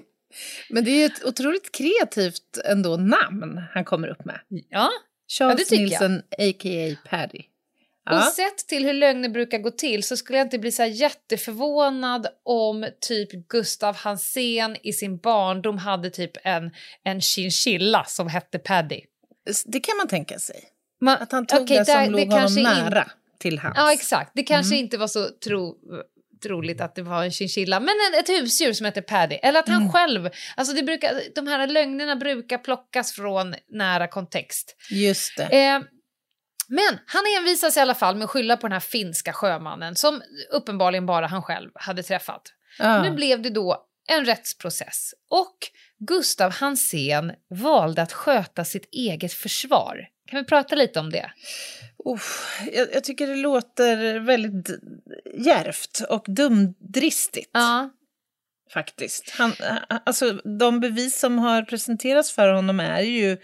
Men 0.70 0.84
det 0.84 0.90
är 0.90 1.06
ett 1.06 1.24
otroligt 1.24 1.72
kreativt 1.72 2.58
ändå 2.64 2.96
namn 2.96 3.62
han 3.74 3.84
kommer 3.84 4.08
upp 4.08 4.24
med. 4.24 4.40
Ja. 4.68 4.90
Charles 5.28 5.56
det 5.68 5.76
tycker 5.76 6.02
jag. 6.02 6.12
A.k.a. 6.48 7.08
Paddy. 7.10 7.42
Och 8.10 8.16
Ja. 8.16 8.22
sett 8.36 8.56
till 8.68 8.84
hur 8.84 8.92
lögner 8.92 9.28
brukar 9.28 9.58
gå 9.58 9.70
till 9.70 10.02
så 10.04 10.16
skulle 10.16 10.38
jag 10.38 10.46
inte 10.46 10.58
bli 10.58 10.72
så 10.72 10.84
jätteförvånad 10.84 12.26
om 12.44 12.86
typ 13.00 13.32
Gustav 13.48 13.96
Hansén 13.96 14.76
i 14.82 14.92
sin 14.92 15.16
barndom 15.18 15.78
hade 15.78 16.10
typ 16.10 16.32
en, 16.44 16.70
en 17.04 17.20
chinchilla 17.20 18.04
som 18.04 18.28
hette 18.28 18.58
Paddy. 18.58 19.00
Det 19.64 19.80
kan 19.80 19.96
man 19.96 20.08
tänka 20.08 20.38
sig. 20.38 20.64
Man, 21.00 21.16
Att 21.20 21.32
han 21.32 21.46
tog 21.46 21.60
okej, 21.62 21.78
det 21.78 21.84
som 21.84 21.94
där- 21.94 22.10
låg 22.10 22.20
honom 22.20 22.38
kanske 22.38 22.60
in- 22.60 22.64
nära 22.66 23.10
till 23.38 23.58
hans. 23.58 23.74
Ja, 23.76 23.92
exakt. 23.92 24.30
Det 24.34 24.42
kanske 24.42 24.74
Mm. 24.74 24.84
inte 24.84 24.98
var 24.98 25.08
så 25.08 25.28
tro, 25.44 25.76
troligt 26.42 26.80
att 26.80 26.94
det 26.94 27.02
var 27.02 27.24
en 27.24 27.30
chinchilla, 27.30 27.80
men 27.80 27.88
en, 28.12 28.20
ett 28.20 28.28
husdjur 28.28 28.72
som 28.72 28.86
heter 28.86 29.02
Paddy. 29.02 29.34
Eller 29.34 29.60
att 29.60 29.68
han 29.68 29.80
Mm. 29.82 29.92
själv... 29.92 30.30
Alltså 30.56 30.74
det 30.74 30.82
brukar, 30.82 31.20
de 31.34 31.46
här 31.46 31.66
lögnerna 31.66 32.16
brukar 32.16 32.58
plockas 32.58 33.12
från 33.12 33.54
nära 33.68 34.08
kontext. 34.08 34.76
Just 34.90 35.36
det. 35.36 35.44
Eh, 35.44 35.80
men 36.68 36.98
han 37.06 37.22
envisas 37.38 37.76
i 37.76 37.80
alla 37.80 37.94
fall 37.94 38.16
med 38.16 38.24
att 38.24 38.30
skylla 38.30 38.56
på 38.56 38.66
den 38.66 38.72
här 38.72 38.80
finska 38.80 39.32
sjömannen 39.32 39.96
som 39.96 40.22
uppenbarligen 40.50 41.06
bara 41.06 41.26
han 41.26 41.42
själv 41.42 41.70
hade 41.74 42.02
träffat. 42.02 42.42
Ja. 42.78 43.02
Nu 43.02 43.10
blev 43.10 43.42
det 43.42 43.50
då 43.50 43.86
en 44.08 44.24
rättsprocess 44.24 45.14
och 45.30 45.56
Gustav 45.98 46.52
Hansén 46.52 47.32
valde 47.50 48.02
att 48.02 48.12
sköta 48.12 48.64
sitt 48.64 48.88
eget 48.92 49.32
försvar. 49.32 50.08
Kan 50.26 50.40
vi 50.40 50.46
prata 50.46 50.74
lite 50.74 51.00
om 51.00 51.10
det? 51.10 51.30
Uff, 52.04 52.60
jag, 52.72 52.88
jag 52.94 53.04
tycker 53.04 53.26
det 53.26 53.36
låter 53.36 54.18
väldigt 54.20 54.70
djärvt 55.34 56.00
och 56.08 56.24
dumdristigt. 56.28 57.50
Ja. 57.52 57.90
Faktiskt. 58.72 59.30
Han, 59.30 59.52
alltså, 60.04 60.32
de 60.58 60.80
bevis 60.80 61.18
som 61.18 61.38
har 61.38 61.62
presenterats 61.62 62.32
för 62.32 62.48
honom 62.48 62.80
är 62.80 63.00
ju 63.00 63.38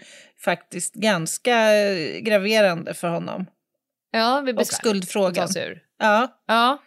faktiskt 0.45 0.93
ganska 0.93 1.75
eh, 1.75 2.19
graverande 2.19 2.93
för 2.93 3.07
honom. 3.07 3.45
Ja, 4.11 4.41
vi 4.45 4.53
Och 4.53 4.67
skuldfrågan. 4.67 5.49
Ja. 5.99 6.43
Ja. 6.47 6.77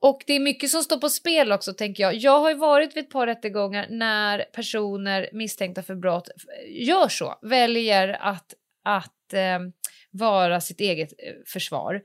Och 0.00 0.22
det 0.26 0.32
är 0.32 0.40
mycket 0.40 0.70
som 0.70 0.82
står 0.82 0.96
på 0.96 1.08
spel 1.08 1.52
också, 1.52 1.72
tänker 1.72 2.02
jag. 2.02 2.14
Jag 2.14 2.40
har 2.40 2.50
ju 2.50 2.56
varit 2.56 2.96
vid 2.96 3.04
ett 3.04 3.10
par 3.10 3.26
rättegångar 3.26 3.86
när 3.90 4.38
personer 4.38 5.28
misstänkta 5.32 5.82
för 5.82 5.94
brott 5.94 6.28
gör 6.68 7.08
så, 7.08 7.38
väljer 7.42 8.08
att, 8.20 8.54
att 8.84 9.32
eh, 9.32 9.58
vara 10.10 10.60
sitt 10.60 10.80
eget 10.80 11.12
eh, 11.12 11.32
försvar. 11.46 12.02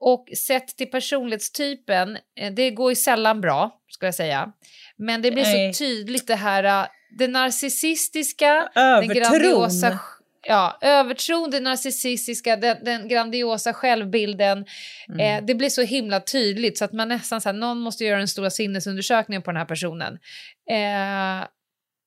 Och 0.00 0.28
sett 0.36 0.68
till 0.76 0.90
personlighetstypen, 0.90 2.18
eh, 2.40 2.52
det 2.52 2.70
går 2.70 2.90
ju 2.90 2.96
sällan 2.96 3.40
bra, 3.40 3.80
ska 3.88 4.06
jag 4.06 4.14
säga. 4.14 4.52
Men 4.96 5.22
det 5.22 5.30
blir 5.30 5.72
så 5.72 5.78
tydligt 5.78 6.26
det 6.26 6.34
här, 6.34 6.64
eh, 6.64 6.88
det 7.18 7.28
narcissistiska, 7.28 8.68
den 8.74 8.84
Övertron. 8.84 9.16
grandiosa 9.16 9.98
Ja, 10.46 10.78
övertron, 10.80 11.50
det 11.50 11.60
narcissistiska, 11.60 12.56
den, 12.56 12.84
den 12.84 13.08
grandiosa 13.08 13.72
självbilden. 13.72 14.64
Mm. 15.08 15.20
Eh, 15.20 15.46
det 15.46 15.54
blir 15.54 15.68
så 15.68 15.82
himla 15.82 16.20
tydligt 16.20 16.78
så 16.78 16.84
att 16.84 16.92
man 16.92 17.08
nästan 17.08 17.40
så 17.40 17.48
här, 17.48 17.56
någon 17.56 17.78
måste 17.78 18.04
göra 18.04 18.18
den 18.18 18.28
stora 18.28 18.50
sinnesundersökningen 18.50 19.42
på 19.42 19.50
den 19.50 19.58
här 19.58 19.64
personen. 19.64 20.18
Eh, 20.70 21.46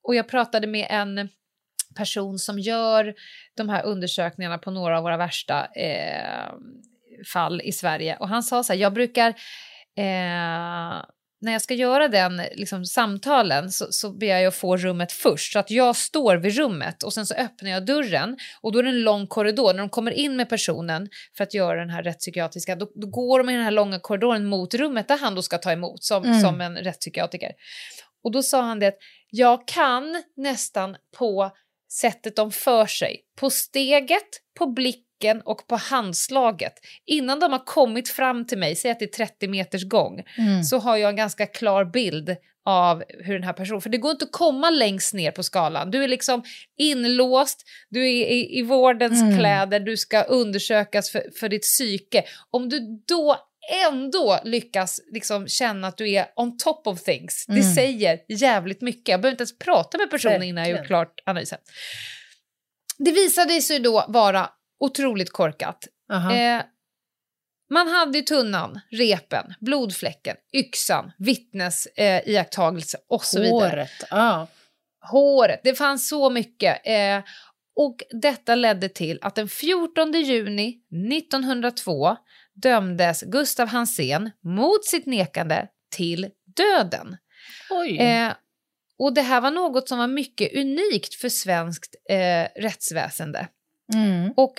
och 0.03 0.15
jag 0.15 0.27
pratade 0.27 0.67
med 0.67 0.87
en 0.89 1.29
person 1.95 2.39
som 2.39 2.59
gör 2.59 3.13
de 3.55 3.69
här 3.69 3.85
undersökningarna 3.85 4.57
på 4.57 4.71
några 4.71 4.97
av 4.97 5.03
våra 5.03 5.17
värsta 5.17 5.65
eh, 5.65 6.53
fall 7.33 7.61
i 7.61 7.71
Sverige 7.71 8.17
och 8.17 8.29
han 8.29 8.43
sa 8.43 8.63
så 8.63 8.73
här, 8.73 8.79
jag 8.79 8.93
brukar 8.93 9.29
eh, 9.97 11.03
när 11.41 11.51
jag 11.51 11.61
ska 11.61 11.73
göra 11.73 12.07
den 12.07 12.41
liksom, 12.55 12.85
samtalen 12.85 13.71
så, 13.71 13.85
så 13.89 14.11
ber 14.11 14.27
jag 14.27 14.45
att 14.45 14.55
få 14.55 14.77
rummet 14.77 15.11
först 15.11 15.53
så 15.53 15.59
att 15.59 15.71
jag 15.71 15.95
står 15.95 16.35
vid 16.35 16.57
rummet 16.57 17.03
och 17.03 17.13
sen 17.13 17.25
så 17.25 17.33
öppnar 17.33 17.69
jag 17.69 17.85
dörren 17.85 18.37
och 18.61 18.71
då 18.71 18.79
är 18.79 18.83
det 18.83 18.89
en 18.89 19.03
lång 19.03 19.27
korridor. 19.27 19.73
När 19.73 19.79
de 19.79 19.89
kommer 19.89 20.11
in 20.11 20.35
med 20.35 20.49
personen 20.49 21.09
för 21.37 21.43
att 21.43 21.53
göra 21.53 21.79
den 21.79 21.89
här 21.89 22.03
rättspsykiatriska 22.03 22.75
då, 22.75 22.91
då 22.95 23.07
går 23.07 23.39
de 23.39 23.49
i 23.49 23.53
den 23.53 23.63
här 23.63 23.71
långa 23.71 23.99
korridoren 23.99 24.45
mot 24.45 24.73
rummet 24.73 25.07
där 25.07 25.17
han 25.17 25.35
då 25.35 25.41
ska 25.41 25.57
ta 25.57 25.71
emot 25.71 26.03
som, 26.03 26.23
Mm. 26.23 26.41
som 26.41 26.61
en 26.61 26.77
rättspsykiatriker. 26.77 27.51
Och 28.23 28.31
då 28.31 28.43
sa 28.43 28.61
han 28.61 28.79
det 28.79 28.87
att 28.87 28.97
jag 29.29 29.67
kan 29.67 30.23
nästan 30.35 30.95
på 31.17 31.51
sättet 31.91 32.35
de 32.35 32.51
för 32.51 32.85
sig, 32.85 33.21
på 33.39 33.49
steget, 33.49 34.27
på 34.59 34.65
blicken 34.67 35.06
och 35.45 35.67
på 35.67 35.75
handslaget. 35.75 36.73
Innan 37.05 37.39
de 37.39 37.51
har 37.51 37.65
kommit 37.65 38.09
fram 38.09 38.47
till 38.47 38.57
mig, 38.57 38.75
säg 38.75 38.91
att 38.91 38.99
det 38.99 39.05
är 39.05 39.25
30 39.25 39.47
meters 39.47 39.83
gång, 39.83 40.23
Mm. 40.37 40.63
så 40.63 40.77
har 40.77 40.97
jag 40.97 41.09
en 41.09 41.15
ganska 41.15 41.45
klar 41.45 41.85
bild 41.85 42.35
av 42.65 43.03
hur 43.19 43.33
den 43.33 43.43
här 43.43 43.53
personen... 43.53 43.81
För 43.81 43.89
det 43.89 43.97
går 43.97 44.11
inte 44.11 44.25
att 44.25 44.31
komma 44.31 44.69
längst 44.69 45.13
ner 45.13 45.31
på 45.31 45.43
skalan. 45.43 45.91
Du 45.91 46.03
är 46.03 46.07
liksom 46.07 46.43
inlåst, 46.77 47.63
du 47.89 48.01
är 48.09 48.11
i, 48.27 48.59
i 48.59 48.61
vårdens 48.61 49.21
Mm. 49.21 49.37
kläder, 49.37 49.79
du 49.79 49.97
ska 49.97 50.21
undersökas 50.23 51.09
för, 51.11 51.23
för 51.39 51.49
ditt 51.49 51.61
psyke. 51.61 52.23
Om 52.51 52.69
du 52.69 52.79
då 53.07 53.37
ändå 53.87 54.39
lyckas 54.43 54.99
liksom 55.13 55.47
känna 55.47 55.87
att 55.87 55.97
du 55.97 56.09
är 56.11 56.25
on 56.35 56.57
top 56.57 56.87
of 56.87 57.03
things, 57.03 57.45
det 57.47 57.53
Mm. 57.53 57.73
säger 57.75 58.19
jävligt 58.29 58.81
mycket. 58.81 59.07
Jag 59.07 59.21
behöver 59.21 59.33
inte 59.33 59.41
ens 59.41 59.57
prata 59.59 59.97
med 59.97 60.09
personen 60.09 60.43
innan 60.43 60.69
jag 60.69 60.77
gjort 60.77 60.87
klart 60.87 61.13
analysen. 61.25 61.57
Det 62.97 63.11
visade 63.11 63.61
sig 63.61 63.79
då 63.79 64.05
vara 64.07 64.49
otroligt 64.79 65.31
korkat. 65.31 65.87
Eh, 66.11 66.61
man 67.69 67.87
hade 67.87 68.21
tunnan, 68.21 68.79
repen, 68.91 69.53
blodfläcken, 69.59 70.35
yxan, 70.53 71.11
vittnes 71.17 71.85
eh, 71.85 72.29
iakttagelse 72.29 72.97
och 73.09 73.23
så 73.23 73.41
vidare. 73.41 73.69
Håret. 73.69 74.07
Ja. 74.09 74.47
Håret, 75.11 75.61
det 75.63 75.75
fanns 75.75 76.09
så 76.09 76.29
mycket. 76.29 76.87
Eh, 76.87 77.23
och 77.75 78.03
detta 78.09 78.55
ledde 78.55 78.89
till 78.89 79.19
att 79.21 79.35
den 79.35 79.49
14 79.49 80.11
juni 80.11 80.79
1902 81.11 82.17
dömdes 82.53 83.21
Gustav 83.21 83.67
Hansén 83.67 84.31
mot 84.43 84.85
sitt 84.85 85.05
nekande 85.05 85.67
till 85.95 86.29
döden. 86.55 87.17
Oj. 87.69 87.97
Eh, 87.97 88.33
och 88.99 89.13
det 89.13 89.21
här 89.21 89.41
var 89.41 89.51
något 89.51 89.89
som 89.89 89.97
var 89.97 90.07
mycket 90.07 90.55
unikt 90.55 91.13
för 91.15 91.29
svenskt 91.29 91.95
eh, 92.09 92.61
rättsväsende. 92.61 93.47
Mm. 93.93 94.31
Och 94.35 94.53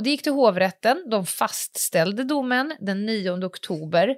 det 0.00 0.10
gick 0.10 0.22
till 0.22 0.32
hovrätten, 0.32 1.04
de 1.10 1.26
fastställde 1.26 2.24
domen 2.24 2.76
den 2.80 3.06
9 3.06 3.44
oktober 3.44 4.16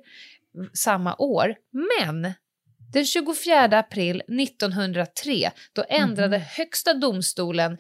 samma 0.74 1.16
år. 1.18 1.54
Men 1.98 2.32
den 2.92 3.04
24 3.04 3.64
april 3.78 4.22
1903 4.40 5.50
då 5.72 5.84
ändrade 5.88 6.38
Högsta 6.38 6.94
domstolen 6.94 7.78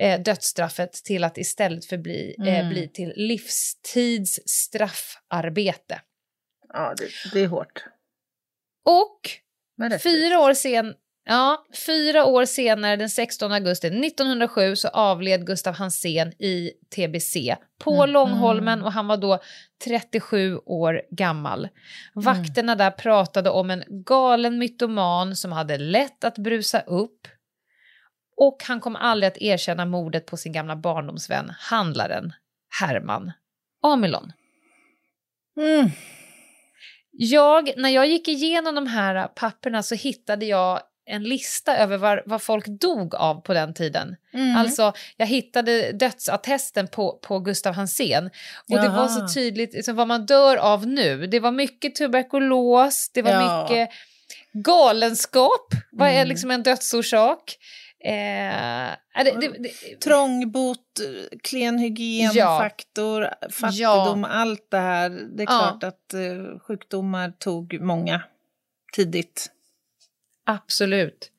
eh, 0.00 0.20
dödsstraffet 0.20 0.92
till 0.92 1.24
att 1.24 1.38
istället 1.38 1.84
för 1.84 1.96
bli, 1.98 2.34
eh, 2.38 2.58
Mm. 2.58 2.68
bli 2.68 2.88
till 2.88 3.12
livstids 3.16 4.40
straffarbete. 4.46 6.00
Ja, 6.72 6.94
det, 6.98 7.08
det 7.32 7.40
är 7.40 7.46
hårt. 7.48 7.84
Och. 8.84 9.20
Fyra 10.02 10.40
år, 10.40 10.54
sen, 10.54 10.94
ja, 11.28 11.64
fyra 11.86 12.24
år 12.24 12.44
senare, 12.44 12.96
den 12.96 13.10
16 13.10 13.52
augusti 13.52 13.86
1907, 13.86 14.76
så 14.76 14.88
avled 14.88 15.46
Gustav 15.46 15.74
Hansén 15.74 16.32
i 16.42 16.70
TBC 16.96 17.56
på 17.78 17.94
Mm. 17.94 18.10
Långholmen 18.10 18.82
och 18.82 18.92
han 18.92 19.06
var 19.06 19.16
då 19.16 19.38
37 19.84 20.58
år 20.66 21.02
gammal. 21.10 21.68
Vakterna 22.14 22.74
där 22.74 22.90
pratade 22.90 23.50
om 23.50 23.70
en 23.70 23.84
galen 23.88 24.58
mytoman 24.58 25.36
som 25.36 25.52
hade 25.52 25.78
lätt 25.78 26.24
att 26.24 26.38
brusa 26.38 26.80
upp 26.80 27.28
och 28.36 28.62
han 28.68 28.80
kom 28.80 28.96
aldrig 28.96 29.28
att 29.32 29.38
erkänna 29.38 29.84
mordet 29.84 30.26
på 30.26 30.36
sin 30.36 30.52
gamla 30.52 30.76
barndomsvän, 30.76 31.52
handlaren 31.58 32.32
Herman 32.80 33.32
Amilon. 33.82 34.32
Mm. 35.56 35.90
Jag, 37.10 37.72
när 37.76 37.88
jag 37.88 38.06
gick 38.06 38.28
igenom 38.28 38.74
de 38.74 38.86
här 38.86 39.28
papperna 39.28 39.82
så 39.82 39.94
hittade 39.94 40.46
jag 40.46 40.80
en 41.08 41.22
lista 41.22 41.76
över 41.76 41.96
vad, 41.98 42.20
vad 42.26 42.42
folk 42.42 42.66
dog 42.66 43.14
av 43.14 43.40
på 43.40 43.54
den 43.54 43.74
tiden. 43.74 44.16
Mm. 44.34 44.56
Alltså, 44.56 44.92
jag 45.16 45.26
hittade 45.26 45.92
dödsattesten 45.92 46.88
på, 46.88 47.18
på 47.22 47.38
Gustav 47.38 47.74
Hansén. 47.74 48.26
Och 48.70 48.76
det 48.76 48.88
var 48.88 48.96
Jaha. 48.96 49.08
så 49.08 49.34
tydligt 49.34 49.74
liksom, 49.74 49.96
vad 49.96 50.08
man 50.08 50.26
dör 50.26 50.56
av 50.56 50.86
nu. 50.86 51.26
Det 51.26 51.40
var 51.40 51.50
mycket 51.52 51.94
tuberkulos, 51.94 53.10
det 53.14 53.22
var 53.22 53.30
Ja. 53.30 53.62
mycket 53.62 53.88
galenskap. 54.52 55.66
Vad 55.92 56.08
är 56.08 56.12
Mm. 56.14 56.28
liksom 56.28 56.50
en 56.50 56.62
dödsorsak? 56.62 57.56
Eh, 58.04 58.90
det, 59.24 59.30
det, 59.40 59.48
det, 59.58 60.00
Trångbot, 60.04 60.78
klen 61.42 61.78
hygien, 61.78 62.32
Ja. 62.34 62.70
fattigdom, 63.52 64.24
allt 64.24 64.70
det 64.70 64.78
här. 64.78 65.10
Det 65.10 65.42
är 65.42 65.46
Ja. 65.52 65.58
klart 65.58 65.84
att 65.84 66.14
eh, 66.14 66.58
sjukdomar 66.66 67.30
tog 67.38 67.80
många 67.80 68.22
tidigt. 68.92 69.50
Absolut. 70.48 71.30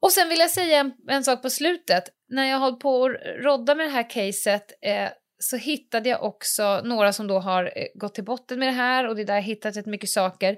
Och 0.00 0.12
sen 0.12 0.28
vill 0.28 0.38
jag 0.38 0.50
säga 0.50 0.78
en, 0.78 0.92
en 1.08 1.24
sak 1.24 1.42
på 1.42 1.50
slutet. 1.50 2.04
När 2.28 2.44
jag 2.50 2.58
höll 2.58 2.76
på 2.76 3.04
att 3.04 3.12
rodda 3.44 3.74
med 3.74 3.86
det 3.86 3.90
här 3.90 4.10
caset 4.10 4.72
eh, 4.82 5.08
så 5.38 5.56
hittade 5.56 6.08
jag 6.08 6.22
också 6.24 6.80
några 6.84 7.12
som 7.12 7.26
då 7.26 7.38
har 7.38 7.64
eh, 7.64 7.86
gått 7.94 8.14
till 8.14 8.24
botten 8.24 8.58
med 8.58 8.68
det 8.68 8.72
här 8.72 9.08
och 9.08 9.16
det 9.16 9.22
är 9.22 9.26
där 9.26 9.34
jag 9.34 9.42
hittat 9.42 9.76
rätt 9.76 9.86
mycket 9.86 10.10
saker. 10.10 10.56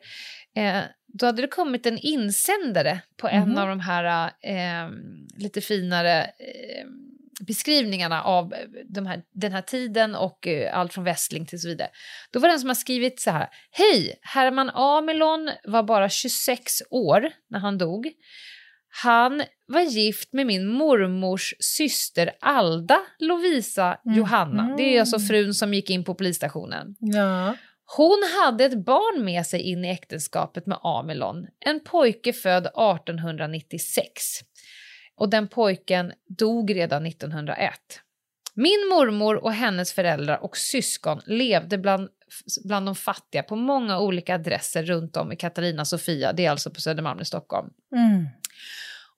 Eh, 0.57 0.80
då 1.07 1.26
hade 1.26 1.42
det 1.42 1.48
kommit 1.48 1.86
en 1.86 1.98
insändare 1.98 3.00
på 3.16 3.28
en 3.28 3.48
Mhm. 3.48 3.59
av 3.59 3.68
de 3.68 3.80
här 3.80 4.30
eh, 4.42 4.90
lite 5.36 5.61
finare 5.61 6.22
eh, 6.24 6.84
beskrivningarna 7.41 8.22
av 8.22 8.53
eh, 8.53 8.59
de 8.89 9.07
här, 9.07 9.22
den 9.34 9.53
här 9.53 9.62
tiden 9.62 10.14
och 10.14 10.47
eh, 10.47 10.78
allt 10.78 10.93
från 10.93 11.05
västling 11.05 11.47
till 11.47 11.61
så 11.61 11.68
vidare. 11.68 11.89
Då 12.32 12.41
var 12.41 12.49
det 12.49 12.55
en 12.55 12.61
som 12.61 12.70
har 12.70 12.74
skrivit 12.74 13.20
så 13.20 13.30
här. 13.30 13.49
Hej! 13.70 14.18
Herman 14.22 14.70
Amelon 14.70 15.51
var 15.64 15.82
bara 15.82 16.09
26 16.09 16.82
år 16.91 17.30
när 17.51 17.59
han 17.59 17.78
dog. 17.78 18.12
Han 19.03 19.43
var 19.66 19.80
gift 19.80 20.32
med 20.32 20.47
min 20.47 20.66
mormors 20.66 21.55
syster 21.61 22.30
Alda 22.41 23.01
Lovisa 23.18 23.99
Johanna. 24.05 24.74
Det 24.76 24.97
är 24.97 25.01
alltså 25.01 25.18
frun 25.18 25.55
som 25.55 25.74
gick 25.74 25.91
in 25.91 26.05
på 26.05 26.14
polisstationen. 26.14 26.97
Ja. 26.99 27.57
Hon 27.97 28.22
hade 28.43 28.64
ett 28.64 28.84
barn 28.84 29.24
med 29.24 29.47
sig 29.47 29.61
in 29.61 29.84
i 29.84 29.89
äktenskapet 29.89 30.66
med 30.66 30.78
Amelon, 30.82 31.47
en 31.61 31.80
pojke 31.84 32.32
född 32.32 32.66
1896. 32.66 34.05
Och 35.16 35.28
den 35.28 35.48
pojken 35.48 36.12
dog 36.28 36.74
redan 36.74 37.06
1901. 37.06 37.72
Min 38.54 38.88
mormor 38.90 39.44
och 39.44 39.52
hennes 39.52 39.92
föräldrar 39.92 40.44
och 40.44 40.56
syskon 40.56 41.20
levde 41.26 41.78
bland, 41.78 42.08
bland 42.64 42.86
de 42.86 42.94
fattiga 42.94 43.42
på 43.42 43.56
många 43.56 44.00
olika 44.00 44.34
adresser 44.34 44.82
runt 44.82 45.16
om 45.16 45.32
i 45.32 45.36
Katarina 45.36 45.84
Sofia, 45.84 46.32
det 46.32 46.46
är 46.46 46.50
alltså 46.50 46.70
på 46.70 46.80
Södermalm 46.80 47.20
i 47.20 47.24
Stockholm. 47.24 47.70
Mm. 47.96 48.26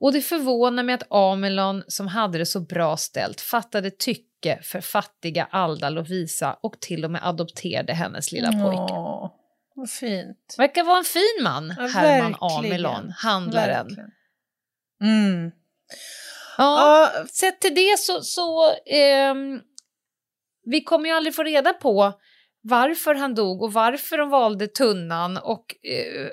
Och 0.01 0.13
det 0.13 0.21
förvånar 0.21 0.83
mig 0.83 0.95
att 0.95 1.13
Amelon, 1.13 1.83
som 1.89 2.07
hade 2.09 2.39
det 2.39 2.47
så 2.47 2.61
bra 2.61 2.97
ställt, 2.97 3.41
fattade 3.41 3.91
tycke 3.91 4.59
för 4.63 4.81
fattiga 4.81 5.49
Alda 5.51 5.91
Lovisa 5.91 6.59
och 6.63 6.81
till 6.81 7.05
och 7.05 7.11
med 7.11 7.27
adopterade 7.27 7.93
hennes 7.93 8.33
lilla 8.33 8.53
pojke. 8.53 8.93
Åh, 8.93 9.31
vad 9.75 9.91
fint. 9.91 10.55
Verkar 10.59 10.85
vara 10.85 10.99
en 10.99 11.05
fin 11.05 11.45
man, 11.45 11.75
Ja, 11.79 11.87
Herman 11.87 12.33
verkligen. 12.33 12.87
Amelon, 12.87 13.13
handlaren. 13.17 13.87
Verkligen. 13.87 14.11
Mm. 15.03 15.51
Ja, 16.59 17.11
Ja, 17.15 17.27
sett 17.33 17.61
till 17.61 17.75
det 17.75 17.99
så, 17.99 18.23
så 18.23 18.73
ehm, 18.87 19.61
vi 20.71 20.81
kommer 20.81 21.09
ju 21.09 21.15
aldrig 21.15 21.35
få 21.35 21.43
reda 21.43 21.73
på 21.73 22.13
varför 22.63 23.15
han 23.15 23.35
dog 23.35 23.63
och 23.63 23.73
varför 23.73 24.19
de 24.19 24.31
valde 24.31 24.67
tunnan 24.67 25.37
och 25.37 25.65
eh, 25.83 26.29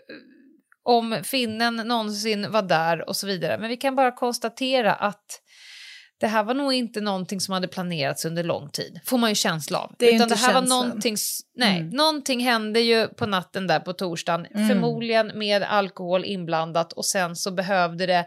om 0.83 1.19
finnen 1.23 1.75
någonsin 1.75 2.51
var 2.51 2.61
där 2.61 3.09
och 3.09 3.15
så 3.15 3.27
vidare. 3.27 3.57
Men 3.57 3.69
vi 3.69 3.77
kan 3.77 3.95
bara 3.95 4.11
konstatera 4.11 4.93
att 4.93 5.41
det 6.19 6.27
här 6.27 6.43
var 6.43 6.53
nog 6.53 6.73
inte 6.73 7.01
någonting 7.01 7.39
som 7.41 7.53
hade 7.53 7.67
planerats 7.67 8.25
under 8.25 8.43
lång 8.43 8.69
tid, 8.69 8.99
får 9.05 9.17
man 9.17 9.29
ju 9.29 9.35
känsla 9.35 9.79
av. 9.79 9.95
Det 9.99 10.09
är 10.09 10.15
Utan 10.15 10.29
det 10.29 10.35
här 10.35 10.53
var 10.53 10.61
känslan. 10.61 10.85
någonting, 10.87 11.13
s- 11.13 11.39
nej, 11.55 11.77
Mm. 11.79 11.89
någonting 11.89 12.39
hände 12.39 12.79
ju 12.79 13.07
på 13.07 13.25
natten 13.25 13.67
där 13.67 13.79
på 13.79 13.93
torsdagen, 13.93 14.45
Mm. 14.45 14.67
förmodligen 14.67 15.31
med 15.39 15.63
alkohol 15.63 16.25
inblandat 16.25 16.93
och 16.93 17.05
sen 17.05 17.35
så 17.35 17.51
behövde 17.51 18.05
det 18.05 18.25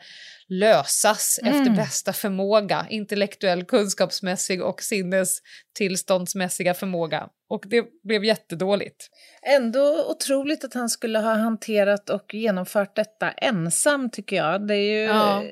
lösas 0.49 1.39
efter 1.43 1.61
Mm. 1.61 1.77
bästa 1.77 2.13
förmåga, 2.13 2.87
intellektuell, 2.91 3.65
kunskapsmässig 3.65 4.63
och 4.63 4.83
sinnestillståndsmässiga 4.83 6.75
förmåga. 6.75 7.29
Och 7.51 7.65
det 7.67 7.85
blev 8.05 8.25
jättedåligt. 8.25 9.09
ändå 9.43 10.05
otroligt 10.11 10.65
att 10.65 10.75
han 10.75 10.89
skulle 10.89 11.19
ha 11.19 11.35
hanterat 11.35 12.11
och 12.11 12.35
genomfört 12.35 12.97
detta 12.97 13.31
ensam 13.31 14.11
tycker 14.11 14.37
jag. 14.37 14.67
Det 14.67 14.75
är 14.75 15.01
ju 15.01 15.03
Ja. 15.07 15.45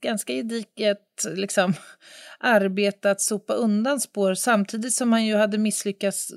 ganska 0.00 0.32
gediget 0.32 0.98
liksom, 1.34 1.74
arbete 2.38 3.10
att 3.10 3.20
sopa 3.20 3.52
undan 3.52 4.00
spår 4.00 4.34
samtidigt 4.34 4.92
som 4.94 5.12
han 5.12 5.26
ju 5.26 5.36
hade 5.36 5.58
misslyckats 5.58 6.28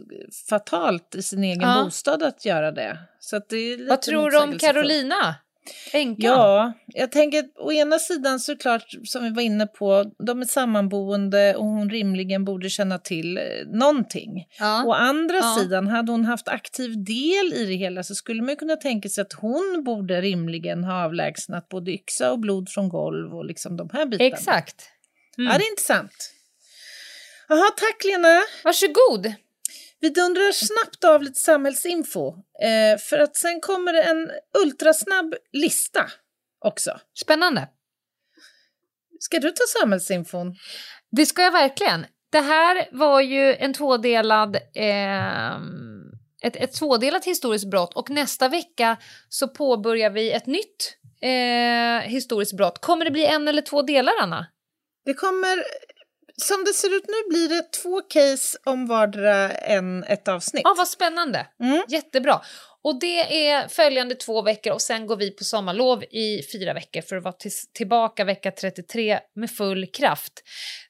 fatalt 0.49 1.15
i 1.15 1.21
sin 1.21 1.43
egen 1.43 1.61
Ja. 1.69 1.81
bostad 1.85 2.23
att 2.23 2.45
göra 2.45 2.71
det. 2.71 2.97
Så 3.19 3.39
det 3.49 3.55
är 3.57 3.77
lite 3.77 3.89
Vad 3.89 4.01
tror 4.01 4.31
du 4.31 4.37
om. 4.39 4.57
Carolina? 4.59 5.35
Änkan? 5.93 6.31
Ja, 6.31 6.73
jag 6.87 7.11
tänker 7.11 7.43
å 7.55 7.71
ena 7.71 7.99
sidan 7.99 8.39
såklart 8.39 8.85
som 9.03 9.23
vi 9.23 9.29
var 9.29 9.41
inne 9.41 9.67
på, 9.67 10.11
de 10.27 10.41
är 10.41 10.45
sammanboende 10.45 11.55
och 11.55 11.65
hon 11.65 11.89
rimligen 11.89 12.45
borde 12.45 12.69
känna 12.69 12.99
till 12.99 13.37
eh, 13.37 13.43
någonting. 13.67 14.45
Ja. 14.59 14.83
Å 14.85 14.93
andra 14.93 15.35
Ja. 15.35 15.57
sidan, 15.59 15.87
hade 15.87 16.11
hon 16.11 16.25
haft 16.25 16.47
aktiv 16.47 17.03
del 17.03 17.53
i 17.53 17.65
det 17.65 17.75
hela 17.75 18.03
så 18.03 18.15
skulle 18.15 18.41
man 18.41 18.55
kunna 18.55 18.75
tänka 18.75 19.09
sig 19.09 19.21
att 19.21 19.33
hon 19.33 19.81
borde 19.85 20.21
rimligen 20.21 20.83
ha 20.83 21.03
avlägsnat 21.05 21.69
både 21.69 21.91
yxa 21.91 22.31
och 22.31 22.39
blod 22.39 22.69
från 22.69 22.89
golv 22.89 23.35
och 23.35 23.45
liksom 23.45 23.77
de 23.77 23.89
här 23.93 24.05
bitarna. 24.05 24.27
Exakt. 24.27 24.89
Mm. 25.37 25.51
Ja, 25.51 25.57
det 25.57 25.63
är 25.65 25.69
intressant. 25.69 26.33
Jaha, 27.49 27.69
tack 27.77 28.03
Lena. 28.05 28.41
Varsågod. 28.63 29.33
Vi 30.03 30.09
dundrar 30.09 30.51
snabbt 30.51 31.03
av 31.03 31.23
lite 31.23 31.39
samhällsinfo, 31.39 32.27
eh, 32.63 32.99
för 32.99 33.19
att 33.19 33.35
sen 33.35 33.61
kommer 33.61 33.93
det 33.93 34.01
en 34.01 34.31
ultrasnabb 34.63 35.35
lista 35.53 36.05
också. 36.65 36.99
Spännande. 37.19 37.67
Ska 39.19 39.39
du 39.39 39.51
ta 39.51 39.63
samhällsinfon? 39.81 40.55
Det 41.11 41.25
ska 41.25 41.41
jag 41.41 41.51
verkligen. 41.51 42.05
Det 42.31 42.39
här 42.39 42.87
var 42.91 43.21
ju 43.21 43.55
en 43.55 43.73
tvådelad, 43.73 44.57
ehm, 44.75 46.11
ett, 46.41 46.55
ett 46.55 46.73
tvådelat 46.73 47.25
historiskt 47.25 47.69
brott 47.69 47.93
och 47.93 48.09
nästa 48.09 48.49
vecka 48.49 48.97
så 49.29 49.47
påbörjar 49.47 50.09
vi 50.09 50.31
ett 50.31 50.45
nytt 50.45 50.97
eh, 51.21 52.09
historiskt 52.09 52.57
brott. 52.57 52.81
Kommer 52.81 53.05
det 53.05 53.11
bli 53.11 53.25
en 53.25 53.47
eller 53.47 53.61
två 53.61 53.81
delar, 53.81 54.13
Anna? 54.21 54.47
Det 55.05 55.13
kommer, 55.13 55.63
som 56.41 56.63
det 56.63 56.73
ser 56.73 56.95
ut 56.97 57.05
nu 57.07 57.29
blir 57.29 57.49
det 57.49 57.71
två 57.71 58.01
case 58.01 58.57
om 58.65 58.87
vardera 58.87 59.51
en, 59.51 60.03
ett 60.03 60.27
avsnitt. 60.27 60.61
Ja, 60.63 60.73
vad 60.77 60.87
spännande. 60.87 61.47
Mm. 61.59 61.83
Jättebra. 61.87 62.41
Och 62.83 62.99
det 62.99 63.47
är 63.47 63.67
följande 63.67 64.15
två 64.15 64.41
veckor 64.41 64.73
och 64.73 64.81
sen 64.81 65.07
går 65.07 65.15
vi 65.17 65.31
på 65.31 65.43
sommarlov 65.43 66.03
i 66.03 66.41
fyra 66.53 66.73
veckor 66.73 67.01
för 67.01 67.15
att 67.15 67.23
vara 67.23 67.35
tillbaka 67.73 68.23
vecka 68.23 68.51
33 68.51 69.19
med 69.35 69.51
full 69.51 69.87
kraft. 69.87 70.33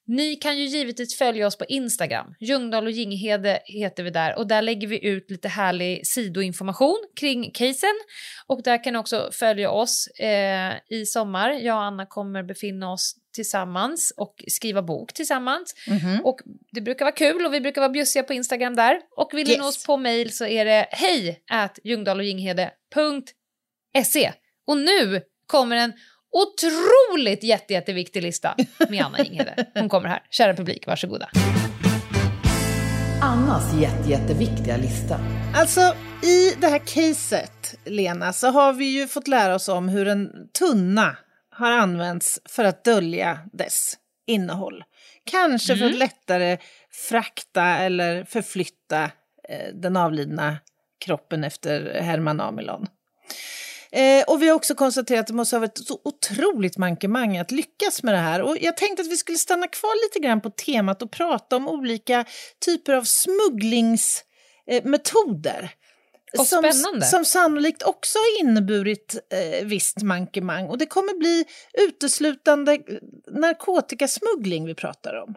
Ni 0.06 0.36
kan 0.36 0.58
ju 0.58 0.66
givetvis 0.66 1.18
följa 1.18 1.48
oss 1.48 1.58
på 1.58 1.66
Instagram. 1.66 2.36
Ljungdahl 2.40 2.86
och 2.86 2.92
Ginghede 2.92 3.60
heter 3.66 4.04
vi 4.04 4.10
där 4.10 4.38
och 4.38 4.48
där 4.48 4.62
lägger 4.62 4.88
vi 4.88 5.08
ut 5.08 5.32
lite 5.32 5.48
härlig 5.48 6.08
sidoinformation 6.08 6.98
kring 7.20 7.52
casen. 7.52 8.00
Och 8.48 8.64
där 8.64 8.84
kan 8.84 8.94
ni 8.94 9.00
också 9.00 9.30
följa 9.32 9.72
oss 9.72 10.08
eh, 10.08 10.74
i 10.90 11.06
sommar. 11.06 11.52
Jag 11.52 11.76
och 11.76 11.84
Anna 11.84 12.06
kommer 12.06 12.44
befinna 12.44 12.92
oss 12.92 13.16
tillsammans 13.34 14.14
och 14.18 14.44
skriva 14.48 14.82
bok 14.82 15.14
tillsammans. 15.14 15.76
Mhm. 15.88 16.20
Och 16.24 16.40
det 16.72 16.82
brukar 16.82 17.06
vara 17.06 17.16
kul 17.16 17.46
och 17.46 17.54
vi 17.54 17.62
brukar 17.62 17.82
vara 17.82 17.90
bjussiga 17.90 18.24
på 18.24 18.34
Instagram 18.34 18.76
där. 18.76 19.00
Och 19.18 19.30
vill 19.34 19.48
ni 19.48 19.54
Yes. 19.54 19.60
nå 19.60 19.68
oss 19.68 19.86
på 19.86 19.98
mail 19.98 20.34
så 20.36 20.46
är 20.46 20.66
det 20.66 20.88
hej 20.92 21.44
at 21.52 21.80
ljungdahloginghede.se. 21.84 24.32
Och 24.68 24.78
nu 24.78 25.22
kommer 25.48 25.76
en 25.76 25.94
otroligt 26.32 27.44
jätte, 27.44 27.74
jätteviktig 27.74 28.24
lista 28.24 28.56
med 28.90 29.06
Anna 29.06 29.24
Jinghede. 29.24 29.66
Hon 29.74 29.90
kommer 29.90 30.10
här. 30.10 30.24
Kära 30.32 30.54
publik, 30.56 30.88
varsågoda. 30.88 31.30
Annas 33.22 33.74
jätte, 33.82 34.10
jätteviktiga 34.10 34.78
lista. 34.78 35.20
Alltså, 35.56 35.82
i 36.24 36.54
det 36.62 36.68
här 36.68 36.80
caset, 36.80 37.76
Lena, 37.86 38.34
så 38.34 38.48
har 38.48 38.74
vi 38.74 38.86
ju 38.86 39.08
fått 39.08 39.28
lära 39.28 39.56
oss 39.56 39.70
om 39.70 39.90
hur 39.90 40.08
en 40.08 40.30
tunna 40.60 41.18
har 41.56 41.72
använts 41.72 42.40
för 42.46 42.64
att 42.64 42.84
dölja 42.84 43.40
dess 43.54 43.98
innehåll. 44.28 44.84
Kanske 45.24 45.78
för 45.78 45.86
att 45.86 45.96
lättare 45.96 46.58
frakta 46.92 47.64
eller 47.64 48.24
förflytta 48.24 49.04
eh, 49.50 49.74
den 49.74 49.98
avlidna 49.98 50.58
kroppen 51.06 51.44
efter 51.44 52.02
Herman 52.02 52.42
Amilon. 52.42 52.88
Eh, 53.92 54.24
och 54.28 54.42
vi 54.42 54.48
har 54.48 54.56
också 54.56 54.76
konstaterat 54.76 55.20
att 55.20 55.28
det 55.28 55.34
måste 55.34 55.56
ha 55.56 55.60
varit 55.60 55.80
ett 55.80 55.88
så 55.88 56.00
otroligt 56.04 56.78
mankemang 56.78 57.38
att 57.38 57.52
lyckas 57.52 58.04
med 58.04 58.14
det 58.14 58.20
här. 58.20 58.42
Och 58.42 58.58
jag 58.62 58.78
tänkte 58.78 59.02
att 59.02 59.12
vi 59.12 59.18
skulle 59.18 59.38
stanna 59.38 59.68
kvar 59.68 60.08
lite 60.08 60.20
grann 60.28 60.42
på 60.42 60.50
temat 60.50 61.02
och 61.02 61.12
prata 61.12 61.56
om 61.56 61.68
olika 61.68 62.26
typer 62.66 62.94
av 62.94 63.04
smugglingsmetoder. 63.04 65.72
Och 66.40 66.48
som, 66.48 66.64
spännande. 66.72 67.06
som 67.06 67.26
sannolikt 67.26 67.84
också 67.84 68.18
har 68.20 68.40
inneburit 68.42 69.16
eh, 69.34 69.66
visst 69.66 70.02
mankemang. 70.02 70.70
Och 70.70 70.78
det 70.78 70.86
kommer 70.86 71.14
bli 71.20 71.46
uteslutande 71.88 72.78
narkotikasmuggling 73.32 74.66
vi 74.66 74.76
pratar 74.76 75.14
om. 75.24 75.36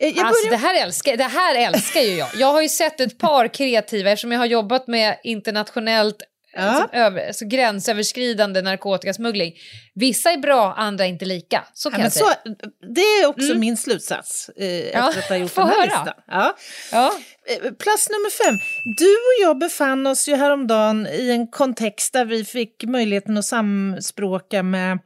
Eh, 0.00 0.08
Alltså, 0.08 0.22
börjar- 0.22 0.50
det, 0.50 0.56
här 0.56 0.82
älskar, 0.82 1.16
det 1.16 1.24
här 1.24 1.54
älskar 1.66 2.00
ju 2.00 2.14
jag. 2.16 2.28
Jag 2.36 2.52
har 2.52 2.62
ju 2.62 2.68
sett 2.68 3.00
ett 3.00 3.18
par 3.18 3.48
kreativa, 3.48 4.10
eftersom 4.10 4.32
jag 4.32 4.38
har 4.38 4.46
jobbat 4.46 4.86
med 4.86 5.20
internationellt 5.24 6.22
Ja. 6.56 6.62
alltså, 6.62 6.96
över, 6.96 7.26
alltså, 7.26 7.44
gränsöverskridande 7.46 8.62
narkotikasmuggling. 8.62 9.52
Vissa 9.94 10.30
är 10.30 10.36
bra, 10.38 10.74
andra 10.74 11.06
inte 11.06 11.24
lika. 11.24 11.64
Så 11.74 11.86
Ja, 11.88 11.90
kan 11.90 12.00
men 12.00 12.04
jag 12.04 12.12
säga. 12.12 12.26
så, 12.44 12.50
det 12.94 13.00
är 13.00 13.26
också 13.26 13.46
Mm. 13.46 13.60
min 13.60 13.76
slutsats 13.76 14.50
eh, 14.56 14.66
Ja, 14.66 15.08
efter 15.08 15.20
att 15.22 15.28
ha 15.28 15.36
gjort 15.36 15.50
få 15.54 15.60
den 15.60 15.70
här 15.70 15.76
höra. 15.76 15.84
listan. 15.86 16.22
Ja. 16.26 16.56
Ja. 16.92 17.12
Eh, 17.48 17.72
Plats 17.72 18.08
nummer 18.10 18.44
fem. 18.44 18.54
Du 18.98 19.06
och 19.10 19.42
jag 19.48 19.58
befann 19.58 20.06
oss 20.06 20.28
ju 20.28 20.34
häromdagen 20.36 21.06
i 21.06 21.30
en 21.30 21.46
kontext 21.46 22.12
där 22.12 22.24
vi 22.24 22.44
fick 22.44 22.84
möjligheten 22.84 23.36
att 23.38 23.44
samspråka 23.44 24.62
med 24.62 24.98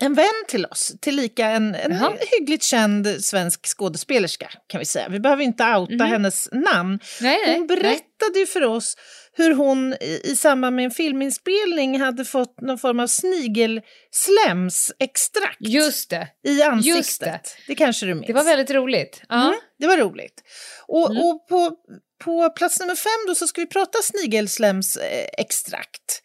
en 0.00 0.14
vän 0.14 0.26
till 0.48 0.66
oss, 0.66 0.92
tillika 1.00 1.46
en, 1.46 1.74
en 1.74 1.92
Jaha. 1.92 2.12
hyggligt 2.38 2.64
känd 2.64 3.24
svensk 3.24 3.66
skådespelerska 3.66 4.50
kan 4.66 4.78
vi 4.78 4.84
säga. 4.84 5.08
Vi 5.08 5.20
behöver 5.20 5.42
inte 5.42 5.64
outa 5.64 6.04
hennes 6.04 6.48
namn. 6.52 6.98
Nej, 7.20 7.38
nej, 7.46 7.56
Hon 7.58 7.66
nej. 7.66 7.76
berättade 7.76 8.38
ju 8.38 8.46
för 8.46 8.62
oss 8.64 8.96
hur 9.36 9.54
hon 9.54 9.92
i, 10.00 10.20
i 10.24 10.36
samband 10.36 10.76
med 10.76 10.84
en 10.84 10.90
filminspelning 10.90 12.00
hade 12.00 12.24
fått 12.24 12.60
någon 12.60 12.78
form 12.78 13.00
av 13.00 13.06
snigelslemsextrakt 13.06 15.56
Just 15.60 16.10
det. 16.10 16.28
i 16.48 16.62
ansiktet. 16.62 16.96
Just 16.96 17.20
det. 17.20 17.40
det 17.66 17.74
kanske 17.74 18.06
du 18.06 18.14
minns? 18.14 18.26
Det 18.26 18.32
var 18.32 18.44
väldigt 18.44 18.70
roligt. 18.70 19.22
Ja. 19.28 19.46
Mm, 19.46 19.54
det 19.78 19.86
var 19.86 19.96
roligt. 19.96 20.42
Och, 20.88 21.10
Mm. 21.10 21.22
och 21.22 21.46
på, 21.48 21.72
på 22.24 22.50
plats 22.50 22.80
nummer 22.80 22.94
fem 22.94 23.26
då 23.28 23.34
så 23.34 23.46
ska 23.46 23.60
vi 23.60 23.66
prata 23.66 23.98
snigelslemsextrakt. 24.02 26.22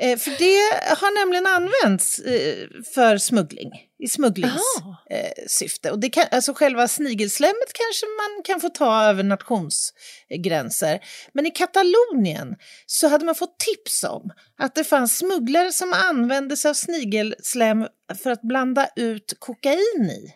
Eh, 0.00 0.18
för 0.18 0.30
det 0.30 0.94
har 0.96 1.18
nämligen 1.20 1.46
använts 1.46 2.18
eh, 2.18 2.66
för 2.94 3.18
smuggling, 3.18 3.70
i 4.02 4.08
smugglingssyfte. 4.08 4.88
Eh, 5.10 5.46
syfte. 5.46 5.90
och 5.90 5.98
det 5.98 6.10
kan, 6.10 6.24
alltså 6.30 6.54
själva 6.54 6.88
snigelslemmet 6.88 7.72
kanske 7.72 8.06
man 8.06 8.42
kan 8.42 8.60
få 8.60 8.68
ta 8.68 9.04
över 9.04 9.22
nationsgränser. 9.22 11.00
Men 11.32 11.46
i 11.46 11.50
Katalonien 11.50 12.56
så 12.86 13.08
hade 13.08 13.24
man 13.24 13.34
fått 13.34 13.58
tips 13.58 14.04
om 14.04 14.32
att 14.58 14.74
det 14.74 14.84
fanns 14.84 15.18
smugglare 15.18 15.72
som 15.72 15.92
använde 15.92 16.56
sig 16.56 16.68
av 16.68 16.74
snigelslem 16.74 17.86
för 18.22 18.30
att 18.30 18.42
blanda 18.42 18.88
ut 18.96 19.34
kokain 19.38 20.10
i 20.10 20.34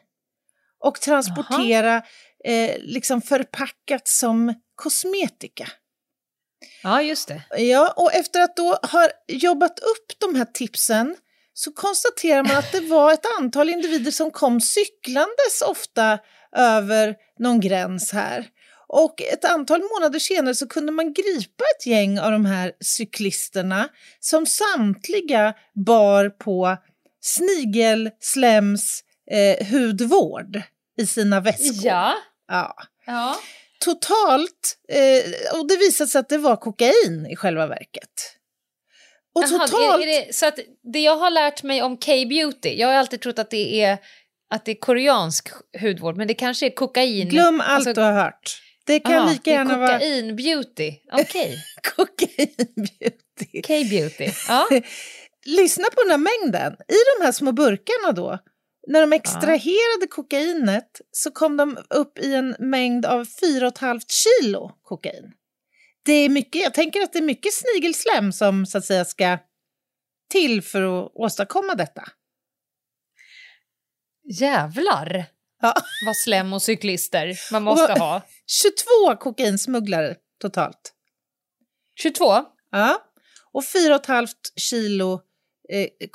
och 0.79 1.01
transportera 1.01 2.03
eh, 2.45 2.77
liksom 2.79 3.23
förpackat 3.23 4.09
som 4.09 4.55
kosmetika. 4.75 5.69
ja, 6.83 7.03
just 7.03 7.29
det. 7.29 7.43
Ja, 7.59 7.95
och 7.97 8.14
efter 8.14 8.41
att 8.41 8.57
då 8.57 8.79
ha 8.93 9.09
jobbat 9.29 9.79
upp 9.79 10.12
de 10.19 10.35
här 10.35 10.45
tipsen 10.45 11.17
så 11.59 11.73
konstaterar 11.73 12.45
man 12.45 12.57
att 12.57 12.73
det 12.73 12.81
var 12.81 13.13
ett 13.13 13.27
antal 13.39 13.69
individer 13.69 14.11
som 14.11 14.31
kom 14.31 14.61
cyklandes 14.61 15.63
ofta 15.67 16.19
över 16.57 17.15
någon 17.39 17.61
gräns 17.61 18.13
här. 18.13 18.47
Och 18.89 19.23
ett 19.23 19.45
antal 19.45 19.83
månader 19.95 20.19
senare 20.19 20.55
så 20.55 20.69
kunde 20.69 20.93
man 20.93 21.13
gripa 21.13 21.65
ett 21.77 21.87
gäng 21.87 22.19
av 22.19 22.33
de 22.33 22.45
här 22.47 22.73
cyklisterna 22.81 23.89
som 24.21 24.47
samtliga 24.47 25.55
bar 25.87 26.29
på 26.29 26.77
snigelslems 27.21 29.03
eh, 29.31 29.67
hudvård 29.67 30.63
i 30.99 31.07
sina 31.07 31.41
väskor. 31.41 31.87
Ja. 31.87 32.15
Ja. 32.49 32.77
ja. 33.07 33.37
Totalt, 33.79 34.79
eh, 34.89 35.59
och 35.59 35.69
det 35.69 35.77
visade 35.77 36.11
sig 36.11 36.19
att 36.19 36.29
det 36.29 36.39
var 36.39 36.57
kokain 36.57 37.27
i 37.31 37.37
själva 37.37 37.67
verket. 37.67 38.36
Och 39.37 39.43
Jaha, 39.43 39.66
totalt, 39.66 40.03
är, 40.05 40.09
är 40.09 40.26
det, 40.26 40.34
så 40.34 40.47
att 40.47 40.59
det 40.93 41.01
jag 41.01 41.16
har 41.16 41.30
lärt 41.30 41.62
mig 41.62 41.82
om 41.82 41.97
K-beauty, 41.97 42.74
jag 42.74 42.89
har 42.89 42.95
alltid 42.95 43.20
trott 43.20 43.39
att 43.39 43.51
det 43.51 43.82
är, 43.82 43.99
att 44.51 44.64
det 44.64 44.70
är 44.70 44.80
koreansk 44.80 45.49
hudvård, 45.80 46.16
men 46.16 46.28
det 46.28 46.34
kanske 46.34 46.66
är 46.66 46.70
kokain. 46.70 47.28
glöm 47.28 47.61
allt 47.61 47.70
alltså- 47.70 47.93
du 47.93 48.01
har 48.01 48.12
hört. 48.12 48.62
Det 48.84 49.01
kan 49.01 49.12
Aha, 49.12 49.30
lika 49.30 49.51
gärna 49.51 49.78
vara 49.78 49.99
kokain-beauty. 49.99 50.95
Okej, 51.12 51.57
kokain-beauty. 51.97 53.62
K-beauty. 53.66 54.30
Ja. 54.49 54.68
Lyssna 55.47 55.84
på 55.95 56.03
den 56.03 56.11
här 56.11 56.18
mängden. 56.18 56.72
I 56.72 57.18
de 57.18 57.24
här 57.24 57.32
små 57.32 57.53
burkarna 57.53 58.12
då, 58.12 58.39
när 58.89 59.01
de 59.01 59.12
extraherade 59.12 60.07
kokainet 60.11 61.01
så 61.12 61.30
kom 61.30 61.57
de 61.57 61.78
upp 61.91 62.18
i 62.18 62.34
en 62.34 62.57
mängd 62.59 63.07
av 63.07 63.26
4,5 63.43 64.01
kilo 64.09 64.70
kokain. 64.82 65.32
Det 66.07 66.13
är 66.13 66.29
mycket, 66.29 66.63
jag 66.63 66.75
tänker 66.75 67.01
att 67.01 67.13
det 67.13 67.19
är 67.19 67.23
mycket 67.23 67.53
snigelslem 67.55 68.33
som 68.33 68.67
så 68.67 68.79
att 68.79 68.85
säga 68.85 69.05
ska 69.05 69.39
till 70.31 70.63
för 70.63 70.83
att 70.83 71.11
åstadkomma 71.15 71.75
detta. 71.75 72.09
Jävlar 74.41 75.25
Ja. 75.63 75.75
vad 76.07 76.17
slem 76.17 76.53
och 76.53 76.63
cyklister 76.63 77.53
man 77.53 77.63
måste 77.63 77.87
vad- 77.87 77.99
ha. 77.99 78.23
22 78.47 79.17
kokainsmugglare 79.21 80.15
totalt. 80.41 80.93
22? 82.03 82.25
Ja. 82.71 83.03
och 83.53 83.63
4,5 83.65 84.27
kilo 84.57 85.21
eh, 85.73 85.89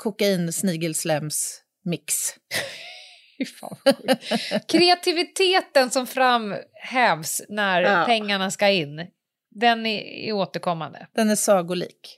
sjukt. 3.86 4.68
Kreativiteten 4.72 5.90
som 5.92 6.08
framhävs 6.08 7.42
när 7.50 7.82
Ja. 7.82 8.06
pengarna 8.06 8.52
ska 8.52 8.70
in, 8.70 9.08
den 9.52 9.86
är, 9.86 10.02
är 10.02 10.32
återkommande. 10.32 11.08
Den 11.16 11.30
är 11.30 11.36
sagolik. 11.36 12.18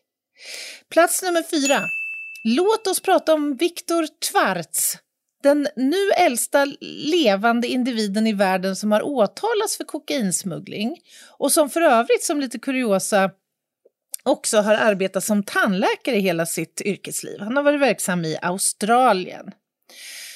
Plats 0.90 1.24
nummer 1.24 1.44
fyra. 1.44 1.82
Låt 2.44 2.88
oss 2.88 3.00
prata 3.00 3.34
om 3.34 3.56
Viktor 3.56 4.08
Tvarts. 4.32 4.98
Den 5.44 5.68
nu 5.76 6.12
äldsta 6.18 6.68
levande 6.82 7.68
individen 7.68 8.28
i 8.28 8.34
världen 8.34 8.76
som 8.76 8.92
har 8.92 9.02
åtalats 9.02 9.78
för 9.78 9.84
kokainsmuggling 9.84 10.98
och 11.38 11.52
som 11.52 11.70
för 11.70 11.82
övrigt, 11.82 12.24
som 12.24 12.40
lite 12.40 12.60
kuriosa, 12.60 13.32
också 14.24 14.58
har 14.58 14.74
arbetat 14.74 15.24
som 15.24 15.44
tandläkare 15.44 16.16
i 16.16 16.20
hela 16.20 16.46
sitt 16.46 16.82
yrkesliv. 16.82 17.40
Han 17.40 17.56
har 17.56 17.64
varit 17.64 17.82
verksam 17.82 18.26
i 18.26 18.38
Australien. 18.42 19.52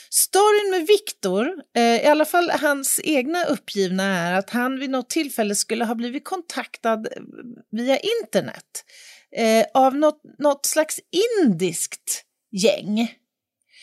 Storyn 0.10 0.72
med 0.72 0.88
Viktor, 0.88 1.54
eh, 1.76 2.04
i 2.04 2.06
alla 2.06 2.26
fall 2.26 2.50
hans 2.50 3.00
egna 3.04 3.44
uppgivna, 3.46 4.04
är 4.04 4.34
att 4.34 4.50
han 4.50 4.80
vid 4.80 4.90
något 4.90 5.10
tillfälle 5.10 5.56
skulle 5.56 5.86
ha 5.86 5.96
blivit 5.96 6.26
kontaktad 6.26 7.08
eh, 7.08 7.22
via 7.72 8.00
internet 8.00 8.86
eh, 9.36 9.66
av 9.74 9.96
något, 9.96 10.22
något 10.40 10.66
slags 10.66 11.00
indiskt 11.42 12.24
gäng. 12.52 13.16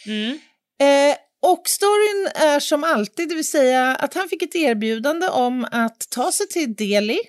Mm. 0.06 0.38
Eh, 0.80 1.16
och 1.42 1.68
storyn 1.68 2.28
är 2.34 2.60
som 2.60 2.84
alltid, 2.84 3.28
det 3.28 3.34
vill 3.34 3.48
säga 3.48 3.96
att 3.96 4.14
han 4.14 4.28
fick 4.28 4.42
ett 4.42 4.56
erbjudande 4.56 5.28
om 5.28 5.66
att 5.70 6.10
ta 6.10 6.32
sig 6.32 6.48
till 6.48 6.74
Delhi 6.74 7.20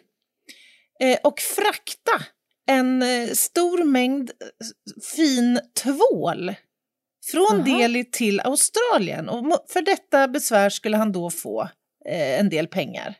eh, 1.00 1.18
och 1.24 1.40
frakta 1.40 2.26
en 2.68 3.02
eh, 3.02 3.30
stor 3.30 3.84
mängd 3.84 4.32
fin 5.16 5.60
tvål 5.84 6.56
från 7.32 7.64
Jaha. 7.66 7.78
Delhi 7.78 8.06
till 8.12 8.40
Australien. 8.40 9.30
Och 9.30 9.66
för 9.70 9.82
detta 9.82 10.28
besvär 10.28 10.70
skulle 10.70 10.98
han 10.98 11.12
då 11.12 11.30
få 11.30 11.62
eh, 12.10 12.40
en 12.40 12.50
del 12.50 12.68
pengar. 12.68 13.16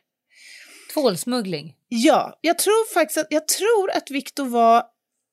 Tvålsmuggling. 0.94 1.74
Ja, 1.88 2.38
jag 2.40 2.58
tror 2.58 2.94
faktiskt 2.94 3.18
att, 3.18 3.26
jag 3.30 3.48
tror 3.48 3.90
att 3.90 4.10
Viktor 4.10 4.44
var 4.44 4.84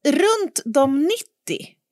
runt 0.08 0.62
de 0.66 1.04
90 1.04 1.14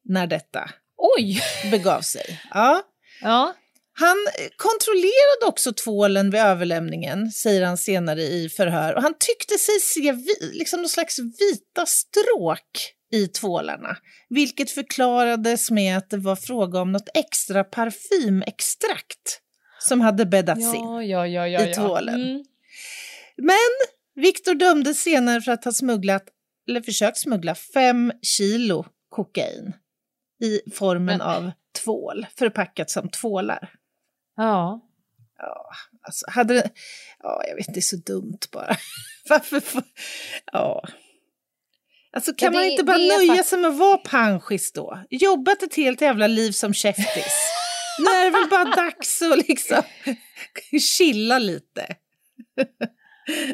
när 0.09 0.27
detta 0.27 0.69
Oj! 0.97 1.41
begav 1.71 2.01
sig. 2.01 2.41
Ja. 2.53 2.81
Ja. 3.21 3.55
Han 3.93 4.17
eh, 4.39 4.47
kontrollerade 4.55 5.45
också 5.45 5.73
tvålen 5.73 6.31
vid 6.31 6.41
överlämningen, 6.41 7.31
säger 7.31 7.65
han 7.65 7.77
senare 7.77 8.21
i 8.21 8.49
förhör. 8.49 8.95
Och 8.95 9.01
han 9.01 9.13
tyckte 9.19 9.57
sig 9.57 9.79
se 9.79 10.11
vi, 10.11 10.51
liksom 10.53 10.79
någon 10.79 10.89
slags 10.89 11.19
vita 11.19 11.85
stråk 11.85 12.95
i 13.11 13.27
tvålarna. 13.27 13.97
Vilket 14.29 14.71
förklarades 14.71 15.71
med 15.71 15.97
att 15.97 16.09
det 16.09 16.17
var 16.17 16.35
fråga 16.35 16.81
om 16.81 16.91
något 16.91 17.09
extra 17.13 17.63
parfymextrakt 17.63 19.41
som 19.79 20.01
hade 20.01 20.25
bäddats 20.25 20.75
in. 20.75 20.83
Ja, 20.83 21.03
ja, 21.03 21.27
ja, 21.27 21.47
ja, 21.47 21.61
I 21.61 21.67
ja. 21.67 21.73
tvålen. 21.73 22.21
Mm. 22.21 22.45
Men 23.37 23.87
Viktor 24.15 24.55
dömdes 24.55 25.01
senare 25.01 25.41
för 25.41 25.51
att 25.51 25.65
ha 25.65 25.71
smugglat, 25.71 26.23
eller 26.67 26.81
försökt 26.81 27.17
smuggla, 27.17 27.55
fem 27.55 28.13
kilo 28.21 28.85
kokain 29.09 29.73
i 30.41 30.71
formen 30.71 31.05
Men- 31.17 31.21
av 31.21 31.51
tvål, 31.83 32.27
förpackat 32.37 32.89
som 32.89 33.09
tvålar. 33.09 33.73
Ja. 34.35 34.81
Alltså, 36.01 36.25
hade 36.29 36.53
det... 36.53 36.69
Ja, 37.19 37.43
jag 37.47 37.55
vet, 37.55 37.73
det 37.73 37.79
är 37.79 37.81
så 37.81 37.95
dumt 37.95 38.39
bara. 38.51 38.75
Varför... 39.29 39.61
Ja. 40.51 40.87
Alltså, 42.15 42.33
kan 42.33 42.45
Ja, 42.45 42.51
man 42.51 42.61
det- 42.61 42.69
inte 42.71 42.83
bara 42.83 42.97
nöja 42.97 43.35
fakt- 43.35 43.45
sig 43.49 43.59
med 43.59 43.69
att 43.71 43.77
vara 43.77 43.97
panschis 43.97 44.71
då? 44.71 45.03
Jobbat 45.09 45.63
ett 45.63 45.75
helt 45.75 46.01
jävla 46.01 46.27
liv 46.27 46.51
som 46.51 46.73
käftis. 46.73 47.35
nu 47.99 48.05
är 48.11 48.23
det 48.25 48.29
väl 48.29 48.49
bara 48.49 48.65
dags 48.75 49.21
att 49.21 49.47
liksom 49.47 49.81
chilla 50.97 51.39
lite. 51.39 51.95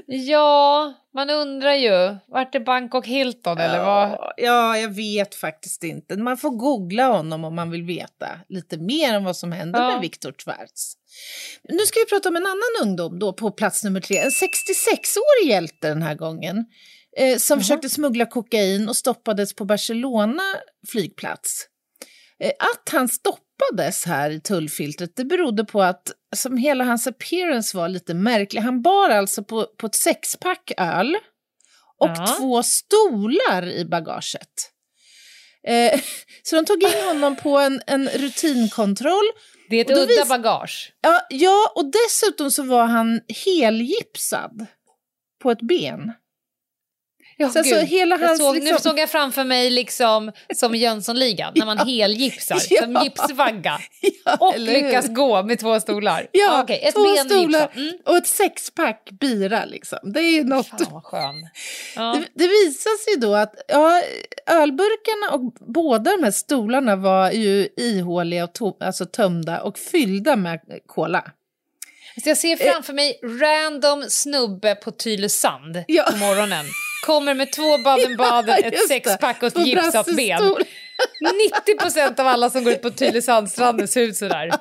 ja, 0.06 0.94
man 1.14 1.30
undrar 1.30 1.74
ju. 1.74 2.16
Vart 2.28 2.56
är 2.56 2.60
Bangkok 2.60 3.08
Hilton 3.08 3.58
eller 3.58 3.80
vad? 3.86 4.10
Ja, 4.12 4.34
ja, 4.38 4.78
jag 4.78 4.90
vet 4.90 5.36
faktiskt 5.36 5.84
inte. 5.84 6.18
Man 6.18 6.38
får 6.38 6.50
googla 6.50 7.08
honom 7.08 7.44
om 7.46 7.56
man 7.56 7.72
vill 7.72 7.84
veta 7.84 8.28
lite 8.50 8.78
mer 8.78 9.18
om 9.18 9.24
vad 9.24 9.38
som 9.38 9.52
hände 9.52 9.80
Ja. 9.80 9.92
med 9.92 10.02
Viktor 10.02 10.32
Tvarts. 10.32 10.94
Nu 11.70 11.80
ska 11.80 12.00
vi 12.00 12.06
prata 12.06 12.30
om 12.30 12.36
en 12.36 12.46
annan 12.46 12.88
ungdom 12.90 13.20
då 13.20 13.34
på 13.34 13.52
plats 13.52 13.84
nummer 13.84 14.02
tre. 14.02 14.18
En 14.18 14.30
66-årig 14.32 15.50
hjälte 15.50 15.88
den 15.90 16.02
här 16.02 16.16
gången. 16.16 16.66
Eh, 17.18 17.38
som 17.38 17.60
försökte 17.60 17.90
smuggla 17.90 18.26
kokain 18.26 18.90
och 18.90 18.96
stoppades 18.96 19.54
på 19.56 19.66
Barcelona 19.66 20.44
flygplats. 20.92 21.66
Eh, 22.44 22.52
att 22.60 22.90
han 22.92 23.08
stoppades 23.10 24.06
här 24.06 24.30
i 24.30 24.40
tullfiltret 24.42 25.16
det 25.16 25.26
berodde 25.26 25.66
på 25.66 25.82
att 25.82 26.12
som 26.36 26.58
hela 26.58 26.84
hans 26.84 27.08
appearance 27.08 27.78
var 27.78 27.90
lite 27.90 28.14
märklig. 28.14 28.62
Han 28.62 28.82
bar 28.82 29.10
alltså 29.10 29.44
på, 29.44 29.66
på 29.78 29.88
ett 29.88 29.96
sexpack 29.96 30.72
öl 30.78 31.16
och 32.00 32.10
Ja. 32.10 32.36
två 32.40 32.64
stolar 32.64 33.68
i 33.68 33.86
bagaget. 33.86 34.72
Eh, 35.68 36.00
så 36.44 36.56
de 36.56 36.66
tog 36.66 36.84
in 36.84 37.06
honom 37.08 37.36
på 37.36 37.58
en, 37.58 37.82
en 37.88 38.10
rutinkontroll. 38.10 39.26
Det 39.70 39.76
är 39.76 39.82
ett 39.82 39.92
udda 39.92 40.06
vis- 40.06 40.30
bagage. 40.30 40.94
Ja, 41.02 41.22
ja, 41.30 41.72
och 41.76 41.92
dessutom 41.92 42.52
så 42.52 42.64
var 42.64 42.86
han 42.86 43.22
helgipsad 43.46 44.66
på 45.44 45.52
ett 45.52 45.62
ben. 45.62 46.14
Ja, 47.40 47.50
Så 47.50 47.62
gud. 47.62 47.84
hela 47.88 48.20
jag 48.20 48.28
hans 48.28 48.40
såg, 48.40 48.56
liksom- 48.56 48.74
Nu 48.74 48.80
såg 48.80 49.00
jag 49.00 49.10
framför 49.10 49.44
mig 49.44 49.70
liksom 49.70 50.32
som 50.56 50.76
Jönssonligan, 50.76 51.54
när 51.56 51.66
man 51.66 51.78
Ja. 51.78 51.84
helgipsar, 51.86 52.58
Ja. 52.70 52.82
som 52.82 53.02
gipsvagga. 53.04 53.80
Ja, 54.26 54.38
Och 54.40 54.60
lyckas 54.60 55.08
gå 55.08 55.44
med 55.44 55.60
två 55.60 55.80
stolar. 55.80 56.28
Ja, 56.32 56.52
Ah, 56.52 56.64
okej, 56.64 56.80
ett 56.84 56.96
två 56.96 57.04
ben 57.04 57.26
stolar. 57.26 57.72
Mm. 57.76 57.94
och 58.06 58.18
ett 58.18 58.28
sexpack 58.28 59.10
bira 59.20 59.66
liksom. 59.66 60.00
Det 60.14 60.20
är 60.20 60.32
ju 60.32 60.44
något. 60.44 60.68
Fan 60.68 60.88
vad 60.92 61.04
skön. 61.04 61.36
Ja. 61.96 62.02
Det, 62.36 62.44
det 62.44 62.48
visar 62.48 63.04
sig 63.04 63.20
då 63.20 63.36
att 63.36 63.54
ja, 63.68 64.02
ölburkarna 64.46 65.34
och 65.36 65.54
båda 65.74 66.12
de 66.18 66.24
här 66.24 66.32
stolarna 66.32 66.96
var 66.96 67.32
ju 67.32 67.68
ihåliga 67.78 68.44
och 68.44 68.52
to- 68.54 68.86
alltså 68.86 69.06
tömda 69.06 69.62
och 69.62 69.78
fyllda 69.80 70.36
med 70.36 70.60
cola. 70.88 71.24
Så 72.24 72.30
jag 72.30 72.38
ser 72.38 72.56
framför 72.72 72.94
mig 72.94 73.20
random 73.24 74.04
snubbe 74.10 74.76
på 74.76 74.92
Tylösand 74.92 75.84
Ja. 75.88 76.04
på 76.12 76.18
morgonen. 76.18 76.66
Kommer 77.06 77.34
med 77.34 77.52
två 77.52 77.78
Baden-Baden, 77.78 78.56
Ja, 78.62 78.68
ett 78.68 78.88
sexpack 78.88 79.38
och 79.44 79.48
ett 79.48 79.66
gipsat 79.68 80.06
ben. 80.06 80.16
brassestol. 80.38 80.64
90 81.66 81.78
procent 81.78 82.20
av 82.20 82.28
alla 82.28 82.50
som 82.50 82.64
går 82.64 82.74
ut 82.74 82.82
på 82.82 82.90
Tylösandstrandens 82.90 83.98
hus 83.98 84.18
sådär. 84.20 84.52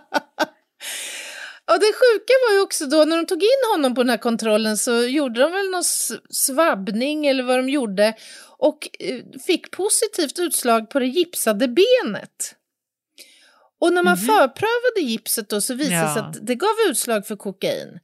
Och 1.73 1.81
det 1.81 1.87
sjuka 1.93 2.33
var 2.49 2.55
ju 2.55 2.61
också 2.61 2.87
då 2.87 3.05
när 3.05 3.17
de 3.17 3.27
tog 3.27 3.43
in 3.43 3.73
honom 3.75 3.95
på 3.95 4.03
den 4.03 4.11
här 4.11 4.17
kontrollen 4.17 4.77
så 4.77 5.03
gjorde 5.05 5.41
de 5.41 5.53
väl 5.53 5.71
någon 5.71 5.85
svabbning 6.31 7.27
eller 7.27 7.43
vad 7.43 7.59
de 7.59 7.69
gjorde 7.69 8.15
och 8.59 8.89
eh, 9.01 9.21
fick 9.47 9.71
positivt 9.71 10.39
utslag 10.39 10.91
på 10.91 10.99
det 10.99 11.07
gipsade 11.07 11.69
benet. 11.69 12.55
Och 13.81 13.93
när 13.93 14.03
man 14.03 14.17
förprövade 14.17 15.01
gipset 15.01 15.49
då 15.49 15.61
så 15.61 15.75
visade 15.75 16.01
det 16.07 16.13
sig 16.15 16.23
Ja. 16.23 16.29
att 16.29 16.47
det 16.47 16.55
gav 16.55 16.75
utslag 16.89 17.27
för 17.27 17.37
kokain. 17.37 17.99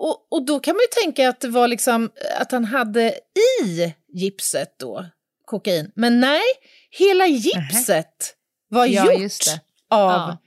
Och, 0.00 0.26
och 0.32 0.46
då 0.46 0.60
kan 0.60 0.74
man 0.74 0.80
ju 0.80 1.02
tänka 1.02 1.28
att 1.28 1.40
det 1.40 1.48
var 1.48 1.68
liksom 1.68 2.10
att 2.38 2.52
han 2.52 2.64
hade 2.64 3.14
i 3.62 3.94
gipset 4.12 4.78
då 4.78 5.04
kokain. 5.44 5.92
Men 5.96 6.20
nej, 6.20 6.42
hela 6.90 7.26
gipset 7.26 8.34
var 8.68 8.86
Ja, 8.86 9.12
gjort 9.12 9.32
av 9.90 10.10
Ja. 10.10 10.38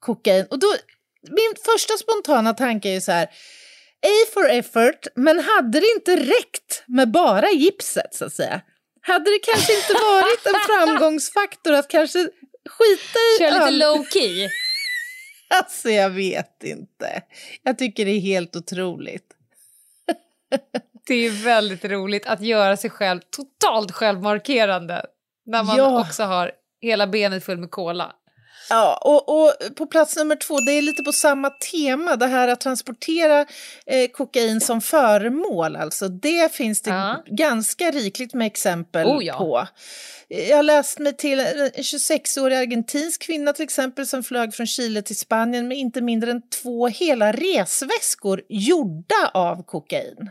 kokain. 0.00 0.46
Och 0.50 0.58
då, 0.58 0.74
min 1.22 1.54
första 1.64 1.96
spontana 1.96 2.54
tanke 2.54 2.88
är 2.88 3.00
så 3.00 3.12
här, 3.12 3.24
A 4.06 4.26
for 4.34 4.50
effort, 4.50 5.06
men 5.14 5.38
hade 5.40 5.80
det 5.80 5.86
inte 5.96 6.16
räckt 6.16 6.82
med 6.86 7.10
bara 7.10 7.50
gipset 7.50 8.14
så 8.14 8.24
att 8.24 8.32
säga? 8.34 8.60
Hade 9.00 9.30
det 9.30 9.38
kanske 9.38 9.76
inte 9.76 9.92
varit 9.92 10.46
en 10.46 10.54
framgångsfaktor 10.66 11.72
att 11.72 11.88
kanske 11.88 12.18
skita 12.70 13.18
i 13.18 13.38
Kör 13.38 13.50
lite 13.50 13.70
low 13.70 14.04
key. 14.12 14.48
Alltså 15.58 15.90
jag 15.90 16.10
vet 16.10 16.64
inte. 16.64 17.22
Jag 17.62 17.78
tycker 17.78 18.04
det 18.04 18.10
är 18.10 18.20
helt 18.20 18.56
otroligt. 18.56 19.34
Det 21.06 21.14
är 21.14 21.44
väldigt 21.44 21.84
roligt 21.84 22.26
att 22.26 22.40
göra 22.40 22.76
sig 22.76 22.90
själv 22.90 23.20
totalt 23.30 23.92
självmarkerande 23.92 25.06
när 25.46 25.64
man 25.64 25.76
Ja. 25.76 26.00
också 26.00 26.22
har 26.22 26.52
hela 26.80 27.06
benet 27.06 27.44
full 27.44 27.58
med 27.58 27.70
cola. 27.70 28.12
Ja, 28.70 28.96
och, 29.02 29.28
och 29.42 29.52
på 29.76 29.86
plats 29.86 30.16
nummer 30.16 30.36
två, 30.36 30.58
det 30.60 30.72
är 30.72 30.82
lite 30.82 31.02
på 31.02 31.12
samma 31.12 31.50
tema, 31.50 32.16
det 32.16 32.26
här 32.26 32.48
att 32.48 32.60
transportera 32.60 33.40
eh, 33.86 34.08
kokain 34.12 34.60
som 34.60 34.80
föremål. 34.80 35.76
Alltså, 35.76 36.08
det 36.08 36.52
finns 36.54 36.82
det 36.82 36.90
Ja. 36.90 37.22
ganska 37.26 37.90
rikligt 37.90 38.34
med 38.34 38.46
exempel 38.46 39.06
Oh 39.06 39.24
ja. 39.24 39.38
på. 39.38 39.66
Jag 40.28 40.56
har 40.56 40.62
läst 40.62 40.98
mig 40.98 41.16
till 41.16 41.40
en 41.40 41.70
26-årig 41.70 42.56
argentinsk 42.56 43.22
kvinna 43.22 43.52
till 43.52 43.64
exempel 43.64 44.06
som 44.06 44.24
flög 44.24 44.54
från 44.54 44.66
Chile 44.66 45.02
till 45.02 45.16
Spanien 45.18 45.68
med 45.68 45.78
inte 45.78 46.00
mindre 46.00 46.30
än 46.30 46.42
två 46.48 46.88
hela 46.88 47.32
resväskor 47.32 48.42
gjorda 48.48 49.30
av 49.34 49.62
kokain. 49.62 50.30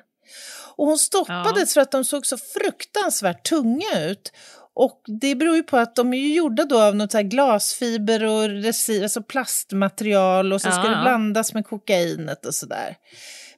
Och 0.75 0.87
hon 0.87 0.97
stoppades 0.97 1.73
för 1.73 1.81
att 1.81 1.91
de 1.91 2.05
såg 2.05 2.25
så 2.25 2.37
fruktansvärt 2.37 3.49
tunga 3.49 3.99
ut. 4.09 4.31
Och 4.73 5.01
det 5.21 5.35
beror 5.35 5.55
ju 5.55 5.63
på 5.63 5.77
att 5.77 5.95
de 5.95 6.13
är 6.13 6.17
ju 6.17 6.33
gjorda 6.33 6.65
då 6.65 6.81
av 6.81 6.95
något 6.95 7.11
så 7.11 7.21
glasfiber 7.21 8.23
och 8.23 8.49
resin, 8.49 9.03
alltså 9.03 9.21
plastmaterial 9.23 10.53
och 10.53 10.61
så 10.61 10.71
ska 10.71 10.81
Ja, 10.81 10.87
det 10.89 10.95
ja. 10.95 11.01
blandas 11.01 11.53
med 11.53 11.65
kokainet 11.65 12.45
och 12.45 12.55
sådär. 12.55 12.95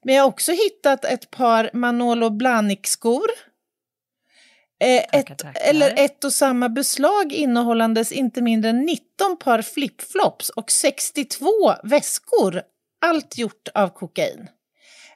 Men 0.03 0.15
jag 0.15 0.23
har 0.23 0.29
också 0.29 0.51
hittat 0.51 1.05
ett 1.05 1.31
par 1.31 1.69
Manolo 1.73 2.29
Blahnik-skor. 2.29 3.27
Eh, 4.83 5.01
Tackar, 5.01 5.33
ett, 5.33 5.37
tackar. 5.39 5.61
eller 5.69 5.93
ett 5.97 6.23
och 6.23 6.33
samma 6.33 6.69
beslag 6.69 7.33
innehållandes 7.33 8.11
inte 8.11 8.41
mindre 8.41 8.69
än 8.69 8.79
19 8.81 9.37
par 9.43 9.61
flipflops 9.61 10.49
och 10.49 10.71
62 10.71 11.47
väskor. 11.83 12.61
Allt 13.05 13.37
gjort 13.37 13.67
av 13.73 13.87
kokain. 13.89 14.47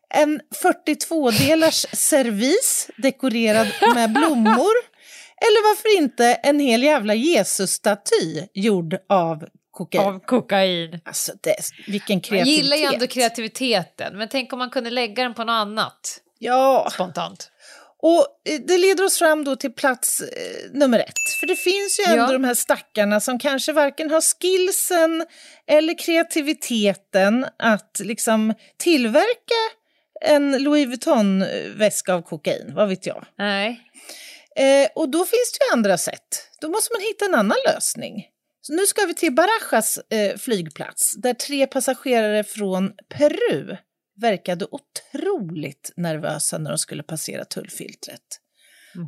En 0.10 0.41
42-delars 0.64 1.86
servis 1.93 2.89
dekorerad 2.98 3.68
med 3.95 4.14
blommor. 4.14 4.97
Eller 5.42 5.70
varför 5.70 5.98
inte 5.98 6.26
en 6.34 6.60
hel 6.60 6.84
jävla 6.84 7.14
Jesus-staty 7.14 8.48
gjord 8.54 8.98
av 9.10 9.46
kokain. 9.72 10.04
Av 10.08 10.20
kokain. 10.20 11.00
Alltså, 11.06 11.32
det, 11.42 11.56
vilken 11.88 12.16
Jag 12.18 12.24
kreativitet. 12.24 12.64
gillar 12.64 12.78
ju 12.78 12.84
ändå 12.84 13.08
kreativiteten, 13.08 14.18
men 14.18 14.28
tänk 14.30 14.54
om 14.54 14.60
man 14.60 14.70
kunde 14.70 14.90
lägga 14.90 15.24
den 15.24 15.34
på 15.34 15.44
något 15.44 15.52
annat 15.54 16.20
Ja, 16.40 16.90
spontant. 16.94 17.52
och 18.02 18.20
eh, 18.50 18.60
det 18.68 18.78
leder 18.78 19.06
oss 19.06 19.18
fram 19.20 19.44
då 19.44 19.56
till 19.56 19.72
plats 19.74 20.22
eh, 20.22 20.28
nummer 20.72 21.00
ett. 21.00 21.14
För 21.40 21.48
det 21.48 21.56
finns 21.56 22.00
ju 22.00 22.04
ändå 22.04 22.24
Ja. 22.26 22.32
de 22.32 22.44
här 22.44 22.54
stackarna 22.56 23.20
som 23.20 23.40
kanske 23.40 23.74
varken 23.74 24.12
har 24.12 24.22
skillsen 24.22 25.26
eller 25.68 25.98
kreativiteten 25.98 27.46
att 27.60 28.02
liksom 28.04 28.54
tillverka 28.78 29.56
en 30.22 30.64
Louis 30.64 30.88
Vuitton-väska 30.88 32.14
av 32.14 32.22
kokain, 32.22 32.72
vad 32.76 32.90
vet 32.90 33.06
jag. 33.06 33.26
Nej. 33.38 33.82
Eh, 34.58 34.89
och 34.95 35.10
då 35.10 35.18
finns 35.18 35.51
det 35.51 35.66
ju 35.66 35.74
andra 35.74 35.97
sätt. 35.97 36.49
Då 36.62 36.70
måste 36.70 36.93
man 36.93 37.01
hitta 37.01 37.26
en 37.26 37.36
annan 37.36 37.58
lösning. 37.68 38.26
Så 38.62 38.74
nu 38.74 38.86
ska 38.86 39.05
vi 39.05 39.14
till 39.14 39.36
Barajas 39.36 39.97
eh, 39.97 40.38
flygplats 40.38 41.14
där 41.14 41.34
tre 41.34 41.68
passagerare 41.68 42.43
från 42.43 42.93
Peru 43.10 43.78
verkade 44.22 44.68
otroligt 44.72 45.91
nervösa 45.95 46.58
när 46.58 46.70
de 46.70 46.78
skulle 46.78 47.03
passera 47.03 47.45
tullfiltret. 47.45 48.22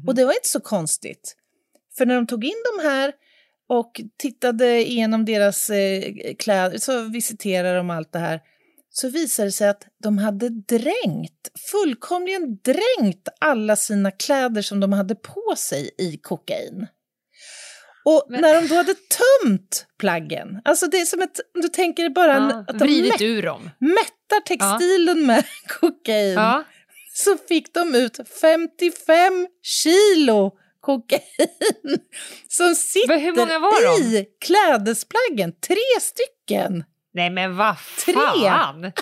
Och 0.08 0.16
det 0.16 0.26
var 0.26 0.34
inte 0.34 0.50
så 0.50 0.60
konstigt. 0.60 1.36
För 1.98 2.06
när 2.06 2.16
de 2.16 2.28
tog 2.28 2.46
in 2.46 2.64
de 2.76 2.84
här 2.84 3.14
och 3.70 4.02
tittade 4.18 4.90
igenom 4.90 5.26
deras 5.26 5.70
eh, 5.70 6.14
kläder, 6.40 6.78
så 6.78 7.02
visiterade 7.02 7.78
de 7.78 7.90
allt 7.90 8.12
det 8.12 8.20
här, 8.20 8.42
så 8.90 9.10
visade 9.10 9.48
det 9.48 9.52
sig 9.52 9.70
att 9.70 9.84
de 10.04 10.18
hade 10.18 10.50
dränkt, 10.50 11.60
fullkomligen 11.72 12.58
dränkt 12.64 13.28
alla 13.42 13.76
sina 13.76 14.12
kläder 14.12 14.62
som 14.62 14.80
de 14.80 14.94
hade 14.94 15.16
på 15.16 15.54
sig 15.58 15.90
i 15.98 16.18
kokain. 16.18 16.88
Och 18.06 18.26
Men- 18.30 18.42
när 18.42 18.62
de 18.62 18.68
då 18.68 18.76
hade 18.76 18.94
tömt 18.94 19.86
plaggen, 20.00 20.62
alltså 20.66 20.88
det 20.88 20.98
är 21.02 21.06
som 21.06 21.22
ett, 21.22 21.40
om 21.56 21.62
du 21.62 21.68
tänker 21.68 22.10
bara 22.10 22.34
en, 22.36 22.44
Ja, 22.50 22.64
att 22.68 22.80
de 22.80 22.86
vridit 22.86 23.22
ur 23.22 23.42
dem. 23.44 23.70
mättar 23.80 24.40
textilen 24.46 25.26
med 25.26 25.44
kokain 25.80 26.34
Ja. 26.34 26.64
så 27.14 27.38
fick 27.38 27.74
de 27.74 27.96
ut 27.96 28.20
55 28.42 29.48
kilo 29.62 30.52
kokain 30.82 31.22
som 32.50 32.76
sitter 32.76 34.14
i 34.14 34.26
klädesplaggen. 34.46 35.52
Tre 35.68 35.78
stycken. 36.02 36.84
Nej 37.14 37.30
men 37.30 37.56
vad 37.58 37.80
fan! 37.80 38.92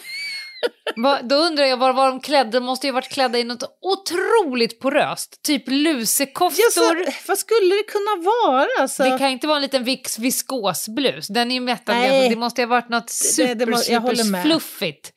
Va, 0.95 1.19
då 1.23 1.35
undrar 1.35 1.65
jag, 1.65 1.77
var 1.77 1.93
var 1.93 2.07
de 2.07 2.19
klädda? 2.19 2.49
De 2.49 2.59
måste 2.65 2.87
ju 2.87 2.91
ha 2.93 2.95
varit 2.95 3.09
klädda 3.11 3.39
i 3.39 3.43
något 3.43 3.77
otroligt 3.81 4.79
poröst. 4.79 5.41
Typ 5.43 5.63
Ja, 5.67 5.73
lusekoftor. 5.73 6.71
så, 6.71 7.11
vad 7.27 7.37
skulle 7.39 7.75
det 7.75 7.83
kunna 7.83 8.15
vara? 8.25 8.67
Alltså, 8.79 9.03
Det 9.03 9.17
kan 9.17 9.29
inte 9.29 9.47
vara 9.47 9.55
en 9.57 9.61
liten 9.61 9.83
vis 9.83 10.19
viskosblus. 10.19 11.27
Den 11.27 11.51
är 11.51 11.55
ju 11.55 11.61
mättad. 11.61 11.95
Det 12.29 12.35
måste 12.37 12.61
ha 12.61 12.67
varit 12.67 12.89
något 12.89 13.07
Det- 13.07 13.13
super, 13.13 13.55
det 13.55 13.65
må- 13.65 13.81
jag 13.89 14.01
håller 14.01 14.15
super 14.15 14.31
med. 14.31 14.43
fluffigt. 14.43 15.11